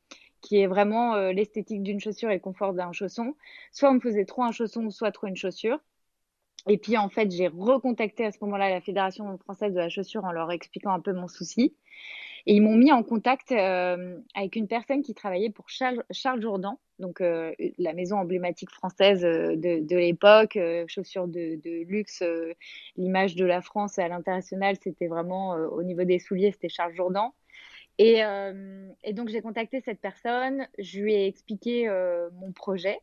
qui 0.42 0.61
est 0.61 0.66
vraiment 0.66 1.14
euh, 1.14 1.33
l'esthétique 1.33 1.83
d'une 1.83 2.01
chaussure 2.01 2.31
et 2.31 2.35
le 2.35 2.40
confort 2.40 2.75
d'un 2.75 2.92
chausson. 2.92 3.35
Soit 3.70 3.90
on 3.90 3.94
me 3.94 4.01
faisait 4.01 4.25
trop 4.25 4.42
un 4.42 4.53
chausson, 4.53 4.90
soit 4.90 5.12
trop 5.12 5.29
une 5.29 5.37
chaussure. 5.37 5.79
Et 6.68 6.79
puis 6.79 6.96
en 6.96 7.09
fait, 7.09 7.31
j'ai 7.31 7.48
recontacté 7.48 8.25
à 8.25 8.33
ce 8.33 8.38
moment-là 8.42 8.70
la 8.70 8.81
Fédération 8.81 9.37
française 9.38 9.72
de 9.72 9.79
la 9.79 9.88
chaussure 9.88 10.25
en 10.25 10.33
leur 10.33 10.51
expliquant 10.53 10.90
un 10.90 11.01
peu 11.01 11.12
mon 11.12 11.29
souci. 11.29 11.75
Et 12.46 12.55
ils 12.55 12.61
m'ont 12.61 12.76
mis 12.76 12.92
en 12.92 13.02
contact 13.02 13.52
euh, 13.52 14.18
avec 14.35 14.57
une 14.57 14.68
personne 14.68 15.02
qui 15.02 15.14
travaillait 15.14 15.50
pour 15.50 15.68
Charles, 15.68 16.05
Charles 16.11 16.42
Jourdan, 16.42 16.78
donc 16.98 17.20
euh, 17.20 17.52
la 17.78 17.92
maison 17.92 18.16
emblématique 18.16 18.70
française 18.70 19.22
de, 19.22 19.55
de 19.81 19.96
l'époque, 19.96 20.59
chaussures 20.88 21.28
de, 21.28 21.57
de 21.57 21.85
luxe. 21.85 22.22
L'image 22.96 23.37
de 23.37 23.44
la 23.44 23.62
France 23.62 23.98
à 23.98 24.09
l'international, 24.09 24.76
c'était 24.83 25.07
vraiment 25.07 25.50
au 25.50 25.83
niveau 25.83 26.05
des 26.05 26.18
souliers, 26.18 26.52
c'était 26.52 26.68
Charles 26.68 26.94
Jourdan. 26.94 27.33
Et, 27.98 28.24
euh, 28.24 28.88
et 29.05 29.12
donc, 29.12 29.28
j'ai 29.28 29.40
contacté 29.40 29.81
cette 29.81 30.00
personne, 30.00 30.66
je 30.78 31.00
lui 31.00 31.14
ai 31.14 31.26
expliqué 31.26 31.88
euh, 31.88 32.31
mon 32.35 32.52
projet. 32.52 32.98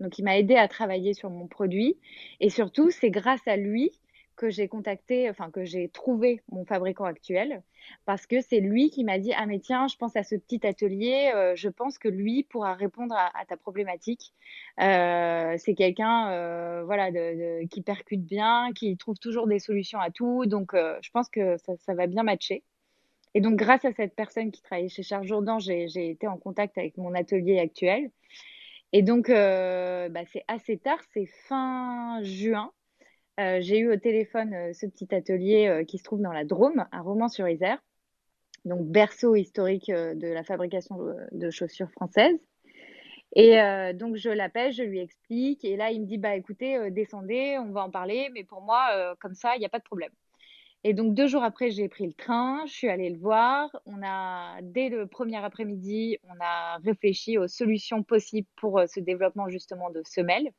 Donc, 0.00 0.18
il 0.18 0.24
m'a 0.24 0.38
aidé 0.38 0.56
à 0.56 0.68
travailler 0.68 1.14
sur 1.14 1.30
mon 1.30 1.46
produit. 1.46 1.96
Et 2.40 2.50
surtout, 2.50 2.90
c'est 2.90 3.10
grâce 3.10 3.46
à 3.46 3.56
lui 3.56 3.92
que 4.36 4.50
j'ai 4.50 4.68
contacté, 4.68 5.28
enfin, 5.30 5.50
que 5.50 5.64
j'ai 5.64 5.88
trouvé 5.88 6.42
mon 6.50 6.64
fabricant 6.64 7.04
actuel. 7.04 7.62
Parce 8.04 8.26
que 8.26 8.40
c'est 8.40 8.60
lui 8.60 8.90
qui 8.90 9.04
m'a 9.04 9.18
dit 9.18 9.32
Ah, 9.36 9.46
mais 9.46 9.58
tiens, 9.58 9.88
je 9.88 9.96
pense 9.96 10.16
à 10.16 10.22
ce 10.22 10.36
petit 10.36 10.64
atelier, 10.66 11.32
euh, 11.34 11.54
je 11.56 11.68
pense 11.68 11.98
que 11.98 12.08
lui 12.08 12.44
pourra 12.44 12.74
répondre 12.74 13.14
à, 13.16 13.44
ta 13.46 13.56
problématique. 13.56 14.32
Euh, 14.80 15.56
c'est 15.58 15.74
quelqu'un 15.74 16.30
euh, 16.30 16.84
voilà, 16.84 17.10
qui 17.70 17.82
percute 17.82 18.24
bien, 18.24 18.70
qui 18.74 18.96
trouve 18.96 19.18
toujours 19.18 19.46
des 19.46 19.58
solutions 19.58 20.00
à 20.00 20.10
tout. 20.10 20.46
Donc, 20.46 20.72
je 20.74 21.10
pense 21.10 21.28
que 21.28 21.56
ça, 21.58 21.94
va 21.94 22.06
bien 22.06 22.22
matcher. 22.22 22.62
Et 23.34 23.40
donc, 23.40 23.56
grâce 23.56 23.84
à 23.84 23.92
cette 23.92 24.14
personne 24.14 24.50
qui 24.50 24.62
travaillait 24.62 24.88
chez 24.88 25.02
Charles 25.02 25.26
Jourdan, 25.26 25.58
j'ai 25.58 26.10
été 26.10 26.26
en 26.26 26.38
contact 26.38 26.78
avec 26.78 26.96
mon 26.96 27.14
atelier 27.14 27.58
actuel. 27.58 28.10
Et 28.92 29.02
donc, 29.02 29.28
bah, 29.28 30.24
c'est 30.32 30.44
assez 30.48 30.78
tard, 30.78 31.00
c'est 31.12 31.26
fin 31.48 32.20
juin. 32.22 32.72
Euh, 33.38 33.58
j'ai 33.60 33.78
eu 33.78 33.92
au 33.92 33.96
téléphone 33.96 34.54
euh, 34.54 34.72
ce 34.72 34.86
petit 34.86 35.14
atelier 35.14 35.84
qui 35.86 35.98
se 35.98 36.04
trouve 36.04 36.20
dans 36.20 36.32
la 36.32 36.44
Drôme, 36.44 36.86
un 36.92 37.02
roman 37.02 37.28
sur 37.28 37.48
isère 37.48 37.82
donc 38.64 38.84
berceau 38.88 39.36
historique 39.36 39.92
de 39.92 40.26
la 40.26 40.42
fabrication 40.42 40.96
de 41.30 41.50
chaussures 41.50 41.90
françaises. 41.92 42.36
Et 43.36 43.60
donc 43.94 44.16
je 44.16 44.28
l'appelle, 44.28 44.72
je 44.72 44.82
lui 44.82 44.98
explique, 44.98 45.64
et 45.64 45.76
là 45.76 45.92
il 45.92 46.00
me 46.00 46.06
dit 46.06 46.18
bah 46.18 46.34
écoutez, 46.34 46.90
descendez, 46.90 47.58
on 47.60 47.70
va 47.70 47.84
en 47.84 47.90
parler, 47.92 48.28
mais 48.34 48.42
pour 48.42 48.62
moi 48.62 49.14
comme 49.20 49.34
ça 49.34 49.54
il 49.54 49.60
n'y 49.60 49.66
a 49.66 49.68
pas 49.68 49.78
de 49.78 49.84
problème. 49.84 50.10
Et 50.88 50.94
donc 50.94 51.14
deux 51.14 51.26
jours 51.26 51.42
après, 51.42 51.72
j'ai 51.72 51.88
pris 51.88 52.06
le 52.06 52.12
train, 52.12 52.64
je 52.66 52.72
suis 52.72 52.88
allée 52.88 53.10
le 53.10 53.18
voir. 53.18 53.68
On 53.86 54.02
a, 54.04 54.60
dès 54.62 54.88
le 54.88 55.08
premier 55.08 55.36
après-midi, 55.36 56.18
on 56.22 56.40
a 56.40 56.78
réfléchi 56.78 57.38
aux 57.38 57.48
solutions 57.48 58.04
possibles 58.04 58.46
pour 58.54 58.78
euh, 58.78 58.86
ce 58.86 59.00
développement 59.00 59.48
justement 59.48 59.90
de 59.90 60.02
semelles. 60.04 60.52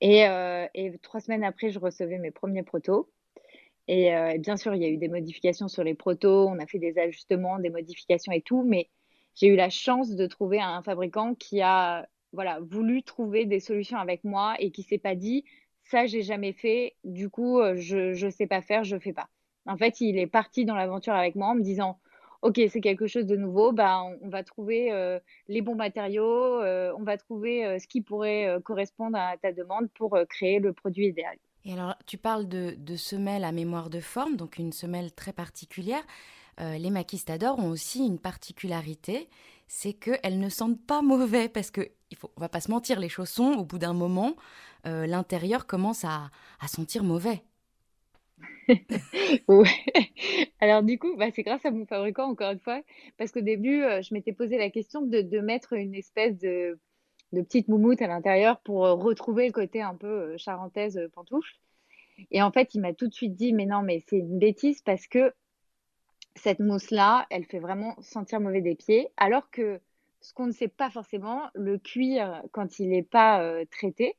Et, 0.00 0.26
euh, 0.26 0.66
et 0.74 0.98
trois 0.98 1.20
semaines 1.20 1.44
après, 1.44 1.70
je 1.70 1.78
recevais 1.78 2.18
mes 2.18 2.30
premiers 2.30 2.62
protos. 2.62 3.10
Et, 3.88 4.14
euh, 4.14 4.38
bien 4.38 4.56
sûr, 4.56 4.74
il 4.74 4.82
y 4.82 4.86
a 4.86 4.88
eu 4.88 4.96
des 4.96 5.08
modifications 5.08 5.68
sur 5.68 5.84
les 5.84 5.94
protos, 5.94 6.48
on 6.48 6.58
a 6.58 6.66
fait 6.66 6.78
des 6.78 6.98
ajustements, 6.98 7.58
des 7.58 7.70
modifications 7.70 8.32
et 8.32 8.42
tout, 8.42 8.62
mais 8.64 8.90
j'ai 9.34 9.48
eu 9.48 9.56
la 9.56 9.70
chance 9.70 10.10
de 10.10 10.26
trouver 10.26 10.60
un 10.60 10.82
fabricant 10.82 11.34
qui 11.34 11.60
a 11.62 12.08
voilà, 12.32 12.60
voulu 12.60 13.02
trouver 13.02 13.46
des 13.46 13.60
solutions 13.60 13.98
avec 13.98 14.24
moi 14.24 14.56
et 14.58 14.70
qui 14.72 14.82
s'est 14.82 14.98
pas 14.98 15.14
dit 15.14 15.44
ça 15.84 16.06
j'ai 16.06 16.22
jamais 16.22 16.52
fait, 16.52 16.96
du 17.04 17.28
coup 17.30 17.60
euh, 17.60 17.76
je 17.76 18.14
je 18.14 18.28
sais 18.30 18.46
pas 18.46 18.62
faire, 18.62 18.84
je 18.84 18.98
fais 18.98 19.12
pas. 19.12 19.28
En 19.66 19.76
fait, 19.76 20.00
il 20.00 20.18
est 20.18 20.26
parti 20.26 20.64
dans 20.64 20.74
l'aventure 20.74 21.14
avec 21.14 21.36
moi 21.36 21.48
en 21.48 21.54
me 21.54 21.62
disant 21.62 21.98
OK, 22.44 22.60
c'est 22.70 22.80
quelque 22.80 23.06
chose 23.06 23.26
de 23.26 23.36
nouveau, 23.36 23.72
bah 23.72 24.02
on, 24.22 24.28
va 24.28 24.44
trouver 24.44 24.92
euh, 24.92 25.18
les 25.48 25.62
bons 25.62 25.74
matériaux, 25.74 26.60
euh, 26.60 26.92
on 26.98 27.02
va 27.02 27.16
trouver 27.16 27.78
ce 27.80 27.86
qui 27.86 28.02
pourrait 28.02 28.60
correspondre 28.64 29.16
à 29.18 29.36
ta 29.38 29.52
demande 29.52 29.88
pour 29.94 30.16
créer 30.28 30.60
le 30.60 30.72
produit 30.72 31.06
idéal. 31.06 31.36
Et 31.64 31.72
alors, 31.72 31.94
tu 32.06 32.18
parles 32.18 32.46
de, 32.46 32.96
semelles 32.96 33.44
à 33.44 33.52
mémoire 33.52 33.88
de 33.88 34.00
forme, 34.00 34.36
donc 34.36 34.58
une 34.58 34.72
semelle 34.72 35.12
très 35.12 35.32
particulière. 35.32 36.02
les 36.58 36.90
maquistadors 36.90 37.58
ont 37.58 37.70
aussi 37.70 38.06
une 38.06 38.18
particularité, 38.18 39.30
c'est 39.66 39.94
qu'elles 39.94 40.38
ne 40.38 40.50
sentent 40.50 40.84
pas 40.86 41.00
mauvais 41.00 41.48
parce 41.48 41.70
que 41.70 41.88
il 42.10 42.18
va 42.36 42.48
pas 42.48 42.60
se 42.60 42.70
mentir, 42.70 43.00
les 43.00 43.08
chaussons, 43.08 43.54
au 43.58 43.64
bout 43.64 43.78
d'un 43.78 43.92
moment, 43.92 44.36
euh, 44.86 45.06
l'intérieur 45.06 45.66
commence 45.66 46.04
à, 46.04 46.30
sentir 46.66 47.04
mauvais. 47.04 47.42
ouais. 49.48 50.12
Alors 50.60 50.82
du 50.82 50.98
coup, 50.98 51.16
bah, 51.16 51.26
c'est 51.34 51.42
grâce 51.42 51.64
à 51.64 51.70
mon 51.70 51.86
fabricant, 51.86 52.30
encore 52.30 52.52
une 52.52 52.60
fois, 52.60 52.80
parce 53.18 53.32
qu'au 53.32 53.40
début, 53.40 53.82
euh, 53.82 54.02
je 54.02 54.14
m'étais 54.14 54.32
posé 54.32 54.58
la 54.58 54.70
question 54.70 55.02
de, 55.02 55.40
mettre 55.40 55.74
une 55.74 55.94
espèce 55.94 56.38
de, 56.38 56.78
petite 57.32 57.68
moumoute 57.68 58.00
à 58.00 58.06
l'intérieur 58.06 58.60
pour 58.60 58.86
euh, 58.86 58.94
retrouver 58.94 59.46
le 59.46 59.52
côté 59.52 59.82
un 59.82 59.94
peu 59.94 60.36
charentaise 60.36 61.00
pantoufle. 61.14 61.54
Et 62.30 62.42
en 62.42 62.52
fait, 62.52 62.74
il 62.74 62.80
m'a 62.80 62.94
tout 62.94 63.08
de 63.08 63.14
suite 63.14 63.34
dit, 63.34 63.52
mais 63.52 63.66
non, 63.66 63.82
mais 63.82 64.02
c'est 64.08 64.18
une 64.18 64.38
bêtise 64.38 64.80
parce 64.82 65.06
que 65.06 65.32
cette 66.36 66.60
mousse-là, 66.60 67.26
elle 67.30 67.44
fait 67.44 67.58
vraiment 67.58 67.96
sentir 68.00 68.40
mauvais 68.40 68.60
des 68.60 68.74
pieds, 68.74 69.08
alors 69.16 69.50
que 69.50 69.80
ce 70.20 70.32
qu'on 70.32 70.46
ne 70.46 70.52
sait 70.52 70.68
pas 70.68 70.90
forcément, 70.90 71.42
le 71.54 71.78
cuir, 71.78 72.42
quand 72.52 72.78
il 72.78 72.88
n'est 72.88 73.02
pas 73.02 73.64
traité, 73.70 74.16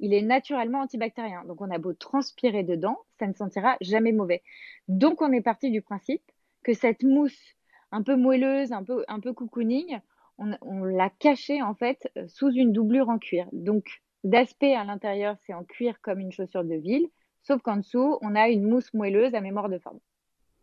il 0.00 0.14
est 0.14 0.22
naturellement 0.22 0.80
antibactérien. 0.80 1.44
Donc 1.44 1.60
on 1.60 1.70
a 1.70 1.78
beau 1.78 1.92
transpirer 1.92 2.62
dedans, 2.62 2.98
ça 3.18 3.26
ne 3.26 3.32
sentira 3.32 3.76
jamais 3.80 4.12
mauvais. 4.12 4.42
Donc 4.88 5.22
on 5.22 5.32
est 5.32 5.40
parti 5.40 5.70
du 5.70 5.82
principe 5.82 6.22
que 6.62 6.74
cette 6.74 7.02
mousse 7.02 7.56
un 7.90 8.02
peu 8.02 8.16
moelleuse, 8.16 8.72
un 8.72 8.84
peu, 8.84 9.04
un 9.08 9.20
peu 9.20 9.32
cocooning, 9.32 9.98
on, 10.38 10.84
l'a 10.84 11.10
cachée 11.10 11.62
en 11.62 11.74
fait 11.74 12.08
sous 12.28 12.50
une 12.50 12.72
doublure 12.72 13.08
en 13.08 13.18
cuir. 13.18 13.48
Donc 13.52 14.02
d'aspect 14.24 14.74
à 14.74 14.84
l'intérieur, 14.84 15.36
c'est 15.46 15.54
en 15.54 15.64
cuir 15.64 16.00
comme 16.00 16.20
une 16.20 16.32
chaussure 16.32 16.64
de 16.64 16.74
ville, 16.74 17.08
sauf 17.42 17.60
qu'en 17.62 17.78
dessous, 17.78 18.18
on 18.20 18.34
a 18.34 18.48
une 18.48 18.68
mousse 18.68 18.92
moelleuse 18.94 19.34
à 19.34 19.40
mémoire 19.40 19.68
de 19.68 19.78
forme 19.78 19.98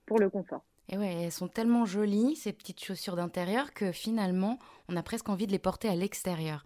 pour 0.06 0.20
le 0.20 0.30
confort. 0.30 0.64
Et 0.90 0.98
ouais, 0.98 1.24
elles 1.24 1.32
sont 1.32 1.48
tellement 1.48 1.86
jolies, 1.86 2.36
ces 2.36 2.54
petites 2.54 2.84
chaussures 2.84 3.16
d'intérieur, 3.16 3.74
que 3.74 3.92
finalement, 3.92 4.60
on 4.88 4.96
a 4.96 5.04
presque 5.04 5.30
envie 5.30 5.48
de 5.48 5.52
les 5.52 5.60
porter 5.60 5.90
à 5.90 5.96
l'extérieur. 5.96 6.64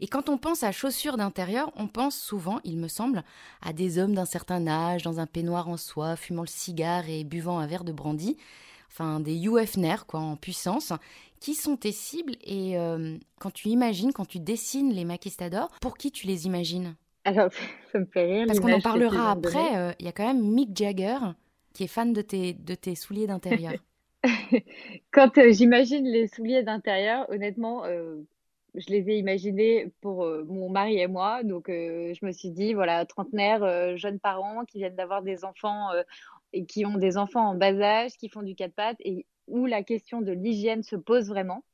Et 0.00 0.08
quand 0.08 0.28
on 0.28 0.38
pense 0.38 0.62
à 0.62 0.72
chaussures 0.72 1.18
d'intérieur, 1.18 1.70
on 1.76 1.86
pense 1.86 2.16
souvent, 2.16 2.60
il 2.64 2.78
me 2.78 2.88
semble, 2.88 3.22
à 3.60 3.72
des 3.72 3.98
hommes 3.98 4.14
d'un 4.14 4.24
certain 4.24 4.66
âge, 4.66 5.02
dans 5.02 5.20
un 5.20 5.26
peignoir 5.26 5.68
en 5.68 5.76
soie, 5.76 6.16
fumant 6.16 6.42
le 6.42 6.48
cigare 6.48 7.08
et 7.08 7.22
buvant 7.22 7.58
un 7.58 7.66
verre 7.66 7.84
de 7.84 7.92
brandy. 7.92 8.36
Enfin, 8.90 9.20
des 9.20 9.36
UFNer, 9.46 9.96
quoi, 10.06 10.20
en 10.20 10.36
puissance. 10.36 10.92
Qui 11.38 11.54
sont 11.54 11.76
tes 11.76 11.92
cibles 11.92 12.36
Et 12.42 12.76
euh, 12.76 13.16
quand 13.38 13.52
tu 13.52 13.68
imagines, 13.68 14.12
quand 14.12 14.26
tu 14.26 14.40
dessines 14.40 14.92
les 14.92 15.04
maquistadors, 15.04 15.68
pour 15.80 15.96
qui 15.96 16.10
tu 16.10 16.26
les 16.26 16.46
imagines? 16.46 16.96
Alors, 17.24 17.50
ça 17.92 17.98
me 17.98 18.06
fait 18.06 18.24
rire. 18.24 18.46
Parce 18.46 18.58
qu'on 18.58 18.72
en 18.72 18.80
parlera 18.80 19.30
après. 19.30 19.76
Euh, 19.76 19.92
il 20.00 20.06
y 20.06 20.08
a 20.08 20.12
quand 20.12 20.26
même 20.26 20.42
Mick 20.42 20.76
Jagger 20.76 21.18
qui 21.72 21.84
est 21.84 21.88
fan 21.88 22.12
de 22.12 22.22
tes, 22.22 22.54
de 22.54 22.74
tes 22.74 22.94
souliers 22.94 23.26
d'intérieur. 23.26 23.74
Quand 25.12 25.38
euh, 25.38 25.50
j'imagine 25.52 26.04
les 26.04 26.28
souliers 26.28 26.62
d'intérieur, 26.62 27.28
honnêtement, 27.30 27.84
je 28.74 28.86
les 28.88 29.10
ai 29.10 29.18
imaginés 29.18 29.92
pour 30.00 30.24
euh, 30.24 30.44
mon 30.48 30.68
mari 30.68 30.98
et 30.98 31.06
moi. 31.06 31.42
Donc, 31.42 31.68
euh, 31.68 32.14
je 32.14 32.24
me 32.24 32.32
suis 32.32 32.50
dit, 32.50 32.74
voilà, 32.74 33.04
trentenaire, 33.04 33.62
euh, 33.62 33.96
jeunes 33.96 34.20
parents 34.20 34.64
qui 34.64 34.78
viennent 34.78 34.96
d'avoir 34.96 35.22
des 35.22 35.44
enfants 35.44 35.88
et 36.52 36.64
qui 36.64 36.84
ont 36.86 36.96
des 36.96 37.16
enfants 37.16 37.50
en 37.50 37.54
bas 37.54 37.78
âge, 37.80 38.12
qui 38.16 38.28
font 38.28 38.42
du 38.42 38.54
quatre 38.54 38.74
pattes 38.74 38.98
et 39.00 39.26
où 39.46 39.66
la 39.66 39.82
question 39.82 40.20
de 40.20 40.32
l'hygiène 40.32 40.82
se 40.82 40.96
pose 40.96 41.28
vraiment. 41.28 41.64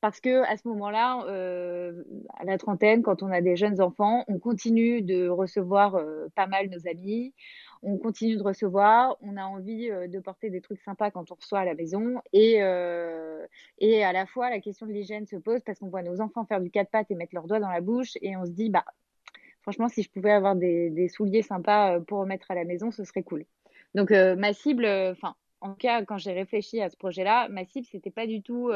Parce 0.00 0.20
que 0.20 0.42
à 0.44 0.56
ce 0.56 0.66
moment-là, 0.68 1.20
à 2.38 2.44
la 2.44 2.58
trentaine, 2.58 3.02
quand 3.02 3.22
on 3.22 3.30
a 3.30 3.40
des 3.40 3.54
jeunes 3.54 3.80
enfants, 3.80 4.24
on 4.26 4.38
continue 4.38 5.00
de 5.00 5.28
recevoir 5.28 5.96
pas 6.34 6.48
mal 6.48 6.68
nos 6.70 6.88
amis 6.88 7.32
on 7.82 7.98
continue 7.98 8.36
de 8.36 8.42
recevoir, 8.42 9.16
on 9.22 9.36
a 9.36 9.44
envie 9.44 9.90
euh, 9.90 10.06
de 10.06 10.18
porter 10.20 10.50
des 10.50 10.60
trucs 10.60 10.80
sympas 10.80 11.10
quand 11.10 11.30
on 11.32 11.34
reçoit 11.34 11.60
à 11.60 11.64
la 11.64 11.74
maison 11.74 12.20
et, 12.32 12.62
euh, 12.62 13.44
et 13.78 14.04
à 14.04 14.12
la 14.12 14.26
fois 14.26 14.50
la 14.50 14.60
question 14.60 14.86
de 14.86 14.92
l'hygiène 14.92 15.26
se 15.26 15.36
pose 15.36 15.60
parce 15.64 15.80
qu'on 15.80 15.88
voit 15.88 16.02
nos 16.02 16.20
enfants 16.20 16.44
faire 16.44 16.60
du 16.60 16.70
quatre 16.70 16.90
pattes 16.90 17.10
et 17.10 17.14
mettre 17.14 17.34
leurs 17.34 17.46
doigts 17.46 17.60
dans 17.60 17.70
la 17.70 17.80
bouche 17.80 18.16
et 18.22 18.36
on 18.36 18.44
se 18.44 18.50
dit 18.50 18.70
bah 18.70 18.84
franchement 19.62 19.88
si 19.88 20.02
je 20.02 20.10
pouvais 20.10 20.30
avoir 20.30 20.54
des, 20.54 21.08
souliers 21.08 21.42
sympas 21.42 21.96
euh, 21.96 22.00
pour 22.00 22.20
remettre 22.20 22.50
à 22.50 22.54
la 22.54 22.64
maison 22.64 22.90
ce 22.90 23.04
serait 23.04 23.24
cool. 23.24 23.44
Donc 23.94 24.10
ma 24.10 24.54
cible, 24.54 24.86
enfin 24.86 25.34
en 25.60 25.74
cas, 25.74 26.02
quand 26.02 26.16
j'ai 26.16 26.32
réfléchi 26.32 26.80
à 26.80 26.88
ce 26.88 26.96
projet-là, 26.96 27.48
ma 27.50 27.66
cible, 27.66 27.86
c'était 27.86 28.10
pas 28.10 28.26
du 28.26 28.40
tout 28.42 28.70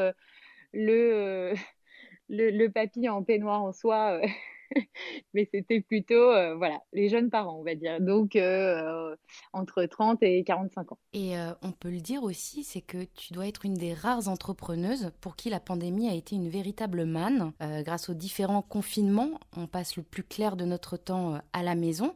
le, 0.73 1.53
le, 2.29 2.51
le 2.51 2.67
papy 2.69 3.09
en 3.09 3.23
peignoir 3.23 3.63
en 3.63 3.71
soie 3.71 4.21
mais 5.33 5.47
c'était 5.51 5.81
plutôt 5.81 6.31
euh, 6.31 6.55
voilà 6.55 6.81
les 6.93 7.09
jeunes 7.09 7.29
parents 7.29 7.59
on 7.59 7.63
va 7.63 7.75
dire. 7.75 7.99
Donc 7.99 8.35
euh, 8.35 9.15
entre 9.53 9.85
30 9.85 10.21
et 10.23 10.43
45 10.43 10.91
ans. 10.91 10.97
Et 11.13 11.37
euh, 11.37 11.51
on 11.61 11.71
peut 11.71 11.89
le 11.89 11.99
dire 11.99 12.23
aussi 12.23 12.63
c'est 12.63 12.81
que 12.81 13.03
tu 13.15 13.33
dois 13.33 13.47
être 13.47 13.65
une 13.65 13.75
des 13.75 13.93
rares 13.93 14.27
entrepreneuses 14.27 15.11
pour 15.21 15.35
qui 15.35 15.49
la 15.49 15.59
pandémie 15.59 16.09
a 16.09 16.13
été 16.13 16.35
une 16.35 16.49
véritable 16.49 17.05
manne. 17.05 17.53
Grâce 17.59 18.09
aux 18.09 18.13
différents 18.13 18.61
confinements 18.61 19.39
on 19.55 19.67
passe 19.67 19.97
le 19.97 20.03
plus 20.03 20.23
clair 20.23 20.55
de 20.55 20.65
notre 20.65 20.97
temps 20.97 21.39
à 21.53 21.63
la 21.63 21.75
maison. 21.75 22.15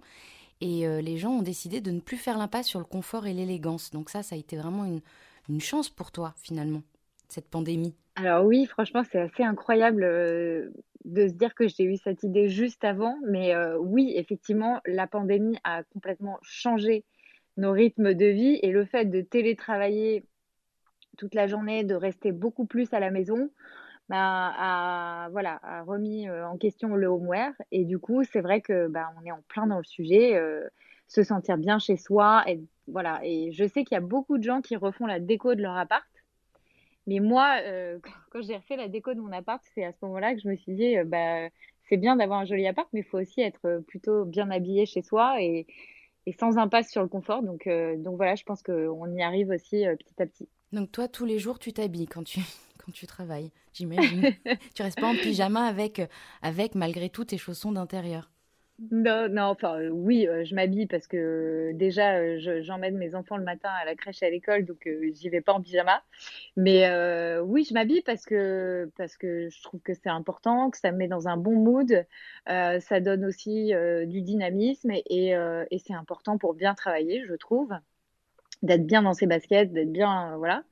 Et 0.63 0.85
les 1.01 1.17
gens 1.17 1.31
ont 1.31 1.41
décidé 1.41 1.81
de 1.81 1.89
ne 1.89 1.99
plus 1.99 2.17
faire 2.17 2.37
l'impasse 2.37 2.67
sur 2.67 2.79
le 2.79 2.85
confort 2.85 3.25
et 3.25 3.33
l'élégance. 3.33 3.91
Donc 3.91 4.09
ça 4.09 4.21
ça 4.21 4.35
a 4.35 4.37
été 4.37 4.55
vraiment 4.57 4.85
une, 4.85 5.01
une 5.49 5.61
chance 5.61 5.89
pour 5.89 6.11
toi 6.11 6.33
finalement 6.37 6.83
cette 7.31 7.49
pandémie. 7.49 7.95
Alors 8.15 8.45
oui, 8.45 8.65
franchement, 8.65 9.03
c'est 9.09 9.19
assez 9.19 9.43
incroyable 9.43 10.03
euh, 10.03 10.69
de 11.05 11.27
se 11.27 11.33
dire 11.33 11.55
que 11.55 11.67
j'ai 11.67 11.83
eu 11.83 11.97
cette 11.97 12.23
idée 12.23 12.49
juste 12.49 12.83
avant. 12.83 13.17
Mais 13.27 13.55
euh, 13.55 13.77
oui, 13.77 14.13
effectivement, 14.15 14.81
la 14.85 15.07
pandémie 15.07 15.57
a 15.63 15.83
complètement 15.83 16.37
changé 16.41 17.05
nos 17.57 17.71
rythmes 17.71 18.13
de 18.13 18.25
vie 18.25 18.59
et 18.61 18.71
le 18.71 18.85
fait 18.85 19.05
de 19.05 19.21
télétravailler 19.21 20.25
toute 21.17 21.35
la 21.35 21.47
journée, 21.47 21.83
de 21.83 21.95
rester 21.95 22.31
beaucoup 22.31 22.65
plus 22.65 22.93
à 22.93 22.99
la 22.99 23.11
maison, 23.11 23.49
bah, 24.09 24.53
a, 24.57 25.29
voilà, 25.31 25.59
a 25.63 25.83
remis 25.83 26.27
euh, 26.27 26.47
en 26.47 26.57
question 26.57 26.95
le 26.95 27.07
homeware. 27.07 27.53
Et 27.71 27.85
du 27.85 27.99
coup, 27.99 28.23
c'est 28.23 28.41
vrai 28.41 28.61
que 28.61 28.87
bah, 28.87 29.09
on 29.19 29.25
est 29.25 29.31
en 29.31 29.41
plein 29.47 29.67
dans 29.67 29.77
le 29.77 29.83
sujet, 29.83 30.39
se 31.07 31.23
sentir 31.23 31.57
bien 31.57 31.79
chez 31.79 31.97
soi. 31.97 32.43
Et, 32.47 32.61
et 33.23 33.51
je 33.51 33.67
sais 33.67 33.83
qu'il 33.83 33.95
y 33.95 33.97
a 33.97 34.01
beaucoup 34.01 34.37
de 34.37 34.43
gens 34.43 34.61
qui 34.61 34.75
refont 34.75 35.05
la 35.05 35.19
déco 35.19 35.55
de 35.55 35.61
leur 35.61 35.77
appart 35.77 36.05
mais 37.07 37.19
moi, 37.19 37.59
euh, 37.63 37.99
quand 38.29 38.41
j'ai 38.41 38.55
refait 38.55 38.75
la 38.75 38.87
déco 38.87 39.13
de 39.13 39.19
mon 39.19 39.31
appart, 39.31 39.61
c'est 39.73 39.83
à 39.83 39.91
ce 39.91 39.97
moment-là 40.03 40.33
que 40.35 40.41
je 40.41 40.47
me 40.47 40.55
suis 40.55 40.73
dit, 40.73 40.97
euh, 40.97 41.03
bah, 41.03 41.49
c'est 41.89 41.97
bien 41.97 42.15
d'avoir 42.15 42.39
un 42.39 42.45
joli 42.45 42.67
appart, 42.67 42.87
mais 42.93 42.99
il 43.01 43.05
faut 43.05 43.19
aussi 43.19 43.41
être 43.41 43.65
euh, 43.65 43.81
plutôt 43.81 44.25
bien 44.25 44.49
habillé 44.51 44.85
chez 44.85 45.01
soi 45.01 45.41
et, 45.41 45.65
et 46.25 46.33
sans 46.33 46.57
impasse 46.57 46.91
sur 46.91 47.01
le 47.01 47.07
confort. 47.07 47.41
Donc, 47.41 47.67
donc 47.97 48.17
voilà, 48.17 48.35
je 48.35 48.43
pense 48.43 48.61
qu'on 48.61 49.15
y 49.15 49.21
arrive 49.21 49.49
aussi 49.49 49.83
petit 49.97 50.21
à 50.21 50.25
petit. 50.25 50.47
Donc 50.71 50.91
toi, 50.91 51.07
tous 51.07 51.25
les 51.25 51.39
jours, 51.39 51.59
tu 51.59 51.73
t'habilles 51.73 52.07
quand 52.07 52.23
tu, 52.23 52.39
quand 52.85 52.91
tu 52.91 53.07
travailles, 53.07 53.51
j'imagine. 53.73 54.29
tu 54.75 54.83
restes 54.83 54.99
pas 54.99 55.07
en 55.07 55.15
pyjama 55.15 55.65
avec, 55.65 56.01
avec 56.41 56.75
malgré 56.75 57.09
tout 57.09 57.25
tes 57.25 57.37
chaussons 57.37 57.71
d'intérieur. 57.71 58.29
Non, 58.89 59.29
non, 59.29 59.43
enfin 59.43 59.79
euh, 59.79 59.89
oui, 59.89 60.27
euh, 60.27 60.43
je 60.43 60.55
m'habille 60.55 60.87
parce 60.87 61.05
que 61.05 61.15
euh, 61.15 61.71
déjà 61.75 62.39
j'emmène 62.61 62.97
mes 62.97 63.13
enfants 63.13 63.37
le 63.37 63.43
matin 63.43 63.69
à 63.69 63.85
la 63.85 63.95
crèche 63.95 64.23
et 64.23 64.25
à 64.25 64.29
l'école, 64.31 64.65
donc 64.65 64.89
j'y 65.13 65.29
vais 65.29 65.41
pas 65.41 65.53
en 65.53 65.61
pyjama. 65.61 66.01
Mais 66.57 66.89
oui, 67.41 67.63
je 67.63 67.73
m'habille 67.75 68.01
parce 68.01 68.25
que 68.25 68.89
parce 68.97 69.17
que 69.17 69.49
je 69.49 69.61
trouve 69.63 69.81
que 69.81 69.93
c'est 69.93 70.09
important, 70.09 70.71
que 70.71 70.77
ça 70.79 70.91
me 70.91 70.97
met 70.97 71.07
dans 71.07 71.27
un 71.27 71.37
bon 71.37 71.55
mood, 71.55 72.05
ça 72.47 72.99
donne 73.01 73.25
aussi 73.25 73.71
du 74.07 74.21
dynamisme 74.21 74.91
et, 74.91 75.29
et 75.71 75.79
c'est 75.79 75.93
important 75.93 76.37
pour 76.37 76.53
bien 76.55 76.73
travailler, 76.73 77.23
je 77.27 77.35
trouve, 77.35 77.71
d'être 78.63 78.85
bien 78.87 79.03
dans 79.03 79.13
ses 79.13 79.27
baskets, 79.27 79.73
d'être 79.73 79.91
bien, 79.91 80.37
voilà. 80.37 80.63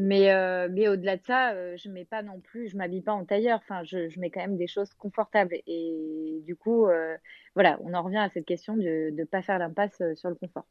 Mais, 0.00 0.30
euh, 0.30 0.68
mais 0.70 0.86
au-delà 0.86 1.16
de 1.16 1.22
ça, 1.26 1.50
euh, 1.50 1.76
je 1.76 1.88
mets 1.88 2.04
pas 2.04 2.22
non 2.22 2.38
plus, 2.38 2.68
je 2.68 2.76
m'habille 2.76 3.00
pas 3.02 3.12
en 3.12 3.24
tailleur. 3.24 3.58
Enfin, 3.58 3.82
je, 3.82 4.08
je, 4.08 4.20
mets 4.20 4.30
quand 4.30 4.40
même 4.40 4.56
des 4.56 4.68
choses 4.68 4.94
confortables. 4.94 5.56
Et 5.66 6.40
du 6.46 6.54
coup, 6.54 6.86
euh, 6.86 7.16
voilà, 7.54 7.80
on 7.82 7.92
en 7.94 8.04
revient 8.04 8.18
à 8.18 8.28
cette 8.28 8.46
question 8.46 8.76
de 8.76 9.10
ne 9.10 9.24
pas 9.24 9.42
faire 9.42 9.58
l'impasse 9.58 10.00
sur 10.14 10.28
le 10.28 10.36
confort. 10.36 10.66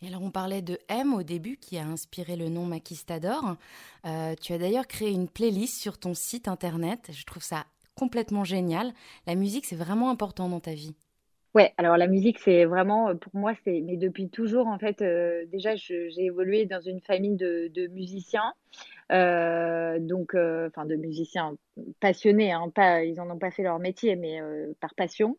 Et 0.00 0.08
alors, 0.08 0.22
on 0.22 0.30
parlait 0.30 0.62
de 0.62 0.78
M 0.88 1.12
au 1.12 1.22
début, 1.22 1.58
qui 1.58 1.76
a 1.76 1.84
inspiré 1.84 2.36
le 2.36 2.48
nom 2.48 2.64
Maquistador. 2.64 3.56
tu 4.02 4.52
as 4.54 4.58
d'ailleurs 4.58 4.86
créé 4.86 5.10
une 5.10 5.28
playlist 5.28 5.78
sur 5.78 5.98
ton 5.98 6.14
site 6.14 6.48
internet. 6.48 7.10
Je 7.12 7.24
trouve 7.24 7.42
ça 7.42 7.66
complètement 7.96 8.44
génial. 8.44 8.94
La 9.26 9.34
musique, 9.34 9.66
c'est 9.66 9.76
vraiment 9.76 10.08
important 10.08 10.48
dans 10.48 10.60
ta 10.60 10.72
vie. 10.72 10.94
Ouais, 11.54 11.72
alors 11.76 11.96
la 11.96 12.08
musique, 12.08 12.40
c'est 12.40 12.64
vraiment, 12.64 13.10
euh, 13.10 13.14
pour 13.14 13.34
moi, 13.36 13.52
c'est, 13.64 13.80
mais 13.80 13.96
depuis 13.96 14.28
toujours, 14.28 14.66
en 14.66 14.78
fait, 14.78 15.02
euh, 15.02 15.44
déjà, 15.46 15.76
j'ai 15.76 16.10
évolué 16.18 16.66
dans 16.66 16.80
une 16.80 17.00
famille 17.00 17.36
de, 17.36 17.86
musiciens, 17.92 18.54
euh, 19.12 19.98
donc, 20.00 20.34
enfin, 20.34 20.86
de 20.86 20.96
musiciens 20.96 21.56
passionnés, 22.00 22.52
hein, 22.52 22.70
pas, 22.74 23.04
ils 23.04 23.20
en 23.20 23.30
ont 23.30 23.38
pas 23.38 23.50
fait 23.52 23.62
leur 23.64 23.78
métier, 23.80 24.16
mais 24.16 24.40
par 24.80 24.94
passion. 24.96 25.38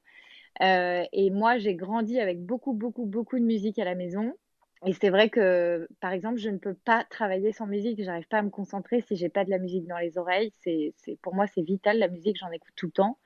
et 0.62 1.30
moi, 1.32 1.58
j'ai 1.60 1.76
grandi 1.76 2.20
avec 2.20 2.42
beaucoup, 2.46 2.74
beaucoup, 2.74 3.06
beaucoup 3.06 3.40
de 3.40 3.46
musique 3.46 3.80
à 3.80 3.86
la 3.86 3.96
maison. 3.96 4.34
Et 4.86 4.94
c'est 4.94 5.10
vrai 5.10 5.30
que, 5.30 5.88
par 6.02 6.14
exemple, 6.14 6.38
je 6.38 6.50
ne 6.50 6.58
peux 6.60 6.76
pas 6.76 7.06
travailler 7.10 7.52
sans 7.54 7.68
musique. 7.68 8.04
J'arrive 8.04 8.28
pas 8.28 8.40
à 8.40 8.44
me 8.44 8.50
concentrer 8.52 9.02
si 9.02 9.16
j'ai 9.16 9.30
pas 9.30 9.46
de 9.46 9.50
la 9.50 9.60
musique 9.60 9.88
dans 9.88 9.98
les 9.98 10.18
oreilles. 10.18 10.52
C'est, 10.64 10.94
c'est, 10.98 11.18
pour 11.22 11.36
moi, 11.36 11.48
c'est 11.48 11.64
vital. 11.64 12.00
La 12.00 12.08
musique, 12.10 12.38
j'en 12.40 12.52
écoute 12.52 12.74
tout 12.76 12.88
le 12.88 12.92
temps. 12.94 13.18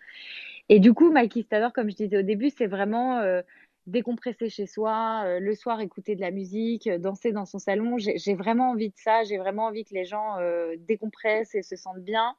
Et 0.69 0.79
du 0.79 0.93
coup, 0.93 1.11
Maquistador, 1.11 1.73
comme 1.73 1.89
je 1.89 1.95
disais 1.95 2.19
au 2.19 2.21
début, 2.21 2.51
c'est 2.55 2.67
vraiment 2.67 3.17
euh, 3.17 3.41
décompresser 3.87 4.49
chez 4.49 4.67
soi, 4.67 5.23
euh, 5.25 5.39
le 5.39 5.55
soir 5.55 5.81
écouter 5.81 6.15
de 6.15 6.21
la 6.21 6.29
musique, 6.29 6.85
euh, 6.85 6.99
danser 6.99 7.31
dans 7.31 7.45
son 7.45 7.57
salon. 7.57 7.97
J'ai 7.97 8.35
vraiment 8.35 8.69
envie 8.69 8.89
de 8.89 8.97
ça. 8.97 9.23
J'ai 9.23 9.39
vraiment 9.39 9.65
envie 9.65 9.83
que 9.83 9.95
les 9.95 10.05
gens 10.05 10.37
décompressent 10.87 11.55
et 11.55 11.63
se 11.63 11.75
sentent 11.75 12.03
bien. 12.03 12.35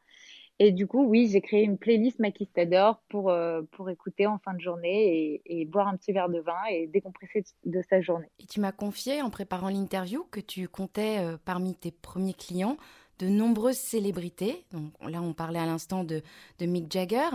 Et 0.62 0.73
du 0.73 0.87
coup, 0.87 1.05
oui, 1.07 1.29
j'ai 1.33 1.40
créé 1.40 1.64
une 1.64 1.79
playlist 1.79 2.19
Maquistador 2.19 3.03
pour, 3.09 3.33
pour 3.73 3.88
écouter 3.88 4.27
en 4.27 4.38
fin 4.38 4.53
de 4.53 4.61
journée 4.61 5.40
et, 5.47 5.64
boire 5.64 5.88
un 5.88 5.97
petit 5.97 6.12
verre 6.12 6.29
de 6.29 6.38
vin 6.38 6.62
et 6.71 6.87
décompresser 6.87 7.45
de 7.64 7.81
sa 7.88 8.03
journée. 8.03 8.29
Et 8.38 8.45
tu 8.45 8.61
m'as 8.61 8.71
confié 8.71 9.23
en 9.23 9.31
préparant 9.31 9.71
l'interview 9.71 10.27
que 10.31 10.40
tu 10.40 10.69
comptais 10.69 11.16
parmi 11.47 11.75
tes 11.75 11.90
premiers 11.90 12.35
clients 12.35 12.77
de 13.20 13.28
nombreuses 13.28 13.76
célébrités. 13.76 14.64
Donc, 14.72 14.92
là, 15.06 15.20
on 15.22 15.35
parlait 15.35 15.59
à 15.59 15.66
l'instant 15.66 16.04
de, 16.04 16.22
de, 16.59 16.66
Mick 16.66 16.90
Jagger. 16.90 17.28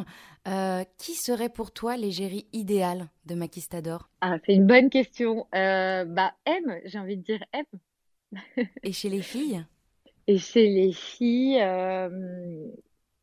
Euh, 0.48 0.84
qui 0.98 1.14
serait 1.14 1.50
pour 1.50 1.72
toi 1.72 1.96
l'égérie 1.98 2.48
idéale 2.54 3.08
de 3.26 3.36
Maquistador? 3.36 4.10
Ah, 4.22 4.38
c'est 4.46 4.54
une 4.54 4.68
bonne 4.68 4.90
question. 4.90 5.48
Euh, 5.56 6.06
bah, 6.06 6.34
M, 6.46 6.80
j'ai 6.86 7.00
envie 7.00 7.18
de 7.18 7.24
dire 7.24 7.44
M. 7.54 7.66
Et 8.84 8.92
chez 8.92 9.10
les 9.10 9.22
filles? 9.22 9.66
Et 10.28 10.38
chez 10.38 10.70
les 10.70 10.92
filles, 10.92 11.62
euh, 11.62 12.68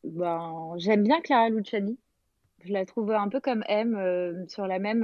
ben, 0.05 0.75
j'aime 0.79 1.03
bien 1.03 1.21
Clara 1.21 1.49
Luciani. 1.49 1.99
Je 2.65 2.73
la 2.73 2.87
trouve 2.87 3.11
un 3.11 3.29
peu 3.29 3.41
comme 3.41 3.65
M, 3.69 4.47
sur 4.49 4.69
la 4.69 4.79
même 4.79 5.03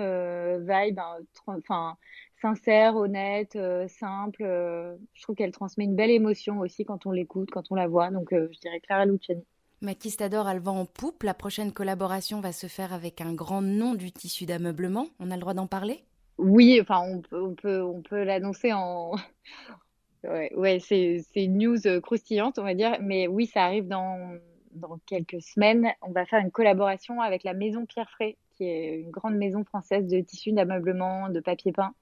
vibe. 0.60 0.98
Hein, 1.00 1.18
enfin, 1.46 1.96
sincère, 2.40 2.96
honnête, 2.96 3.56
euh, 3.56 3.86
simple. 3.88 4.42
Euh, 4.42 4.96
je 5.14 5.22
trouve 5.22 5.36
qu'elle 5.36 5.52
transmet 5.52 5.84
une 5.84 5.96
belle 5.96 6.10
émotion 6.10 6.60
aussi 6.60 6.84
quand 6.84 7.06
on 7.06 7.10
l'écoute, 7.10 7.50
quand 7.50 7.70
on 7.70 7.74
la 7.74 7.88
voit. 7.88 8.10
Donc, 8.10 8.32
euh, 8.32 8.48
je 8.52 8.60
dirais 8.60 8.80
Clara 8.80 9.06
Luciani. 9.06 9.44
Maquistador 9.80 10.46
a 10.46 10.54
le 10.54 10.60
vent 10.60 10.80
en 10.80 10.86
poupe. 10.86 11.22
La 11.22 11.34
prochaine 11.34 11.72
collaboration 11.72 12.40
va 12.40 12.52
se 12.52 12.66
faire 12.66 12.92
avec 12.92 13.20
un 13.20 13.32
grand 13.32 13.62
nom 13.62 13.94
du 13.94 14.10
tissu 14.10 14.44
d'ameublement. 14.46 15.06
On 15.20 15.30
a 15.30 15.34
le 15.34 15.40
droit 15.40 15.54
d'en 15.54 15.66
parler? 15.66 16.04
Oui, 16.38 16.78
enfin, 16.80 17.00
on 17.04 17.20
peut, 17.20 17.42
on 17.42 17.54
peut, 17.54 17.82
on 17.82 18.02
peut 18.02 18.24
l'annoncer 18.24 18.72
en. 18.72 19.12
ouais, 20.24 20.52
ouais 20.56 20.78
c'est 20.80 21.22
une 21.36 21.58
news 21.58 22.00
croustillante, 22.02 22.58
on 22.58 22.64
va 22.64 22.74
dire. 22.74 22.98
Mais 23.00 23.28
oui, 23.28 23.46
ça 23.46 23.64
arrive 23.64 23.86
dans, 23.86 24.36
dans 24.72 24.98
quelques 25.06 25.42
semaines. 25.42 25.88
On 26.02 26.10
va 26.10 26.26
faire 26.26 26.40
une 26.40 26.50
collaboration 26.50 27.20
avec 27.20 27.44
la 27.44 27.54
Maison 27.54 27.86
Pierre 27.86 28.10
Fray, 28.10 28.36
qui 28.56 28.64
est 28.64 29.00
une 29.00 29.10
grande 29.10 29.36
maison 29.36 29.64
française 29.64 30.06
de 30.08 30.20
tissu 30.20 30.52
d'ameublement, 30.52 31.28
de 31.28 31.40
papier 31.40 31.72
peint. 31.72 31.94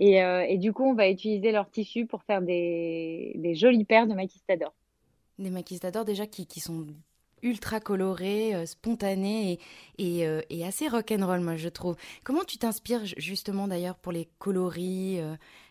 Et, 0.00 0.22
euh, 0.24 0.46
et, 0.48 0.56
du 0.56 0.72
coup, 0.72 0.84
on 0.84 0.94
va 0.94 1.10
utiliser 1.10 1.52
leur 1.52 1.70
tissu 1.70 2.06
pour 2.06 2.22
faire 2.22 2.40
des, 2.40 3.32
des 3.36 3.54
jolies 3.54 3.84
paires 3.84 4.06
de 4.06 4.14
maquistadors. 4.14 4.72
Des 5.38 5.50
maquistadors 5.50 6.06
déjà 6.06 6.26
qui, 6.26 6.46
qui 6.46 6.58
sont 6.58 6.86
ultra 7.42 7.80
colorés, 7.80 8.54
euh, 8.54 8.64
spontanés 8.64 9.52
et, 9.98 10.20
et, 10.20 10.26
euh, 10.26 10.40
et, 10.48 10.64
assez 10.64 10.88
rock'n'roll, 10.88 11.40
moi 11.40 11.56
je 11.56 11.68
trouve. 11.68 11.96
Comment 12.24 12.44
tu 12.44 12.56
t'inspires 12.56 13.04
justement 13.18 13.68
d'ailleurs 13.68 13.96
pour 13.96 14.12
les 14.12 14.28
coloris, 14.38 15.20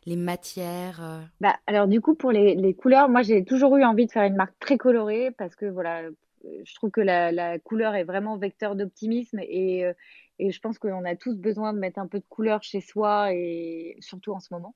les 0.05 0.15
matières 0.15 1.27
bah, 1.41 1.55
Alors 1.65 1.87
du 1.87 1.99
coup, 1.99 2.13
pour 2.13 2.31
les, 2.31 2.53
les 2.53 2.75
couleurs, 2.75 3.09
moi 3.09 3.23
j'ai 3.23 3.43
toujours 3.43 3.77
eu 3.77 3.83
envie 3.83 4.05
de 4.05 4.11
faire 4.11 4.23
une 4.23 4.35
marque 4.35 4.57
très 4.59 4.77
colorée 4.77 5.31
parce 5.39 5.55
que 5.55 5.65
voilà, 5.65 6.03
je 6.43 6.75
trouve 6.75 6.91
que 6.91 7.01
la, 7.01 7.31
la 7.31 7.57
couleur 7.57 7.95
est 7.95 8.03
vraiment 8.03 8.37
vecteur 8.37 8.75
d'optimisme 8.75 9.39
et, 9.39 9.85
et 10.39 10.51
je 10.51 10.59
pense 10.61 10.79
qu'on 10.79 11.05
a 11.05 11.15
tous 11.15 11.37
besoin 11.37 11.73
de 11.73 11.79
mettre 11.79 11.99
un 11.99 12.07
peu 12.07 12.19
de 12.19 12.25
couleur 12.29 12.63
chez 12.63 12.81
soi 12.81 13.33
et 13.33 13.97
surtout 13.99 14.31
en 14.33 14.39
ce 14.39 14.53
moment. 14.53 14.75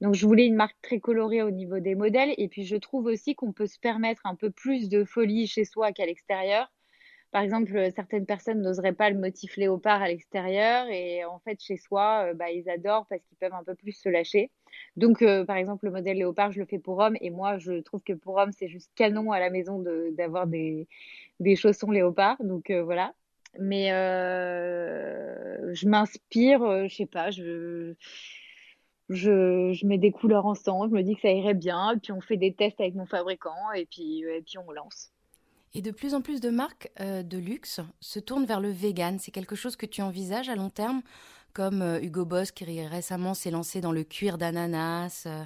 Donc 0.00 0.14
je 0.14 0.26
voulais 0.26 0.46
une 0.46 0.54
marque 0.54 0.76
très 0.82 1.00
colorée 1.00 1.42
au 1.42 1.50
niveau 1.50 1.80
des 1.80 1.94
modèles. 1.96 2.34
Et 2.38 2.48
puis 2.48 2.64
je 2.64 2.76
trouve 2.76 3.06
aussi 3.06 3.34
qu'on 3.34 3.52
peut 3.52 3.66
se 3.66 3.78
permettre 3.78 4.22
un 4.26 4.36
peu 4.36 4.50
plus 4.50 4.88
de 4.88 5.04
folie 5.04 5.46
chez 5.48 5.64
soi 5.64 5.92
qu'à 5.92 6.06
l'extérieur. 6.06 6.70
Par 7.32 7.42
exemple, 7.42 7.90
certaines 7.94 8.26
personnes 8.26 8.60
n'oseraient 8.60 8.92
pas 8.92 9.10
le 9.10 9.18
motif 9.18 9.56
léopard 9.56 10.02
à 10.02 10.08
l'extérieur 10.08 10.88
et 10.88 11.24
en 11.24 11.38
fait 11.40 11.60
chez 11.60 11.76
soi, 11.76 12.30
euh, 12.30 12.34
bah, 12.34 12.50
ils 12.50 12.68
adorent 12.68 13.06
parce 13.06 13.22
qu'ils 13.22 13.36
peuvent 13.38 13.54
un 13.54 13.62
peu 13.64 13.74
plus 13.76 13.92
se 13.92 14.08
lâcher. 14.08 14.50
Donc 14.96 15.22
euh, 15.22 15.44
par 15.44 15.56
exemple, 15.56 15.86
le 15.86 15.92
modèle 15.92 16.18
léopard, 16.18 16.50
je 16.52 16.58
le 16.60 16.66
fais 16.66 16.78
pour 16.80 16.98
homme 16.98 17.16
et 17.20 17.30
moi 17.30 17.58
je 17.58 17.80
trouve 17.82 18.02
que 18.02 18.12
pour 18.14 18.36
homme 18.36 18.52
c'est 18.52 18.68
juste 18.68 18.90
canon 18.96 19.30
à 19.32 19.40
la 19.40 19.50
maison 19.50 19.84
d'avoir 20.12 20.46
des, 20.48 20.88
des 21.40 21.56
chaussons 21.56 21.90
léopard. 21.92 22.36
Donc 22.42 22.70
euh, 22.70 22.82
voilà 22.82 23.14
mais 23.58 23.92
euh, 23.92 25.74
je 25.74 25.88
m'inspire, 25.88 26.62
euh, 26.62 26.86
je 26.88 26.94
sais 26.94 27.06
pas, 27.06 27.30
je 27.30 27.94
je, 29.08 29.84
mets 29.84 29.98
des 29.98 30.12
couleurs 30.12 30.46
ensemble, 30.46 30.90
je 30.90 30.94
me 30.94 31.02
dis 31.02 31.16
que 31.16 31.22
ça 31.22 31.32
irait 31.32 31.54
bien, 31.54 31.98
puis 32.00 32.12
on 32.12 32.20
fait 32.20 32.36
des 32.36 32.54
tests 32.54 32.80
avec 32.80 32.94
mon 32.94 33.06
fabricant 33.06 33.72
et 33.74 33.84
puis, 33.86 34.20
et 34.20 34.40
puis 34.42 34.56
on 34.58 34.70
lance. 34.70 35.10
Et 35.74 35.82
de 35.82 35.90
plus 35.90 36.14
en 36.14 36.20
plus 36.20 36.40
de 36.40 36.50
marques 36.50 36.90
euh, 37.00 37.22
de 37.22 37.38
luxe 37.38 37.80
se 38.00 38.18
tournent 38.18 38.44
vers 38.44 38.60
le 38.60 38.70
vegan. 38.70 39.18
C'est 39.18 39.30
quelque 39.30 39.54
chose 39.54 39.76
que 39.76 39.86
tu 39.86 40.02
envisages 40.02 40.48
à 40.48 40.56
long 40.56 40.70
terme, 40.70 41.02
comme 41.52 41.82
euh, 41.82 42.00
Hugo 42.00 42.24
Boss 42.24 42.50
qui 42.50 42.64
récemment 42.86 43.34
s'est 43.34 43.50
lancé 43.50 43.80
dans 43.80 43.92
le 43.92 44.04
cuir 44.04 44.38
d'ananas. 44.38 45.24
Euh? 45.26 45.44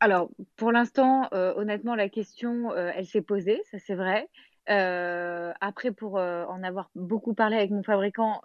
Alors, 0.00 0.30
pour 0.56 0.72
l'instant, 0.72 1.28
honnêtement, 1.32 1.94
la 1.94 2.08
question, 2.08 2.74
elle 2.74 3.06
s'est 3.06 3.22
posée, 3.22 3.62
ça 3.70 3.78
c'est 3.78 3.94
vrai. 3.94 4.28
Après, 4.66 5.92
pour 5.92 6.14
en 6.14 6.62
avoir 6.62 6.90
beaucoup 6.94 7.34
parlé 7.34 7.56
avec 7.56 7.70
mon 7.70 7.82
fabricant, 7.82 8.42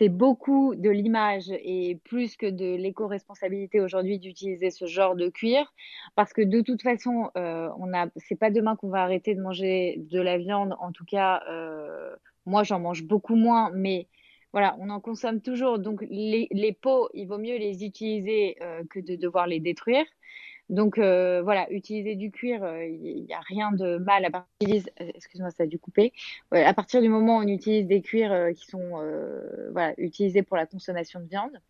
c'est 0.00 0.08
beaucoup 0.08 0.74
de 0.74 0.88
l'image 0.88 1.50
et 1.50 2.00
plus 2.04 2.36
que 2.38 2.46
de 2.46 2.74
l'éco-responsabilité 2.76 3.80
aujourd'hui 3.80 4.18
d'utiliser 4.18 4.70
ce 4.70 4.86
genre 4.86 5.14
de 5.14 5.28
cuir 5.28 5.74
parce 6.16 6.32
que 6.32 6.40
de 6.40 6.62
toute 6.62 6.80
façon 6.80 7.30
euh, 7.36 7.68
on 7.78 7.92
a 7.92 8.06
c'est 8.16 8.36
pas 8.36 8.50
demain 8.50 8.76
qu'on 8.76 8.88
va 8.88 9.02
arrêter 9.02 9.34
de 9.34 9.42
manger 9.42 9.96
de 10.10 10.18
la 10.18 10.38
viande. 10.38 10.74
En 10.80 10.90
tout 10.90 11.04
cas 11.04 11.42
euh, 11.50 12.16
moi 12.46 12.62
j'en 12.62 12.80
mange 12.80 13.04
beaucoup 13.04 13.34
moins 13.34 13.70
mais 13.74 14.08
voilà 14.54 14.74
on 14.80 14.88
en 14.88 15.00
consomme 15.00 15.42
toujours. 15.42 15.78
Donc 15.78 16.02
les, 16.08 16.48
les 16.50 16.72
pots 16.72 17.10
il 17.12 17.26
vaut 17.26 17.38
mieux 17.38 17.58
les 17.58 17.84
utiliser 17.84 18.56
euh, 18.62 18.82
que 18.88 19.00
de 19.00 19.16
devoir 19.16 19.46
les 19.46 19.60
détruire 19.60 20.06
donc 20.70 20.98
euh, 20.98 21.42
voilà, 21.42 21.70
utiliser 21.72 22.14
du 22.14 22.30
cuir, 22.30 22.62
euh, 22.62 22.84
il 22.84 23.24
n'y 23.24 23.34
a 23.34 23.40
rien 23.40 23.72
de 23.72 23.98
mal 23.98 24.24
à 24.24 24.30
partir. 24.30 24.84
Excuse-moi, 24.98 25.50
ça 25.50 25.64
a 25.64 25.66
dû 25.66 25.80
couper. 25.80 26.12
à 26.52 26.72
partir 26.72 27.02
du 27.02 27.08
moment 27.08 27.38
où 27.38 27.40
on 27.40 27.48
utilise 27.48 27.86
des 27.86 28.00
cuirs 28.00 28.32
euh, 28.32 28.52
qui 28.52 28.66
sont 28.66 29.02
voilà 29.72 29.94
utilisés 29.98 30.42
pour 30.42 30.56
la 30.56 30.66
consommation 30.66 31.20
de 31.20 31.26
viande. 31.26 31.60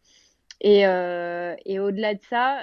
Et, 0.61 0.81
et 0.81 1.81
au-delà 1.81 2.15
de 2.15 2.21
ça, 2.29 2.63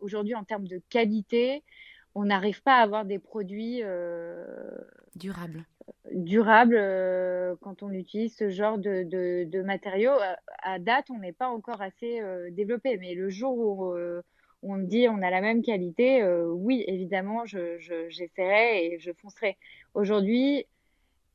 aujourd'hui 0.00 0.34
en 0.34 0.42
termes 0.42 0.66
de 0.66 0.82
qualité, 0.90 1.62
on 2.16 2.24
n'arrive 2.24 2.60
pas 2.62 2.78
à 2.78 2.82
avoir 2.82 3.04
des 3.04 3.20
produits 3.20 3.82
durables. 5.14 5.64
Durables 6.12 6.76
quand 7.60 7.84
on 7.84 7.92
utilise 7.92 8.34
ce 8.34 8.50
genre 8.50 8.78
de, 8.78 9.04
de, 9.04 9.44
de 9.44 9.62
matériaux. 9.62 10.18
À 10.64 10.80
date, 10.80 11.10
on 11.10 11.20
n'est 11.20 11.32
pas 11.32 11.48
encore 11.48 11.80
assez 11.80 12.20
développé, 12.50 12.96
mais 12.98 13.14
le 13.14 13.28
jour 13.30 13.56
où 13.56 13.94
on 14.62 14.76
me 14.76 14.86
dit 14.86 15.08
on 15.08 15.22
a 15.22 15.30
la 15.30 15.40
même 15.40 15.62
qualité, 15.62 16.22
euh, 16.22 16.46
oui, 16.46 16.84
évidemment, 16.86 17.44
j'essaierai 17.46 18.86
et 18.86 18.98
je 18.98 19.12
foncerai. 19.12 19.56
Aujourd'hui, 19.94 20.66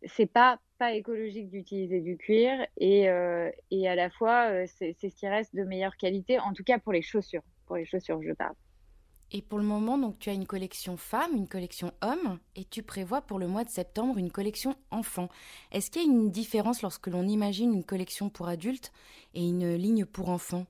c'est 0.06 0.26
pas 0.26 0.60
pas 0.80 0.94
écologique 0.94 1.50
d'utiliser 1.50 2.02
du 2.02 2.18
cuir 2.18 2.66
et, 2.78 3.08
euh, 3.10 3.50
et 3.72 3.88
à 3.88 3.96
la 3.96 4.10
fois 4.10 4.50
euh, 4.50 4.66
c'est 4.68 4.96
ce 5.00 5.08
qui 5.08 5.28
reste 5.28 5.56
de 5.56 5.64
meilleure 5.64 5.96
qualité, 5.98 6.40
en 6.40 6.52
tout 6.54 6.64
cas 6.64 6.80
pour 6.80 6.92
les 6.94 7.02
chaussures. 7.02 7.44
Pour 7.68 7.78
les 7.78 7.86
chaussures, 7.86 8.22
je 8.22 8.34
parle. 8.34 8.56
Et 9.32 9.42
pour 9.42 9.58
le 9.58 9.66
moment, 9.66 9.98
donc 9.98 10.20
tu 10.20 10.30
as 10.30 10.34
une 10.34 10.46
collection 10.46 10.96
femme, 10.96 11.36
une 11.36 11.48
collection 11.48 11.92
homme, 12.02 12.40
et 12.56 12.66
tu 12.66 12.84
prévois 12.84 13.22
pour 13.22 13.40
le 13.40 13.48
mois 13.48 13.64
de 13.64 13.70
septembre 13.70 14.18
une 14.18 14.32
collection 14.32 14.76
enfant. 14.92 15.28
Est-ce 15.72 15.90
qu'il 15.90 16.04
y 16.04 16.06
a 16.06 16.08
une 16.08 16.30
différence 16.30 16.82
lorsque 16.82 17.08
l'on 17.08 17.28
imagine 17.28 17.74
une 17.74 17.84
collection 17.84 18.30
pour 18.30 18.48
adultes 18.48 18.92
et 19.34 19.44
une 19.48 19.74
ligne 19.76 20.06
pour 20.06 20.30
enfants? 20.30 20.66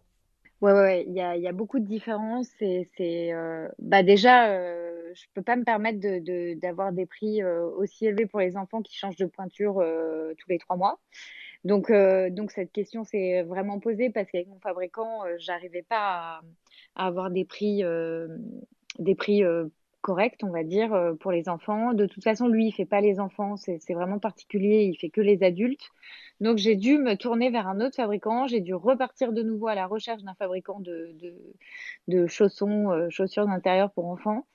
Ouais, 0.64 0.72
ouais, 0.72 1.04
il 1.06 1.14
y 1.14 1.20
a, 1.20 1.52
beaucoup 1.52 1.80
de 1.80 1.86
différences. 1.86 2.50
Et 2.62 2.88
c'est, 2.96 3.34
euh, 3.34 3.68
bah 3.80 4.02
déjà, 4.02 4.48
euh, 4.48 5.12
je 5.14 5.26
peux 5.34 5.42
pas 5.42 5.58
me 5.58 5.66
permettre 5.66 6.00
de, 6.00 6.58
d'avoir 6.58 6.94
des 6.94 7.06
prix 7.06 7.44
euh, 7.44 7.66
aussi 7.66 8.06
élevés 8.06 8.28
pour 8.28 8.40
les 8.40 8.56
enfants 8.56 8.82
qui 8.82 8.96
changent 8.96 9.18
de 9.18 9.26
pointure 9.26 9.80
euh, 9.82 10.34
tous 10.38 10.50
les 10.50 10.60
trois 10.60 10.78
mois. 10.78 11.02
Donc, 11.66 11.92
donc 12.32 12.52
cette 12.52 12.72
question 12.72 13.04
s'est 13.04 13.44
vraiment 13.44 13.80
posée 13.80 14.10
parce 14.10 14.32
qu'avec 14.32 14.48
mon 14.48 14.60
fabricant, 14.60 15.24
j'arrivais 15.38 15.82
pas 15.82 15.98
à, 15.98 16.42
à, 16.96 17.08
avoir 17.08 17.30
des 17.30 17.46
prix, 17.46 17.84
des 19.00 19.16
prix 19.16 19.44
correct, 20.04 20.44
on 20.44 20.52
va 20.52 20.64
dire, 20.64 20.94
euh, 20.94 21.14
pour 21.16 21.32
les 21.32 21.50
enfants. 21.50 21.94
De 21.94 22.06
toute 22.06 22.24
façon, 22.24 22.48
lui, 22.48 22.68
il 22.68 22.72
fait 22.72 22.86
pas 22.86 23.02
les 23.02 23.20
enfants, 23.20 23.56
c'est 23.58 23.94
vraiment 23.94 24.20
particulier, 24.20 24.84
il 24.84 24.96
fait 24.98 25.10
que 25.10 25.22
les 25.22 25.42
adultes. 25.44 25.90
Donc, 26.42 26.58
j'ai 26.58 26.76
dû 26.76 27.00
me 27.00 27.16
tourner 27.16 27.50
vers 27.50 27.68
un 27.68 27.80
autre 27.82 27.96
fabricant, 27.96 28.48
j'ai 28.48 28.60
dû 28.60 28.76
repartir 28.76 29.34
de 29.34 29.42
nouveau 29.42 29.68
à 29.68 29.76
la 29.76 29.88
recherche 29.88 30.22
d'un 30.24 30.36
fabricant 30.36 30.80
de, 30.80 31.16
de, 31.22 31.34
de 32.10 32.28
chaussons, 32.28 32.92
euh, 32.92 33.10
chaussures 33.10 33.48
d'intérieur 33.48 33.92
pour 33.92 34.06
enfants. 34.08 34.46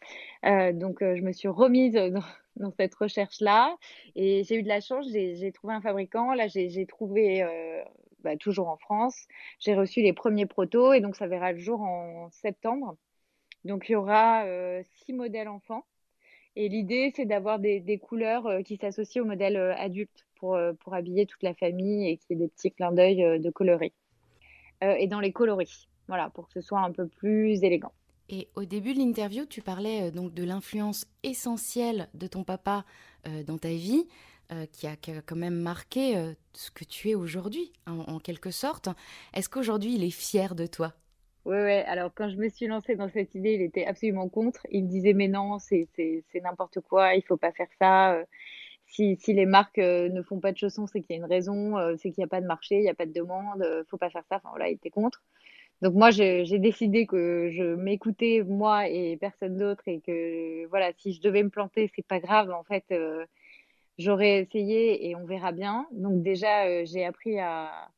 Euh, 0.44 0.72
donc, 0.72 0.98
je 1.00 1.22
me 1.22 1.32
suis 1.32 1.48
remise 1.48 1.94
dans, 1.94 2.22
dans 2.56 2.70
cette 2.78 2.94
recherche-là 2.94 3.76
et 4.14 4.44
j'ai 4.44 4.56
eu 4.56 4.62
de 4.62 4.68
la 4.68 4.80
chance, 4.80 5.06
j'ai 5.10 5.52
trouvé 5.52 5.74
un 5.74 5.80
fabricant. 5.80 6.34
Là, 6.34 6.46
j'ai 6.46 6.86
trouvé... 6.86 7.44
Bah, 8.24 8.36
toujours 8.36 8.68
en 8.68 8.76
France. 8.76 9.16
J'ai 9.60 9.76
reçu 9.76 10.02
les 10.02 10.12
premiers 10.12 10.46
protos 10.46 10.92
et 10.92 11.00
donc 11.00 11.14
ça 11.14 11.28
verra 11.28 11.52
le 11.52 11.60
jour 11.60 11.80
en 11.82 12.28
septembre. 12.32 12.96
Donc 13.68 13.90
il 13.90 13.92
y 13.92 13.96
aura 13.96 14.44
euh, 14.44 14.82
six 15.04 15.12
modèles 15.12 15.48
enfants. 15.48 15.84
Et 16.56 16.68
l'idée, 16.68 17.12
c'est 17.14 17.26
d'avoir 17.26 17.58
des, 17.60 18.00
couleurs 18.02 18.46
euh, 18.46 18.62
qui 18.62 18.78
s'associent 18.78 19.22
au 19.22 19.26
modèle 19.26 19.56
euh, 19.56 19.76
adulte 19.76 20.26
pour, 20.36 20.58
pour 20.80 20.94
habiller 20.94 21.26
toute 21.26 21.42
la 21.42 21.54
famille 21.54 22.08
et 22.08 22.16
qu'il 22.16 22.38
y 22.38 22.40
ait 22.40 22.46
des 22.46 22.48
petits 22.48 22.70
clins 22.70 22.92
d'œil 22.92 23.40
de 23.40 23.50
coloris. 23.50 23.92
et 24.80 25.08
dans 25.08 25.18
les 25.18 25.32
coloris, 25.32 25.88
voilà, 26.06 26.30
pour 26.30 26.46
que 26.46 26.52
ce 26.52 26.60
soit 26.60 26.78
un 26.78 26.92
peu 26.92 27.08
plus 27.08 27.64
élégant. 27.64 27.92
Et 28.28 28.46
au 28.54 28.64
début 28.64 28.94
de 28.94 29.00
l'interview, 29.00 29.46
tu 29.46 29.62
parlais 29.62 30.12
donc 30.12 30.32
de 30.34 30.44
l'influence 30.44 31.06
essentielle 31.24 32.08
de 32.14 32.28
ton 32.28 32.44
papa 32.44 32.84
dans 33.48 33.58
ta 33.58 33.70
vie, 33.70 34.06
qui, 34.70 34.86
a, 34.86 34.94
quand 34.96 35.34
même 35.36 35.58
marqué 35.58 36.34
ce 36.52 36.70
que 36.70 36.84
tu 36.84 37.10
es 37.10 37.16
aujourd'hui, 37.16 37.72
en 37.88 38.20
quelque 38.20 38.52
sorte. 38.52 38.88
Est-ce 39.34 39.48
qu'aujourd'hui, 39.48 39.96
il 39.96 40.04
est 40.04 40.10
fier 40.10 40.54
de 40.54 40.66
toi? 40.66 40.94
Oui, 41.48 41.56
ouais. 41.56 41.82
Alors, 41.86 42.12
quand 42.14 42.28
je 42.28 42.36
me 42.36 42.50
suis 42.50 42.66
lancée 42.66 42.94
dans 42.94 43.08
cette 43.08 43.34
idée, 43.34 43.54
il 43.54 43.62
était 43.62 43.86
absolument 43.86 44.28
contre. 44.28 44.66
Il 44.70 44.84
me 44.84 44.88
disait, 44.90 45.14
mais 45.14 45.28
non, 45.28 45.58
c'est 45.58 45.88
n'importe 46.44 46.80
quoi, 46.82 47.14
il 47.14 47.22
faut 47.22 47.38
pas 47.38 47.52
faire 47.52 47.68
ça. 47.78 48.12
Euh, 48.16 48.24
si, 48.86 49.16
si 49.16 49.32
les 49.32 49.46
marques 49.46 49.78
euh, 49.78 50.10
ne 50.10 50.20
font 50.22 50.40
pas 50.40 50.52
de 50.52 50.58
chaussons, 50.58 50.86
c'est 50.86 51.00
qu'il 51.00 51.16
y 51.16 51.18
a 51.18 51.22
une 51.22 51.24
raison, 51.24 51.78
euh, 51.78 51.96
c'est 51.96 52.10
qu'il 52.10 52.20
n'y 52.20 52.26
a 52.26 52.28
pas 52.28 52.42
de 52.42 52.46
marché, 52.46 52.76
il 52.76 52.82
n'y 52.82 52.90
a 52.90 52.94
pas 52.94 53.06
de 53.06 53.14
demande, 53.14 53.64
faut 53.88 53.96
pas 53.96 54.10
faire 54.10 54.24
ça. 54.28 54.36
Enfin, 54.36 54.50
voilà, 54.50 54.68
il 54.68 54.74
était 54.74 54.90
contre. 54.90 55.22
Donc, 55.80 55.94
moi, 55.94 56.10
j'ai 56.10 56.44
décidé 56.58 57.06
que 57.06 57.50
je 57.50 57.74
m'écoutais, 57.76 58.42
moi 58.46 58.88
et 58.88 59.16
personne 59.16 59.56
d'autre, 59.56 59.84
et 59.86 60.00
que, 60.00 60.66
voilà, 60.66 60.92
si 60.98 61.14
je 61.14 61.22
devais 61.22 61.42
me 61.42 61.50
planter, 61.50 61.90
c'est 61.96 62.06
pas 62.06 62.20
grave. 62.20 62.50
En 62.50 62.64
fait, 62.64 62.84
j'aurais 63.98 64.40
essayé 64.40 65.08
et 65.08 65.16
on 65.16 65.24
verra 65.24 65.52
bien. 65.52 65.86
Donc, 65.92 66.22
déjà, 66.22 66.84
j'ai 66.84 67.04
appris 67.06 67.38
à 67.38 67.88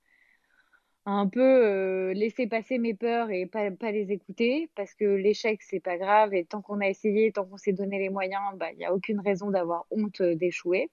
un 1.11 1.29
peu 1.29 1.41
euh, 1.41 2.13
laisser 2.15 2.47
passer 2.47 2.79
mes 2.79 2.95
peurs 2.95 3.31
et 3.31 3.47
pas, 3.47 3.71
pas 3.71 3.91
les 3.91 4.13
écouter 4.13 4.71
parce 4.75 4.95
que 4.95 5.05
l'échec 5.05 5.63
c'est 5.63 5.81
pas 5.81 5.97
grave 5.99 6.35
et 6.35 6.45
tant 6.45 6.63
qu'on 6.63 6.81
a 6.81 6.89
essayé, 6.89 7.33
tant 7.33 7.45
qu'on 7.45 7.57
s'est 7.57 7.73
donné 7.73 7.99
les 7.99 8.09
moyens, 8.11 8.43
bah 8.57 8.71
il 8.73 8.79
n'y 8.79 8.85
a 8.85 8.95
aucune 8.95 9.21
raison 9.21 9.51
d'avoir 9.51 9.87
honte 9.91 10.21
euh, 10.21 10.35
d'échouer. 10.35 10.91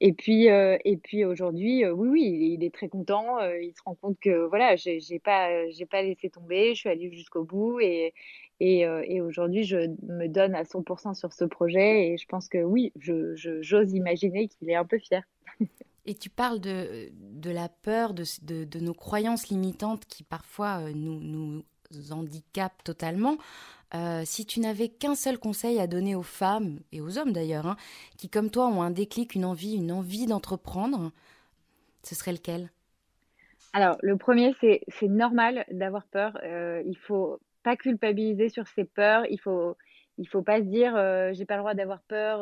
Et 0.00 0.12
puis 0.12 0.50
euh, 0.50 0.78
puis 1.02 1.24
aujourd'hui, 1.24 1.86
oui 1.86 2.08
oui, 2.08 2.54
il 2.54 2.64
est 2.64 2.74
très 2.74 2.88
content, 2.88 3.38
il 3.40 3.72
se 3.74 3.82
rend 3.84 3.94
compte 3.94 4.18
que 4.20 4.46
voilà, 4.46 4.76
j'ai 4.76 5.00
pas 5.18 5.50
pas 5.90 6.02
laissé 6.02 6.30
tomber, 6.30 6.74
je 6.74 6.80
suis 6.80 6.88
allée 6.88 7.12
jusqu'au 7.12 7.44
bout 7.44 7.80
et 7.80 8.14
et, 8.60 8.80
et 8.80 9.20
aujourd'hui 9.20 9.64
je 9.64 9.76
me 10.02 10.26
donne 10.26 10.54
à 10.54 10.64
100% 10.64 11.14
sur 11.14 11.32
ce 11.32 11.44
projet 11.44 12.08
et 12.08 12.18
je 12.18 12.26
pense 12.26 12.48
que 12.48 12.58
oui, 12.58 12.92
je 12.98 13.34
j'ose 13.60 13.92
imaginer 13.92 14.48
qu'il 14.48 14.70
est 14.70 14.74
un 14.74 14.86
peu 14.86 14.98
fier. 14.98 15.22
Et 16.06 16.14
tu 16.14 16.30
parles 16.30 16.60
de, 16.60 17.10
de 17.12 17.50
la 17.50 17.68
peur, 17.68 18.14
de, 18.14 18.24
de, 18.42 18.80
nos 18.80 18.94
croyances 18.94 19.48
limitantes 19.48 20.06
qui 20.06 20.22
parfois 20.22 20.80
euh, 20.80 20.92
nous, 20.94 21.20
nous 21.20 21.62
handicapent 22.10 22.82
totalement. 22.84 23.36
Euh, 23.94 24.22
si 24.24 24.46
tu 24.46 24.60
n'avais 24.60 24.88
qu'un 24.88 25.14
seul 25.14 25.38
conseil 25.38 25.80
à 25.80 25.86
donner 25.86 26.14
aux 26.14 26.22
femmes, 26.22 26.78
et 26.92 27.00
aux 27.00 27.18
hommes 27.18 27.32
d'ailleurs, 27.32 27.66
hein, 27.66 27.76
qui 28.16 28.28
comme 28.28 28.50
toi 28.50 28.68
ont 28.68 28.82
un 28.82 28.90
déclic, 28.90 29.34
une 29.34 29.44
envie, 29.44 29.74
une 29.74 29.90
envie 29.90 30.26
d'entreprendre, 30.26 31.10
ce 32.04 32.14
serait 32.14 32.32
lequel? 32.32 32.70
Alors, 33.72 33.96
le 34.02 34.16
premier, 34.16 34.54
c'est 34.60 35.08
normal 35.08 35.64
d'avoir 35.70 36.04
peur. 36.06 36.38
Euh, 36.44 36.82
il 36.86 36.96
faut 36.96 37.40
pas 37.62 37.76
culpabiliser 37.76 38.48
sur 38.48 38.66
ses 38.68 38.84
peurs. 38.84 39.26
Il 39.28 39.38
faut, 39.38 39.76
il 40.18 40.28
faut 40.28 40.42
pas 40.42 40.58
se 40.58 40.64
dire, 40.64 40.96
euh, 40.96 41.32
j'ai 41.32 41.44
pas 41.44 41.54
le 41.54 41.60
droit 41.60 41.74
d'avoir 41.74 42.00
peur. 42.02 42.40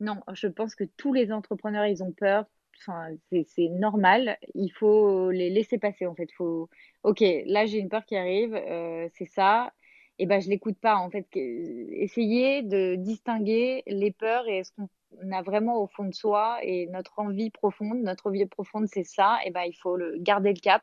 non, 0.00 0.20
je 0.34 0.48
pense 0.48 0.74
que 0.74 0.84
tous 0.96 1.12
les 1.12 1.32
entrepreneurs, 1.32 1.86
ils 1.86 2.02
ont 2.02 2.12
peur 2.12 2.44
c'est 2.78 3.68
normal. 3.70 4.38
Il 4.54 4.70
faut 4.70 5.30
les 5.30 5.50
laisser 5.50 5.78
passer 5.78 6.06
en 6.06 6.14
fait. 6.14 6.30
Faut, 6.32 6.68
ok, 7.02 7.22
là 7.46 7.66
j'ai 7.66 7.78
une 7.78 7.88
peur 7.88 8.04
qui 8.04 8.16
arrive, 8.16 8.54
euh, 8.54 9.08
c'est 9.14 9.26
ça. 9.26 9.72
Et 10.18 10.26
ben 10.26 10.40
je 10.40 10.48
l'écoute 10.48 10.78
pas 10.78 10.96
en 10.96 11.10
fait. 11.10 11.26
Essayer 11.34 12.62
de 12.62 12.94
distinguer 12.96 13.82
les 13.86 14.12
peurs 14.12 14.48
et 14.48 14.64
ce 14.64 14.72
qu'on 14.72 15.32
a 15.32 15.42
vraiment 15.42 15.82
au 15.82 15.86
fond 15.88 16.04
de 16.04 16.14
soi 16.14 16.58
et 16.62 16.86
notre 16.88 17.18
envie 17.18 17.50
profonde. 17.50 17.98
Notre 18.02 18.28
envie 18.28 18.46
profonde 18.46 18.86
c'est 18.88 19.04
ça. 19.04 19.38
Et 19.44 19.50
ben 19.50 19.62
il 19.64 19.74
faut 19.74 19.98
garder 20.18 20.52
le 20.52 20.60
cap. 20.60 20.82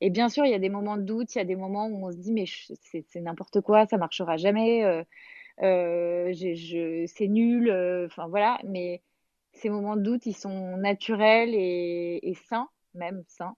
Et 0.00 0.10
bien 0.10 0.28
sûr 0.28 0.44
il 0.44 0.50
y 0.52 0.54
a 0.54 0.58
des 0.58 0.68
moments 0.70 0.96
de 0.96 1.02
doute, 1.02 1.34
il 1.34 1.38
y 1.38 1.40
a 1.40 1.44
des 1.44 1.56
moments 1.56 1.86
où 1.86 2.06
on 2.06 2.12
se 2.12 2.16
dit 2.18 2.32
mais 2.32 2.46
c'est 2.46 3.20
n'importe 3.20 3.60
quoi, 3.60 3.86
ça 3.86 3.98
marchera 3.98 4.36
jamais. 4.36 4.84
Euh, 4.84 5.04
euh, 5.62 6.32
c'est 7.06 7.28
nul. 7.28 7.70
Enfin 8.06 8.28
voilà, 8.28 8.58
mais 8.64 9.02
ces 9.58 9.70
moments 9.70 9.96
de 9.96 10.02
doute, 10.02 10.26
ils 10.26 10.36
sont 10.36 10.76
naturels 10.76 11.54
et, 11.54 12.36
sains, 12.48 12.68
même 12.94 13.22
sains. 13.26 13.56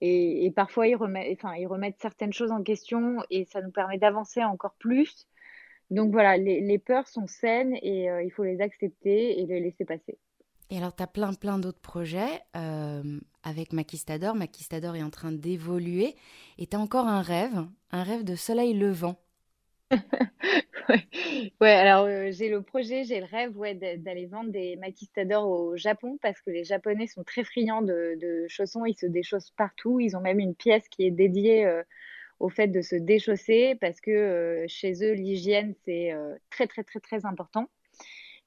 Et, 0.00 0.50
parfois, 0.54 0.86
ils 0.86 0.96
remettent, 0.96 2.00
certaines 2.00 2.32
choses 2.32 2.50
en 2.50 2.62
question 2.62 3.22
et 3.30 3.44
ça 3.44 3.60
nous 3.60 3.70
permet 3.70 3.98
d'avancer 3.98 4.42
encore 4.44 4.74
plus. 4.78 5.26
Donc 5.90 6.12
voilà, 6.12 6.36
les, 6.36 6.78
peurs 6.78 7.08
sont 7.08 7.26
saines 7.26 7.74
et 7.82 8.06
il 8.24 8.30
faut 8.30 8.44
les 8.44 8.60
accepter 8.60 9.40
et 9.40 9.46
les 9.46 9.60
laisser 9.60 9.84
passer. 9.84 10.18
Et 10.70 10.78
alors, 10.78 10.94
tu 10.94 11.02
as 11.02 11.08
plein, 11.08 11.34
plein 11.34 11.58
d'autres 11.58 11.80
projets 11.80 12.40
avec 13.42 13.72
Maquistador. 13.72 14.34
Maquistador 14.34 14.96
est 14.96 15.02
en 15.02 15.10
train 15.10 15.32
d'évoluer. 15.32 16.14
Et 16.58 16.66
tu 16.66 16.76
as 16.76 16.80
encore 16.80 17.06
un 17.06 17.22
rêve, 17.22 17.66
un 17.90 18.02
rêve 18.02 18.24
de 18.24 18.36
soleil 18.36 18.74
levant. 18.74 19.16
Ouais. 21.60 21.70
alors 21.70 22.04
euh, 22.04 22.30
j'ai 22.30 22.48
le 22.48 22.62
projet, 22.62 23.04
j'ai 23.04 23.20
le 23.20 23.26
rêve 23.26 23.56
ouais, 23.56 23.74
d'aller 23.74 24.26
vendre 24.26 24.50
des 24.50 24.76
maquistadors 24.76 25.48
au 25.48 25.76
Japon 25.76 26.18
parce 26.22 26.40
que 26.40 26.50
les 26.50 26.64
Japonais 26.64 27.06
sont 27.06 27.24
très 27.24 27.44
friands 27.44 27.82
de, 27.82 28.46
chaussons, 28.48 28.84
ils 28.84 28.96
se 28.96 29.06
déchaussent 29.06 29.52
partout. 29.56 30.00
Ils 30.00 30.16
ont 30.16 30.20
même 30.20 30.40
une 30.40 30.54
pièce 30.54 30.88
qui 30.88 31.04
est 31.04 31.10
dédiée 31.10 31.66
euh, 31.66 31.82
au 32.38 32.48
fait 32.48 32.68
de 32.68 32.82
se 32.82 32.96
déchausser 32.96 33.76
parce 33.80 34.00
que 34.00 34.10
euh, 34.10 34.64
chez 34.68 34.92
eux, 35.04 35.12
l'hygiène, 35.12 35.74
c'est 35.84 36.12
très, 36.50 36.66
très, 36.66 36.84
très, 36.84 37.00
très 37.00 37.26
important. 37.26 37.68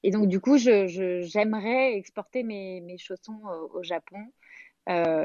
Et 0.02 0.10
donc, 0.10 0.28
du 0.28 0.40
coup, 0.40 0.58
j'aimerais 0.58 1.94
exporter 1.94 2.42
mes, 2.42 2.82
mes 2.82 2.98
chaussons 2.98 3.40
au 3.72 3.82
Japon. 3.82 4.18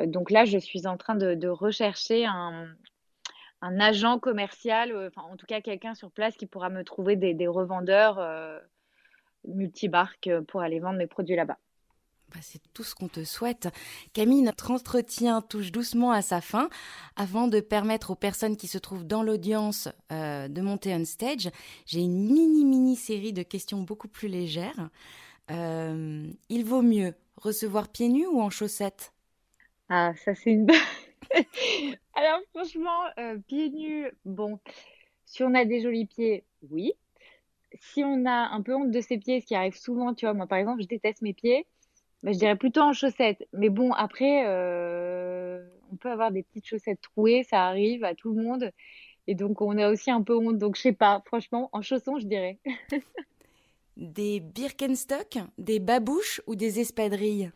donc 0.08 0.32
là, 0.32 0.46
je 0.46 0.58
suis 0.58 0.88
en 0.88 0.96
train 0.96 1.16
de 1.16 1.48
rechercher 1.48 2.26
un, 2.26 2.70
un 3.62 3.80
agent 3.80 4.20
commercial, 4.20 4.92
euh, 4.92 5.10
enfin 5.10 5.28
en 5.30 5.36
tout 5.36 5.46
cas 5.46 5.62
quelqu'un 5.62 5.96
sur 5.96 6.12
place 6.12 6.36
qui 6.36 6.46
pourra 6.46 6.70
me 6.70 6.84
trouver 6.84 7.16
des, 7.16 7.48
revendeurs 7.48 8.20
euh, 8.20 8.60
multibarques 9.48 10.28
euh, 10.28 10.42
pour 10.42 10.62
aller 10.62 10.80
vendre 10.80 10.98
mes 10.98 11.08
produits 11.08 11.36
là-bas. 11.36 11.58
Bah, 12.34 12.40
c'est 12.42 12.62
tout 12.74 12.84
ce 12.84 12.94
qu'on 12.94 13.08
te 13.08 13.24
souhaite. 13.24 13.70
Camille, 14.14 14.44
notre 14.44 14.70
entretien 14.70 15.42
touche 15.42 15.72
doucement 15.72 16.12
à 16.12 16.22
sa 16.22 16.42
fin. 16.42 16.70
Avant 17.16 17.48
de 17.48 17.60
permettre 17.60 18.12
aux 18.12 18.16
personnes 18.16 18.56
qui 18.56 18.68
se 18.68 18.78
trouvent 18.78 19.06
dans 19.06 19.24
l'audience 19.24 19.90
de 20.12 20.62
monter 20.62 20.94
on 20.94 21.06
stage, 21.06 21.50
j'ai 21.88 22.02
une 22.02 22.32
mini 22.32 22.66
mini 22.66 22.96
série 22.96 23.34
de 23.34 23.42
questions 23.42 23.82
beaucoup 23.82 24.08
plus 24.08 24.28
légères. 24.28 24.92
il 25.50 26.64
vaut 26.64 26.84
mieux 26.84 27.16
recevoir 27.36 27.90
pieds 27.90 28.10
nus 28.10 28.28
ou 28.28 28.40
en 28.42 28.52
chaussettes? 28.52 29.12
Ah, 29.90 30.14
ça 30.24 30.36
c'est 30.36 30.52
une 30.52 30.68
Alors 32.20 32.42
franchement, 32.54 33.00
euh, 33.18 33.38
pieds 33.48 33.70
nus, 33.70 34.12
bon, 34.26 34.60
si 35.26 35.42
on 35.42 35.54
a 35.54 35.64
des 35.64 35.80
jolis 35.82 36.06
pieds, 36.06 36.44
oui. 36.70 36.92
Si 37.80 38.04
on 38.04 38.26
a 38.26 38.50
un 38.50 38.62
peu 38.62 38.76
honte 38.76 38.92
de 38.92 39.00
ses 39.00 39.18
pieds, 39.18 39.40
ce 39.40 39.46
qui 39.46 39.56
arrive 39.56 39.78
souvent, 39.78 40.14
tu 40.14 40.26
vois, 40.26 40.34
moi 40.34 40.46
par 40.46 40.58
exemple, 40.58 40.82
je 40.82 40.88
déteste 40.88 41.22
mes 41.22 41.34
pieds, 41.34 41.66
je 42.24 42.32
dirais 42.32 42.58
plutôt 42.58 42.82
en 42.82 42.92
chaussettes. 42.92 43.48
Mais 43.54 43.70
bon, 43.70 43.94
après, 43.94 44.44
euh, 44.48 45.66
on 45.94 45.96
peut 45.96 46.12
avoir 46.12 46.32
des 46.32 46.44
petites 46.44 46.66
chaussettes 46.66 47.00
trouées, 47.00 47.44
ça 47.44 47.68
arrive 47.68 48.04
à 48.04 48.16
tout 48.16 48.34
le 48.34 48.44
monde. 48.44 48.70
Et 49.28 49.36
donc 49.36 49.62
on 49.62 49.78
a 49.78 49.90
aussi 49.90 50.12
un 50.12 50.22
peu 50.22 50.36
honte, 50.36 50.58
donc 50.58 50.76
je 50.76 50.82
sais 50.82 50.92
pas, 50.92 51.24
franchement, 51.26 51.70
en 51.72 51.82
chaussons, 51.82 52.20
je 52.20 52.28
dirais. 52.28 52.60
des 53.96 54.42
Birkenstock, 54.42 55.38
des 55.58 55.80
babouches 55.80 56.42
ou 56.48 56.58
des 56.58 56.82
espadrilles? 56.82 57.54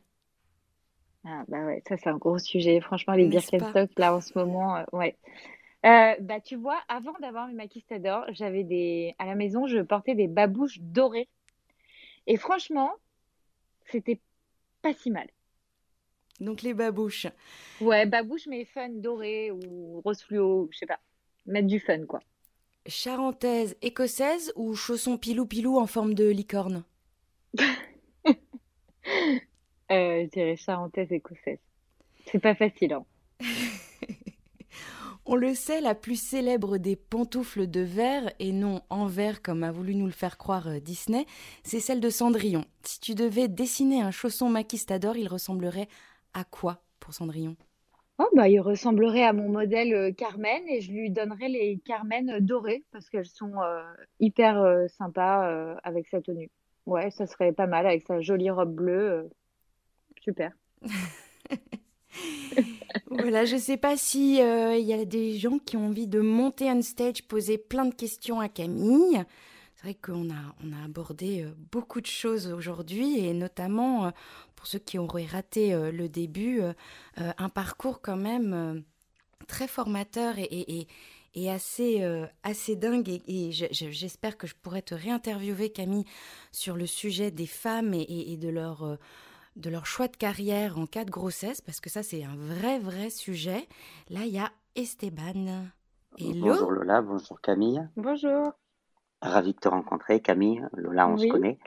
Ah, 1.26 1.44
bah 1.48 1.66
ouais, 1.66 1.82
ça 1.88 1.96
c'est 1.98 2.10
un 2.10 2.18
gros 2.18 2.38
sujet. 2.38 2.82
Franchement, 2.82 3.14
les 3.14 3.28
Birkenstock, 3.28 3.92
là 3.98 4.16
en 4.16 4.22
ce 4.22 4.38
moment, 4.38 4.76
euh, 4.76 4.84
ouais. 4.92 5.16
Euh, 5.86 6.16
bah 6.22 6.42
tu 6.42 6.56
vois, 6.56 6.80
avant 6.88 7.14
d'avoir 7.22 7.48
mes 7.48 7.54
maquistadors, 7.54 8.26
j'avais 8.32 8.64
des 8.64 9.16
à 9.20 9.26
la 9.26 9.36
maison, 9.36 9.68
je 9.68 9.80
portais 9.80 10.16
des 10.16 10.28
babouches 10.28 10.80
dorées. 10.80 11.30
Et 12.28 12.38
franchement, 12.38 12.92
c'était 13.86 14.20
pas 14.82 14.94
si 14.94 15.12
mal. 15.12 15.28
Donc 16.40 16.62
les 16.62 16.74
babouches. 16.74 17.28
Ouais, 17.80 18.06
babouches 18.06 18.48
mais 18.48 18.66
fun 18.66 18.90
dorées 18.90 19.52
ou 19.52 20.02
rose 20.04 20.22
fluo, 20.22 20.70
je 20.72 20.80
sais 20.80 20.86
pas. 20.86 21.00
Mettre 21.46 21.68
du 21.68 21.80
fun 21.80 22.06
quoi. 22.06 22.20
Charentaise, 22.86 23.78
écossaise 23.82 24.52
ou 24.56 24.76
chaussons 24.76 25.18
pilou 25.18 25.46
pilou 25.46 25.78
en 25.78 25.88
forme 25.88 26.16
de 26.16 26.28
licorne? 26.28 26.84
je 29.94 30.30
dirais 30.30 30.56
charentaise 30.56 31.12
écossaise. 31.12 31.60
C'est 32.26 32.40
pas 32.40 32.56
facile. 32.56 32.94
Hein. 32.94 33.06
On 35.26 35.36
le 35.36 35.54
sait, 35.54 35.80
la 35.80 35.96
plus 35.96 36.22
célèbre 36.22 36.78
des 36.78 36.98
pantoufles 36.98 37.68
de 37.68 37.80
verre, 37.80 38.34
et 38.40 38.52
non 38.52 38.82
en 38.90 39.06
verre 39.06 39.42
comme 39.42 39.64
a 39.64 39.72
voulu 39.72 39.96
nous 39.96 40.06
le 40.06 40.12
faire 40.12 40.38
croire 40.38 40.68
euh, 40.68 40.80
Disney, 40.80 41.26
c'est 41.64 41.80
celle 41.80 42.02
de 42.02 42.10
Cendrillon. 42.10 42.66
Si 42.84 43.00
tu 43.00 43.16
devais 43.16 43.48
dessiner 43.48 44.02
un 44.02 44.12
chausson 44.12 44.50
maquistador, 44.50 45.16
il 45.16 45.30
ressemblerait 45.30 45.88
à 46.34 46.44
quoi 46.44 46.82
pour 47.00 47.14
Cendrillon? 47.14 47.56
Oh 48.20 48.28
bah, 48.36 48.50
il 48.50 48.60
ressemblerait 48.60 49.24
à 49.24 49.32
mon 49.32 49.48
modèle 49.48 49.94
euh, 49.94 50.12
Carmen 50.12 50.62
et 50.68 50.82
je 50.82 50.92
lui 50.92 51.10
donnerais 51.10 51.48
les 51.48 51.80
Carmen 51.86 52.40
dorées 52.42 52.84
parce 52.92 53.10
qu'elles 53.10 53.26
sont 53.26 53.54
hyper 54.20 54.88
sympas 54.90 55.78
avec 55.84 56.08
sa 56.10 56.22
tenue. 56.22 56.52
Ouais, 56.86 57.12
ça 57.12 57.26
serait 57.26 57.54
pas 57.54 57.66
mal 57.66 57.88
avec 57.88 58.04
sa 58.06 58.20
jolie 58.22 58.50
robe 58.50 58.76
bleue. 58.76 59.30
Super. 60.24 60.52
voilà, 63.10 63.44
je 63.44 63.56
ne 63.56 63.60
sais 63.60 63.76
pas 63.76 63.98
si 63.98 64.42
euh, 64.42 64.78
il 64.78 64.86
y 64.86 64.94
a 64.94 65.04
des 65.04 65.38
gens 65.38 65.60
qui 65.60 65.76
ont 65.76 65.88
envie 65.88 66.08
de 66.08 66.22
monter 66.22 66.70
on 66.72 66.82
stage, 66.82 67.24
poser 67.24 67.58
plein 67.58 67.84
de 67.84 67.94
questions 67.94 68.40
à 68.40 68.48
Camille. 68.48 69.22
C'est 69.76 69.84
vrai 69.84 69.96
qu'on 69.96 70.30
a, 70.30 70.56
on 70.64 70.72
a 70.72 70.86
abordé 70.86 71.44
euh, 71.44 71.52
beaucoup 71.74 72.00
de 72.00 72.06
choses 72.06 72.48
aujourd'hui 72.48 73.20
et 73.20 73.34
notamment 73.34 74.06
euh, 74.06 74.12
pour 74.56 74.66
ceux 74.66 74.80
qui 74.80 74.98
auraient 74.98 75.26
raté 75.26 75.76
le 75.92 76.08
début, 76.08 76.62
un 77.18 77.50
parcours 77.50 78.02
quand 78.02 78.16
même 78.16 78.86
très 79.46 79.68
formateur 79.68 80.36
et, 80.38 80.88
et, 81.34 81.52
assez, 81.52 82.02
assez 82.44 82.78
dingue. 82.78 83.10
Et, 83.28 83.52
j'espère 83.52 84.38
que 84.38 84.48
je 84.48 84.56
pourrai 84.56 84.82
te 84.82 84.96
réinterviewer, 84.96 85.70
Camille, 85.70 86.06
sur 86.54 86.78
le 86.78 86.86
sujet 86.86 87.30
des 87.30 87.46
femmes 87.46 87.94
et, 87.94 88.38
de 88.38 88.48
leur 88.48 88.98
de 89.56 89.70
leur 89.70 89.86
choix 89.86 90.08
de 90.08 90.18
carrière 90.18 90.78
en 90.80 90.86
cas 90.86 91.06
de 91.06 91.12
grossesse, 91.12 91.62
parce 91.62 91.80
que 91.80 91.90
ça 91.90 92.04
c'est 92.04 92.24
un 92.24 92.36
vrai 92.36 92.80
vrai 92.80 93.10
sujet. 93.10 93.68
Là, 94.10 94.22
il 94.26 94.34
y 94.34 94.40
a 94.40 94.52
Esteban. 94.76 95.68
Bonjour 96.20 96.72
Lola, 96.72 97.02
bonjour 97.02 97.42
Camille. 97.42 97.88
Bonjour. 97.96 98.54
Ravi 99.24 99.54
de 99.54 99.60
te 99.60 99.70
rencontrer, 99.70 100.22
Camille. 100.22 100.62
Lola, 100.74 101.08
on 101.08 101.18
se 101.18 101.28
connaît. 101.28 101.58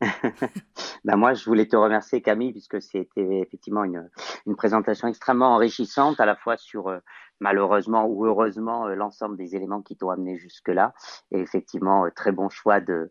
ben 1.04 1.16
moi, 1.16 1.32
je 1.32 1.46
voulais 1.46 1.66
te 1.66 1.74
remercier, 1.74 2.20
Camille, 2.20 2.52
puisque 2.52 2.82
c'était 2.82 3.40
effectivement 3.40 3.84
une, 3.84 4.10
une, 4.44 4.54
présentation 4.54 5.08
extrêmement 5.08 5.54
enrichissante, 5.54 6.20
à 6.20 6.26
la 6.26 6.36
fois 6.36 6.58
sur 6.58 6.88
euh, 6.88 6.98
malheureusement 7.40 8.06
ou 8.06 8.26
heureusement 8.26 8.86
euh, 8.86 8.94
l'ensemble 8.94 9.36
des 9.36 9.56
éléments 9.56 9.82
qui 9.82 9.96
t'ont 9.96 10.10
amené 10.10 10.36
jusque-là. 10.36 10.94
Et 11.30 11.38
effectivement, 11.40 12.04
euh, 12.04 12.10
très 12.14 12.32
bon 12.32 12.48
choix 12.48 12.80
de, 12.80 13.10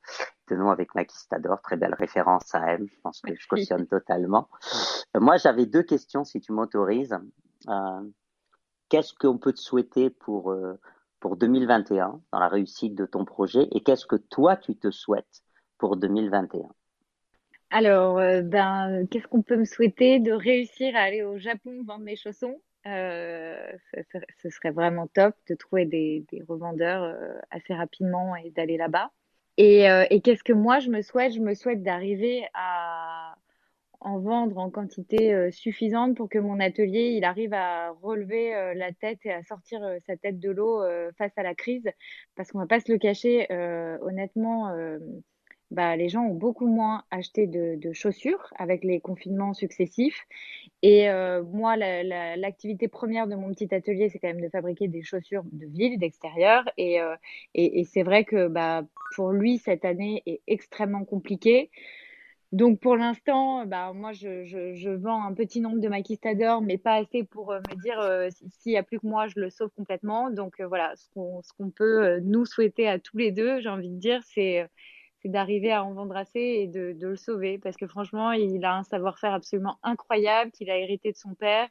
de 0.50 0.56
nom 0.56 0.70
avec 0.70 0.96
Maquistador, 0.96 1.62
très 1.62 1.78
belle 1.78 1.96
référence 1.96 2.54
à 2.54 2.74
elle. 2.74 2.88
Je 2.88 3.02
pense 3.02 3.22
que 3.22 3.36
je 3.36 3.48
cautionne 3.48 3.88
totalement. 3.88 4.50
moi, 5.20 5.38
j'avais 5.38 5.66
deux 5.66 5.84
questions, 5.84 6.24
si 6.24 6.40
tu 6.40 6.52
m'autorises. 6.52 7.18
Qu'est-ce 8.90 9.14
qu'on 9.16 9.40
peut 9.40 9.54
te 9.54 9.60
souhaiter 9.60 10.12
pour 10.12 10.56
pour 11.20 11.38
2021 11.38 12.22
dans 12.32 12.40
la 12.40 12.48
réussite 12.48 12.94
de 12.94 13.08
ton 13.08 13.26
projet? 13.26 13.68
Et 13.72 13.82
qu'est-ce 13.82 14.06
que 14.06 14.16
toi 14.16 14.56
tu 14.58 14.76
te 14.76 14.92
souhaites 14.92 15.42
pour 15.80 15.98
2021 15.98 16.68
Alors, 17.72 18.20
euh, 18.20 18.42
ben, 18.42 19.08
qu'est-ce 19.10 19.28
qu'on 19.28 19.42
peut 19.42 19.58
me 19.58 19.66
souhaiter? 19.66 20.20
De 20.20 20.32
réussir 20.32 20.96
à 20.96 21.00
aller 21.00 21.24
au 21.24 21.40
Japon 21.40 21.84
vendre 21.84 22.04
mes 22.04 22.16
chaussons 22.16 22.62
euh, 22.88 23.72
ce, 24.42 24.50
serait 24.50 24.72
vraiment 24.72 25.08
top 25.08 25.36
de 25.50 25.56
trouver 25.56 25.86
des, 25.86 26.26
revendeurs 26.48 27.04
euh, 27.04 27.38
assez 27.52 27.74
rapidement 27.74 28.36
et 28.36 28.52
d'aller 28.52 28.78
là-bas. 28.78 29.12
Et, 29.58 29.86
et 30.10 30.20
qu'est-ce 30.20 30.44
que 30.44 30.52
moi 30.52 30.80
je 30.80 30.90
me 30.90 31.02
souhaite? 31.02 31.32
Je 31.32 31.40
me 31.40 31.54
souhaite 31.54 31.82
d'arriver 31.82 32.46
à 32.54 33.36
en 34.06 34.20
vendre 34.20 34.58
en 34.60 34.70
quantité 34.70 35.34
euh, 35.34 35.52
suffisante 35.52 36.16
pour 36.16 36.30
que 36.30 36.38
mon 36.38 36.60
atelier 36.60 37.16
il 37.18 37.24
arrive 37.26 37.54
à 37.54 37.90
relever 38.04 38.56
euh, 38.56 38.74
la 38.76 38.94
tête 38.94 39.20
et 39.26 39.32
à 39.32 39.44
sortir 39.44 39.84
euh, 39.84 39.98
sa 40.06 40.16
tête 40.16 40.40
de 40.40 40.52
l'eau 40.52 40.84
face 41.18 41.32
à 41.38 41.44
la 41.44 41.56
crise 41.56 41.90
parce 42.36 42.52
qu'on 42.52 42.60
va 42.60 42.68
pas 42.68 42.80
se 42.80 42.92
le 42.92 43.00
cacher 43.00 43.48
honnêtement 44.02 44.72
bah, 45.72 45.96
les 45.96 46.10
gens 46.10 46.24
ont 46.24 46.34
beaucoup 46.34 46.68
moins 46.68 47.04
acheté 47.12 47.48
de, 47.48 47.94
chaussures 47.94 48.54
avec 48.58 48.84
les 48.84 49.00
confinements 49.00 49.54
successifs. 49.54 50.26
Et 50.82 51.08
moi, 51.52 51.76
l'activité 51.76 52.88
première 52.88 53.28
de 53.28 53.36
mon 53.36 53.52
petit 53.52 53.74
atelier, 53.74 54.10
c'est 54.10 54.20
quand 54.20 54.28
même 54.28 54.42
de 54.42 54.50
fabriquer 54.50 54.88
des 54.88 55.02
chaussures 55.02 55.44
de 55.52 55.66
ville, 55.66 55.98
d'extérieur. 55.98 56.64
Et, 56.78 57.00
et, 57.54 57.80
et 57.80 57.84
c'est 57.86 58.04
vrai 58.04 58.24
que 58.24 58.48
bah, 58.48 58.84
pour 59.16 59.32
lui, 59.32 59.58
cette 59.58 59.86
année 59.86 60.22
est 60.26 60.42
extrêmement 60.48 61.06
compliquée. 61.06 61.70
Donc 62.56 62.80
pour 62.80 62.96
l'instant, 62.96 63.66
bah, 63.66 63.92
moi 63.94 64.14
je, 64.14 64.46
je, 64.46 64.90
vends 64.90 65.26
un 65.26 65.34
petit 65.34 65.60
nombre 65.60 65.80
de 65.80 65.90
maquistadors, 65.90 66.62
mais 66.62 66.78
pas 66.78 66.94
assez 66.94 67.26
pour 67.26 67.52
euh, 67.52 67.60
me 67.70 67.76
dire 67.82 68.00
euh, 68.00 68.30
s'il 68.60 68.72
n'y 68.72 68.78
a 68.78 68.84
plus 68.84 68.98
que 68.98 69.06
moi, 69.06 69.28
je 69.28 69.40
le 69.42 69.50
sauve 69.50 69.72
complètement. 69.76 70.30
Donc 70.30 70.62
euh, 70.62 70.68
voilà, 70.68 70.96
ce 70.96 71.10
qu'on 71.10 71.42
ce 71.42 71.52
qu'on 71.52 71.70
peut 71.70 72.20
nous 72.22 72.46
souhaiter 72.46 72.88
à 72.88 72.98
tous 72.98 73.18
les 73.18 73.32
deux, 73.32 73.60
j'ai 73.60 73.68
envie 73.68 73.90
de 73.90 73.98
dire, 73.98 74.22
c'est 74.24 74.66
d'arriver 75.30 75.72
à 75.72 75.84
en 75.84 75.94
vendre 75.94 76.16
assez 76.16 76.40
et 76.40 76.68
de, 76.68 76.96
le 77.00 77.16
sauver. 77.16 77.58
Parce 77.58 77.78
que 77.78 77.88
franchement, 77.88 78.32
il 78.32 78.64
a 78.66 78.76
un 78.78 78.84
savoir-faire 78.84 79.34
absolument 79.34 79.78
incroyable 79.84 80.52
qu'il 80.52 80.70
a 80.70 80.78
hérité 80.78 81.12
de 81.12 81.18
son 81.18 81.34
père. 81.36 81.68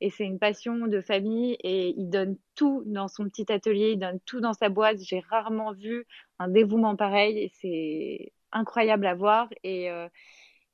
et 0.00 0.10
c'est 0.10 0.24
une 0.24 0.38
passion 0.38 0.86
de 0.88 1.00
famille 1.00 1.56
et 1.62 1.94
il 1.96 2.08
donne 2.10 2.36
tout 2.54 2.82
dans 2.86 3.08
son 3.08 3.24
petit 3.24 3.50
atelier, 3.52 3.92
il 3.92 3.98
donne 3.98 4.20
tout 4.26 4.40
dans 4.40 4.54
sa 4.54 4.68
boîte. 4.68 4.98
J'ai 5.00 5.20
rarement 5.20 5.72
vu 5.72 6.06
un 6.38 6.48
dévouement 6.48 6.96
pareil 6.96 7.50
c'est 7.60 8.32
incroyable 8.52 9.06
à 9.06 9.14
voir 9.14 9.48
et 9.64 9.90
euh, 9.90 10.08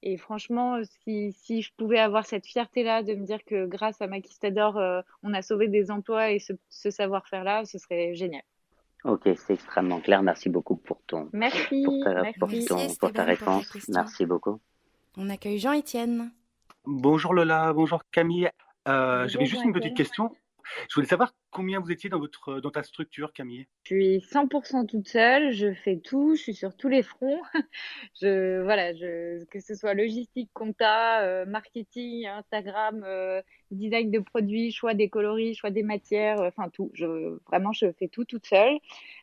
et 0.02 0.16
franchement, 0.16 0.80
si, 1.02 1.32
si 1.32 1.62
je 1.62 1.72
pouvais 1.76 1.98
avoir 1.98 2.24
cette 2.26 2.46
fierté-là 2.46 3.02
de 3.02 3.14
me 3.14 3.24
dire 3.26 3.44
que 3.44 3.66
grâce 3.66 4.00
à 4.00 4.06
Maquistador, 4.06 4.76
euh, 4.78 5.02
on 5.22 5.34
a 5.34 5.42
sauvé 5.42 5.68
des 5.68 5.90
emplois 5.90 6.30
et 6.30 6.38
ce, 6.38 6.54
savoir-faire-là, 6.90 7.64
ce 7.64 7.78
serait 7.78 8.14
génial. 8.14 8.42
Ok, 9.08 9.22
c'est 9.24 9.54
extrêmement 9.54 10.00
clair. 10.00 10.22
Merci 10.22 10.50
beaucoup 10.50 10.76
pour 10.76 11.00
ton, 11.06 11.30
merci, 11.32 11.82
pour 11.82 12.04
ta, 12.04 12.22
pour 13.00 13.12
ta 13.12 13.24
réponse. 13.24 13.66
Merci 13.88 14.26
beaucoup. 14.26 14.60
On 15.16 15.30
accueille 15.30 15.58
Jean-Étienne. 15.58 16.30
Bonjour 16.84 17.32
Lola, 17.32 17.72
bonjour 17.72 18.02
Camille. 18.10 18.50
Euh, 18.86 19.26
J'avais 19.26 19.46
juste 19.46 19.64
une 19.64 19.72
petite 19.72 19.96
question. 19.96 20.30
Je 20.88 20.94
voulais 20.94 21.06
savoir 21.06 21.34
combien 21.50 21.80
vous 21.80 21.90
étiez 21.90 22.10
dans 22.10 22.18
votre 22.18 22.60
dans 22.60 22.70
ta 22.70 22.82
structure, 22.82 23.32
Camille. 23.32 23.66
Je 23.84 23.94
suis 23.94 24.18
100% 24.18 24.86
toute 24.86 25.08
seule. 25.08 25.52
Je 25.52 25.72
fais 25.72 25.96
tout. 25.96 26.34
Je 26.34 26.42
suis 26.42 26.54
sur 26.54 26.76
tous 26.76 26.88
les 26.88 27.02
fronts. 27.02 27.40
Voilà, 28.22 28.92
que 28.92 29.60
ce 29.60 29.74
soit 29.74 29.94
logistique, 29.94 30.50
compta, 30.52 31.22
euh, 31.22 31.46
marketing, 31.46 32.26
Instagram, 32.26 33.02
euh, 33.04 33.40
design 33.70 34.10
de 34.10 34.18
produits, 34.18 34.72
choix 34.72 34.94
des 34.94 35.08
coloris, 35.08 35.54
choix 35.54 35.70
des 35.70 35.82
matières, 35.82 36.40
euh, 36.40 36.48
enfin 36.48 36.68
tout. 36.68 36.92
Vraiment, 37.46 37.72
je 37.72 37.92
fais 37.98 38.08
tout 38.08 38.24
toute 38.24 38.46
seule. 38.46 38.78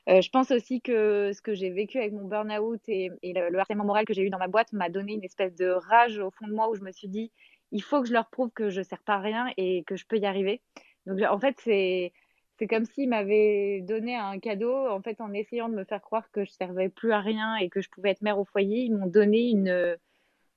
je 0.08 0.30
pense 0.30 0.52
aussi 0.52 0.82
que 0.82 1.32
ce 1.34 1.41
que 1.41 1.54
j'ai 1.54 1.70
vécu 1.70 2.00
avec 2.00 2.14
mon 2.14 2.28
burn-out 2.28 2.82
et, 2.88 3.12
le, 3.24 3.50
le 3.50 3.60
harcèlement 3.60 3.86
moral 3.86 4.06
que 4.06 4.14
j'ai 4.14 4.24
eu 4.24 4.30
dans 4.30 4.39
ma 4.39 4.48
boîte 4.48 4.74
m'a 4.74 4.89
donné 4.89 5.14
une 5.14 5.24
espèce 5.24 5.56
de 5.56 5.68
rage 5.68 6.20
au 6.20 6.32
fond 6.32 6.48
de 6.48 6.54
moi 6.54 6.70
où 6.70 6.76
je 6.76 6.82
me 6.82 6.91
suis 6.91 7.08
dit 7.08 7.32
il 7.72 7.84
faut 7.84 8.02
que 8.02 8.08
je 8.08 8.14
leur 8.14 8.30
prouve 8.30 8.52
que 8.52 8.70
je 8.70 8.82
sers 8.82 9.04
pas 9.04 9.16
à 9.16 9.20
rien 9.20 9.48
et 9.58 9.84
que 9.84 9.96
je 9.96 10.06
peux 10.06 10.18
y 10.18 10.26
arriver. 10.26 10.62
Donc 11.06 11.22
en 11.22 11.39
fait, 11.39 11.56
c'est 11.60 12.14
c'est 12.58 12.68
comme 12.68 12.86
s'ils 12.86 13.10
m'avaient 13.10 13.82
donné 13.82 14.16
un 14.16 14.39
cadeau 14.39 14.74
en 14.88 15.01
fait 15.01 15.20
en 15.20 15.34
essayant 15.34 15.68
de 15.70 15.76
me 15.76 15.84
faire 15.84 16.01
croire 16.01 16.32
que 16.32 16.45
je 16.45 16.51
servais 16.51 16.89
plus 16.89 17.12
à 17.12 17.20
rien 17.20 17.58
et 17.58 17.70
que 17.70 17.82
je 17.82 17.89
pouvais 17.89 18.12
être 18.12 18.22
mère 18.22 18.39
au 18.39 18.45
foyer, 18.45 18.84
ils 18.84 18.93
m'ont 18.95 19.08
donné 19.08 19.49
une 19.49 19.97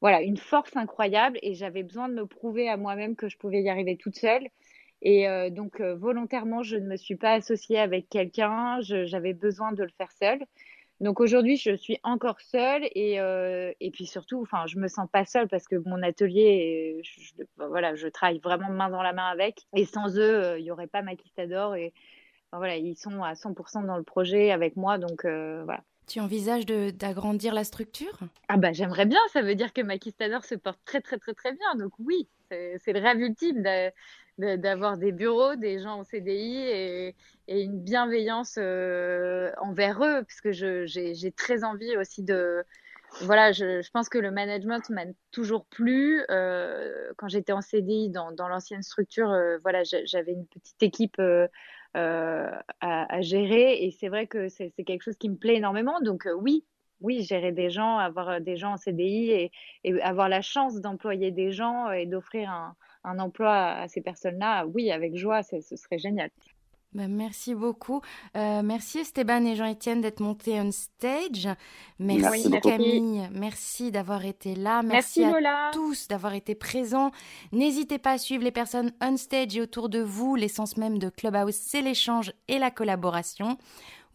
voilà, 0.00 0.22
une 0.22 0.36
force 0.36 0.76
incroyable 0.76 1.38
et 1.42 1.54
j'avais 1.54 1.82
besoin 1.82 2.08
de 2.08 2.14
me 2.14 2.26
prouver 2.26 2.68
à 2.68 2.76
moi-même 2.76 3.16
que 3.16 3.28
je 3.28 3.36
pouvais 3.36 3.62
y 3.62 3.68
arriver 3.68 3.96
toute 3.96 4.16
seule. 4.16 4.48
Et 5.02 5.28
euh, 5.28 5.50
donc 5.50 5.80
volontairement, 5.80 6.62
je 6.62 6.76
ne 6.76 6.86
me 6.86 6.96
suis 6.96 7.16
pas 7.16 7.32
associée 7.32 7.78
avec 7.78 8.08
quelqu'un, 8.08 8.78
j'avais 8.80 9.32
besoin 9.34 9.72
de 9.72 9.82
le 9.82 9.90
faire 9.98 10.12
seule. 10.12 10.44
Donc 11.00 11.20
aujourd'hui, 11.20 11.56
je 11.56 11.76
suis 11.76 11.98
encore 12.02 12.40
seule 12.40 12.82
et, 12.94 13.20
euh, 13.20 13.72
et 13.80 13.90
puis 13.90 14.04
surtout, 14.04 14.42
enfin, 14.42 14.66
je 14.66 14.78
me 14.78 14.88
sens 14.88 15.08
pas 15.12 15.24
seule 15.24 15.48
parce 15.48 15.68
que 15.68 15.76
mon 15.76 16.02
atelier, 16.02 17.00
je, 17.02 17.42
voilà, 17.56 17.94
je 17.94 18.08
travaille 18.08 18.40
vraiment 18.40 18.70
main 18.70 18.90
dans 18.90 19.02
la 19.02 19.12
main 19.12 19.28
avec. 19.28 19.66
Et 19.76 19.84
sans 19.84 20.16
eux, 20.18 20.44
euh, 20.44 20.58
il 20.58 20.64
y 20.64 20.72
aurait 20.72 20.88
pas 20.88 21.02
Maquistador 21.02 21.76
et 21.76 21.92
voilà, 22.52 22.76
ils 22.76 22.96
sont 22.96 23.22
à 23.22 23.34
100% 23.34 23.86
dans 23.86 23.96
le 23.96 24.02
projet 24.02 24.50
avec 24.50 24.76
moi, 24.76 24.98
donc 24.98 25.24
euh, 25.24 25.62
voilà. 25.64 25.82
Tu 26.08 26.20
envisages 26.20 26.64
d'agrandir 26.64 27.52
la 27.52 27.64
structure? 27.64 28.18
Ah 28.48 28.56
bah 28.56 28.72
j'aimerais 28.72 29.04
bien, 29.04 29.20
ça 29.30 29.42
veut 29.42 29.54
dire 29.54 29.74
que 29.74 29.82
Maquistador 29.82 30.42
se 30.42 30.54
porte 30.54 30.80
très 30.86 31.02
très 31.02 31.18
très 31.18 31.52
bien, 31.52 31.74
donc 31.76 31.92
oui, 31.98 32.26
c'est 32.50 32.92
le 32.94 33.00
rêve 33.00 33.20
ultime 33.20 33.62
d'avoir 34.38 34.96
des 34.96 35.12
bureaux, 35.12 35.54
des 35.54 35.80
gens 35.80 36.00
en 36.00 36.04
CDI 36.04 36.56
et, 36.56 37.14
une 37.48 37.80
bienveillance 37.80 38.54
euh, 38.58 39.52
envers 39.60 40.02
eux, 40.02 40.22
parce 40.22 40.40
que 40.40 40.50
j'ai 40.52 41.32
très 41.36 41.62
envie 41.62 41.94
aussi 41.98 42.22
de... 42.22 42.64
Voilà, 43.22 43.52
je, 43.52 43.90
pense 43.90 44.08
que 44.08 44.18
le 44.18 44.30
management 44.30 44.88
m'a 44.90 45.04
toujours 45.30 45.64
plu. 45.66 46.22
Euh, 46.30 47.10
quand 47.16 47.28
j'étais 47.28 47.52
en 47.52 47.62
CDI 47.62 48.10
dans, 48.10 48.48
l'ancienne 48.48 48.82
structure, 48.82 49.30
euh, 49.30 49.58
voilà, 49.62 49.82
j'avais 49.82 50.32
une 50.32 50.46
petite 50.46 50.82
équipe 50.82 51.20
à, 51.94 52.62
à, 52.80 53.20
gérer 53.20 53.84
et 53.84 53.90
c'est 53.90 54.08
vrai 54.08 54.26
que 54.26 54.48
c'est 54.48 54.70
quelque 54.86 55.02
chose 55.02 55.16
qui 55.16 55.28
me 55.28 55.36
plaît 55.36 55.56
énormément. 55.56 56.00
Donc 56.00 56.28
oui, 56.38 56.64
oui, 57.00 57.22
gérer 57.22 57.52
des 57.52 57.70
gens, 57.70 57.98
avoir 57.98 58.40
des 58.40 58.56
gens 58.56 58.72
en 58.72 58.76
CDI 58.76 59.50
et, 59.84 60.02
avoir 60.02 60.28
la 60.28 60.42
chance 60.42 60.80
d'employer 60.80 61.30
des 61.30 61.52
gens 61.52 61.90
et 61.90 62.06
d'offrir 62.06 62.50
un, 62.50 62.76
un 63.04 63.18
emploi 63.18 63.54
à 63.54 63.88
ces 63.88 64.00
personnes-là, 64.00 64.66
oui, 64.66 64.90
avec 64.90 65.16
joie, 65.16 65.42
ce 65.42 65.60
serait 65.60 65.98
génial. 65.98 66.30
Bah, 66.94 67.06
merci 67.06 67.54
beaucoup. 67.54 68.00
Euh, 68.34 68.62
merci 68.62 69.00
Esteban 69.00 69.44
et 69.44 69.56
Jean-Etienne 69.56 70.00
d'être 70.00 70.20
montés 70.20 70.58
on 70.58 70.72
stage. 70.72 71.46
Merci, 71.98 72.50
Camille. 72.62 73.28
Merci 73.30 73.90
d'avoir 73.92 74.24
été 74.24 74.54
là. 74.54 74.82
Merci, 74.82 75.22
à 75.22 75.70
tous 75.72 76.08
d'avoir 76.08 76.32
été 76.32 76.54
présents. 76.54 77.10
N'hésitez 77.52 77.98
pas 77.98 78.12
à 78.12 78.18
suivre 78.18 78.42
les 78.42 78.50
personnes 78.50 78.92
on 79.02 79.18
stage 79.18 79.54
et 79.56 79.60
autour 79.60 79.90
de 79.90 80.00
vous. 80.00 80.34
L'essence 80.34 80.78
même 80.78 80.98
de 80.98 81.10
Clubhouse, 81.10 81.54
c'est 81.54 81.82
l'échange 81.82 82.32
et 82.48 82.58
la 82.58 82.70
collaboration. 82.70 83.58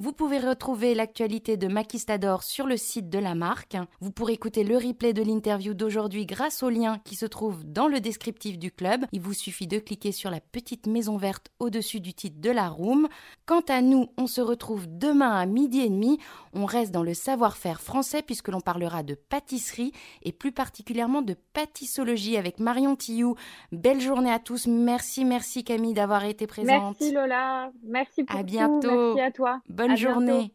Vous 0.03 0.11
pouvez 0.11 0.37
retrouver 0.37 0.95
l'actualité 0.95 1.55
de 1.55 1.69
Maquistador 1.69 2.43
sur 2.43 2.67
le 2.67 2.75
site 2.75 3.09
de 3.09 3.19
la 3.19 3.35
marque. 3.35 3.77
Vous 4.01 4.11
pourrez 4.11 4.33
écouter 4.33 4.65
le 4.65 4.75
replay 4.75 5.13
de 5.13 5.23
l'interview 5.23 5.73
d'aujourd'hui 5.73 6.25
grâce 6.25 6.61
au 6.61 6.69
lien 6.69 6.99
qui 7.05 7.15
se 7.15 7.25
trouve 7.25 7.63
dans 7.63 7.87
le 7.87 8.01
descriptif 8.01 8.59
du 8.59 8.69
club. 8.69 9.05
Il 9.13 9.21
vous 9.21 9.31
suffit 9.31 9.65
de 9.65 9.79
cliquer 9.79 10.11
sur 10.11 10.29
la 10.29 10.41
petite 10.41 10.87
maison 10.87 11.15
verte 11.15 11.51
au-dessus 11.57 12.01
du 12.01 12.13
titre 12.13 12.41
de 12.41 12.49
la 12.49 12.67
room. 12.67 13.07
Quant 13.45 13.63
à 13.69 13.81
nous, 13.81 14.09
on 14.17 14.27
se 14.27 14.41
retrouve 14.41 14.87
demain 14.89 15.31
à 15.31 15.45
midi 15.45 15.79
et 15.79 15.89
demi. 15.89 16.19
On 16.51 16.65
reste 16.65 16.91
dans 16.91 17.01
le 17.01 17.13
savoir-faire 17.13 17.79
français 17.79 18.21
puisque 18.21 18.49
l'on 18.49 18.59
parlera 18.59 19.03
de 19.03 19.15
pâtisserie 19.15 19.93
et 20.21 20.33
plus 20.33 20.51
particulièrement 20.51 21.21
de 21.21 21.37
pâtissologie 21.53 22.35
avec 22.35 22.59
Marion 22.59 22.97
Tillou. 22.97 23.35
Belle 23.71 24.01
journée 24.01 24.33
à 24.33 24.39
tous. 24.39 24.67
Merci, 24.67 25.23
merci 25.23 25.63
Camille 25.63 25.93
d'avoir 25.93 26.25
été 26.25 26.45
présente. 26.45 26.97
Merci 26.99 27.13
Lola. 27.13 27.71
Merci 27.85 28.25
pour 28.25 28.37
à 28.37 28.43
bientôt. 28.43 29.15
Merci 29.15 29.21
à 29.21 29.31
toi. 29.31 29.61
Bonne 29.69 29.92
bonne 29.93 29.97
journée. 29.97 30.51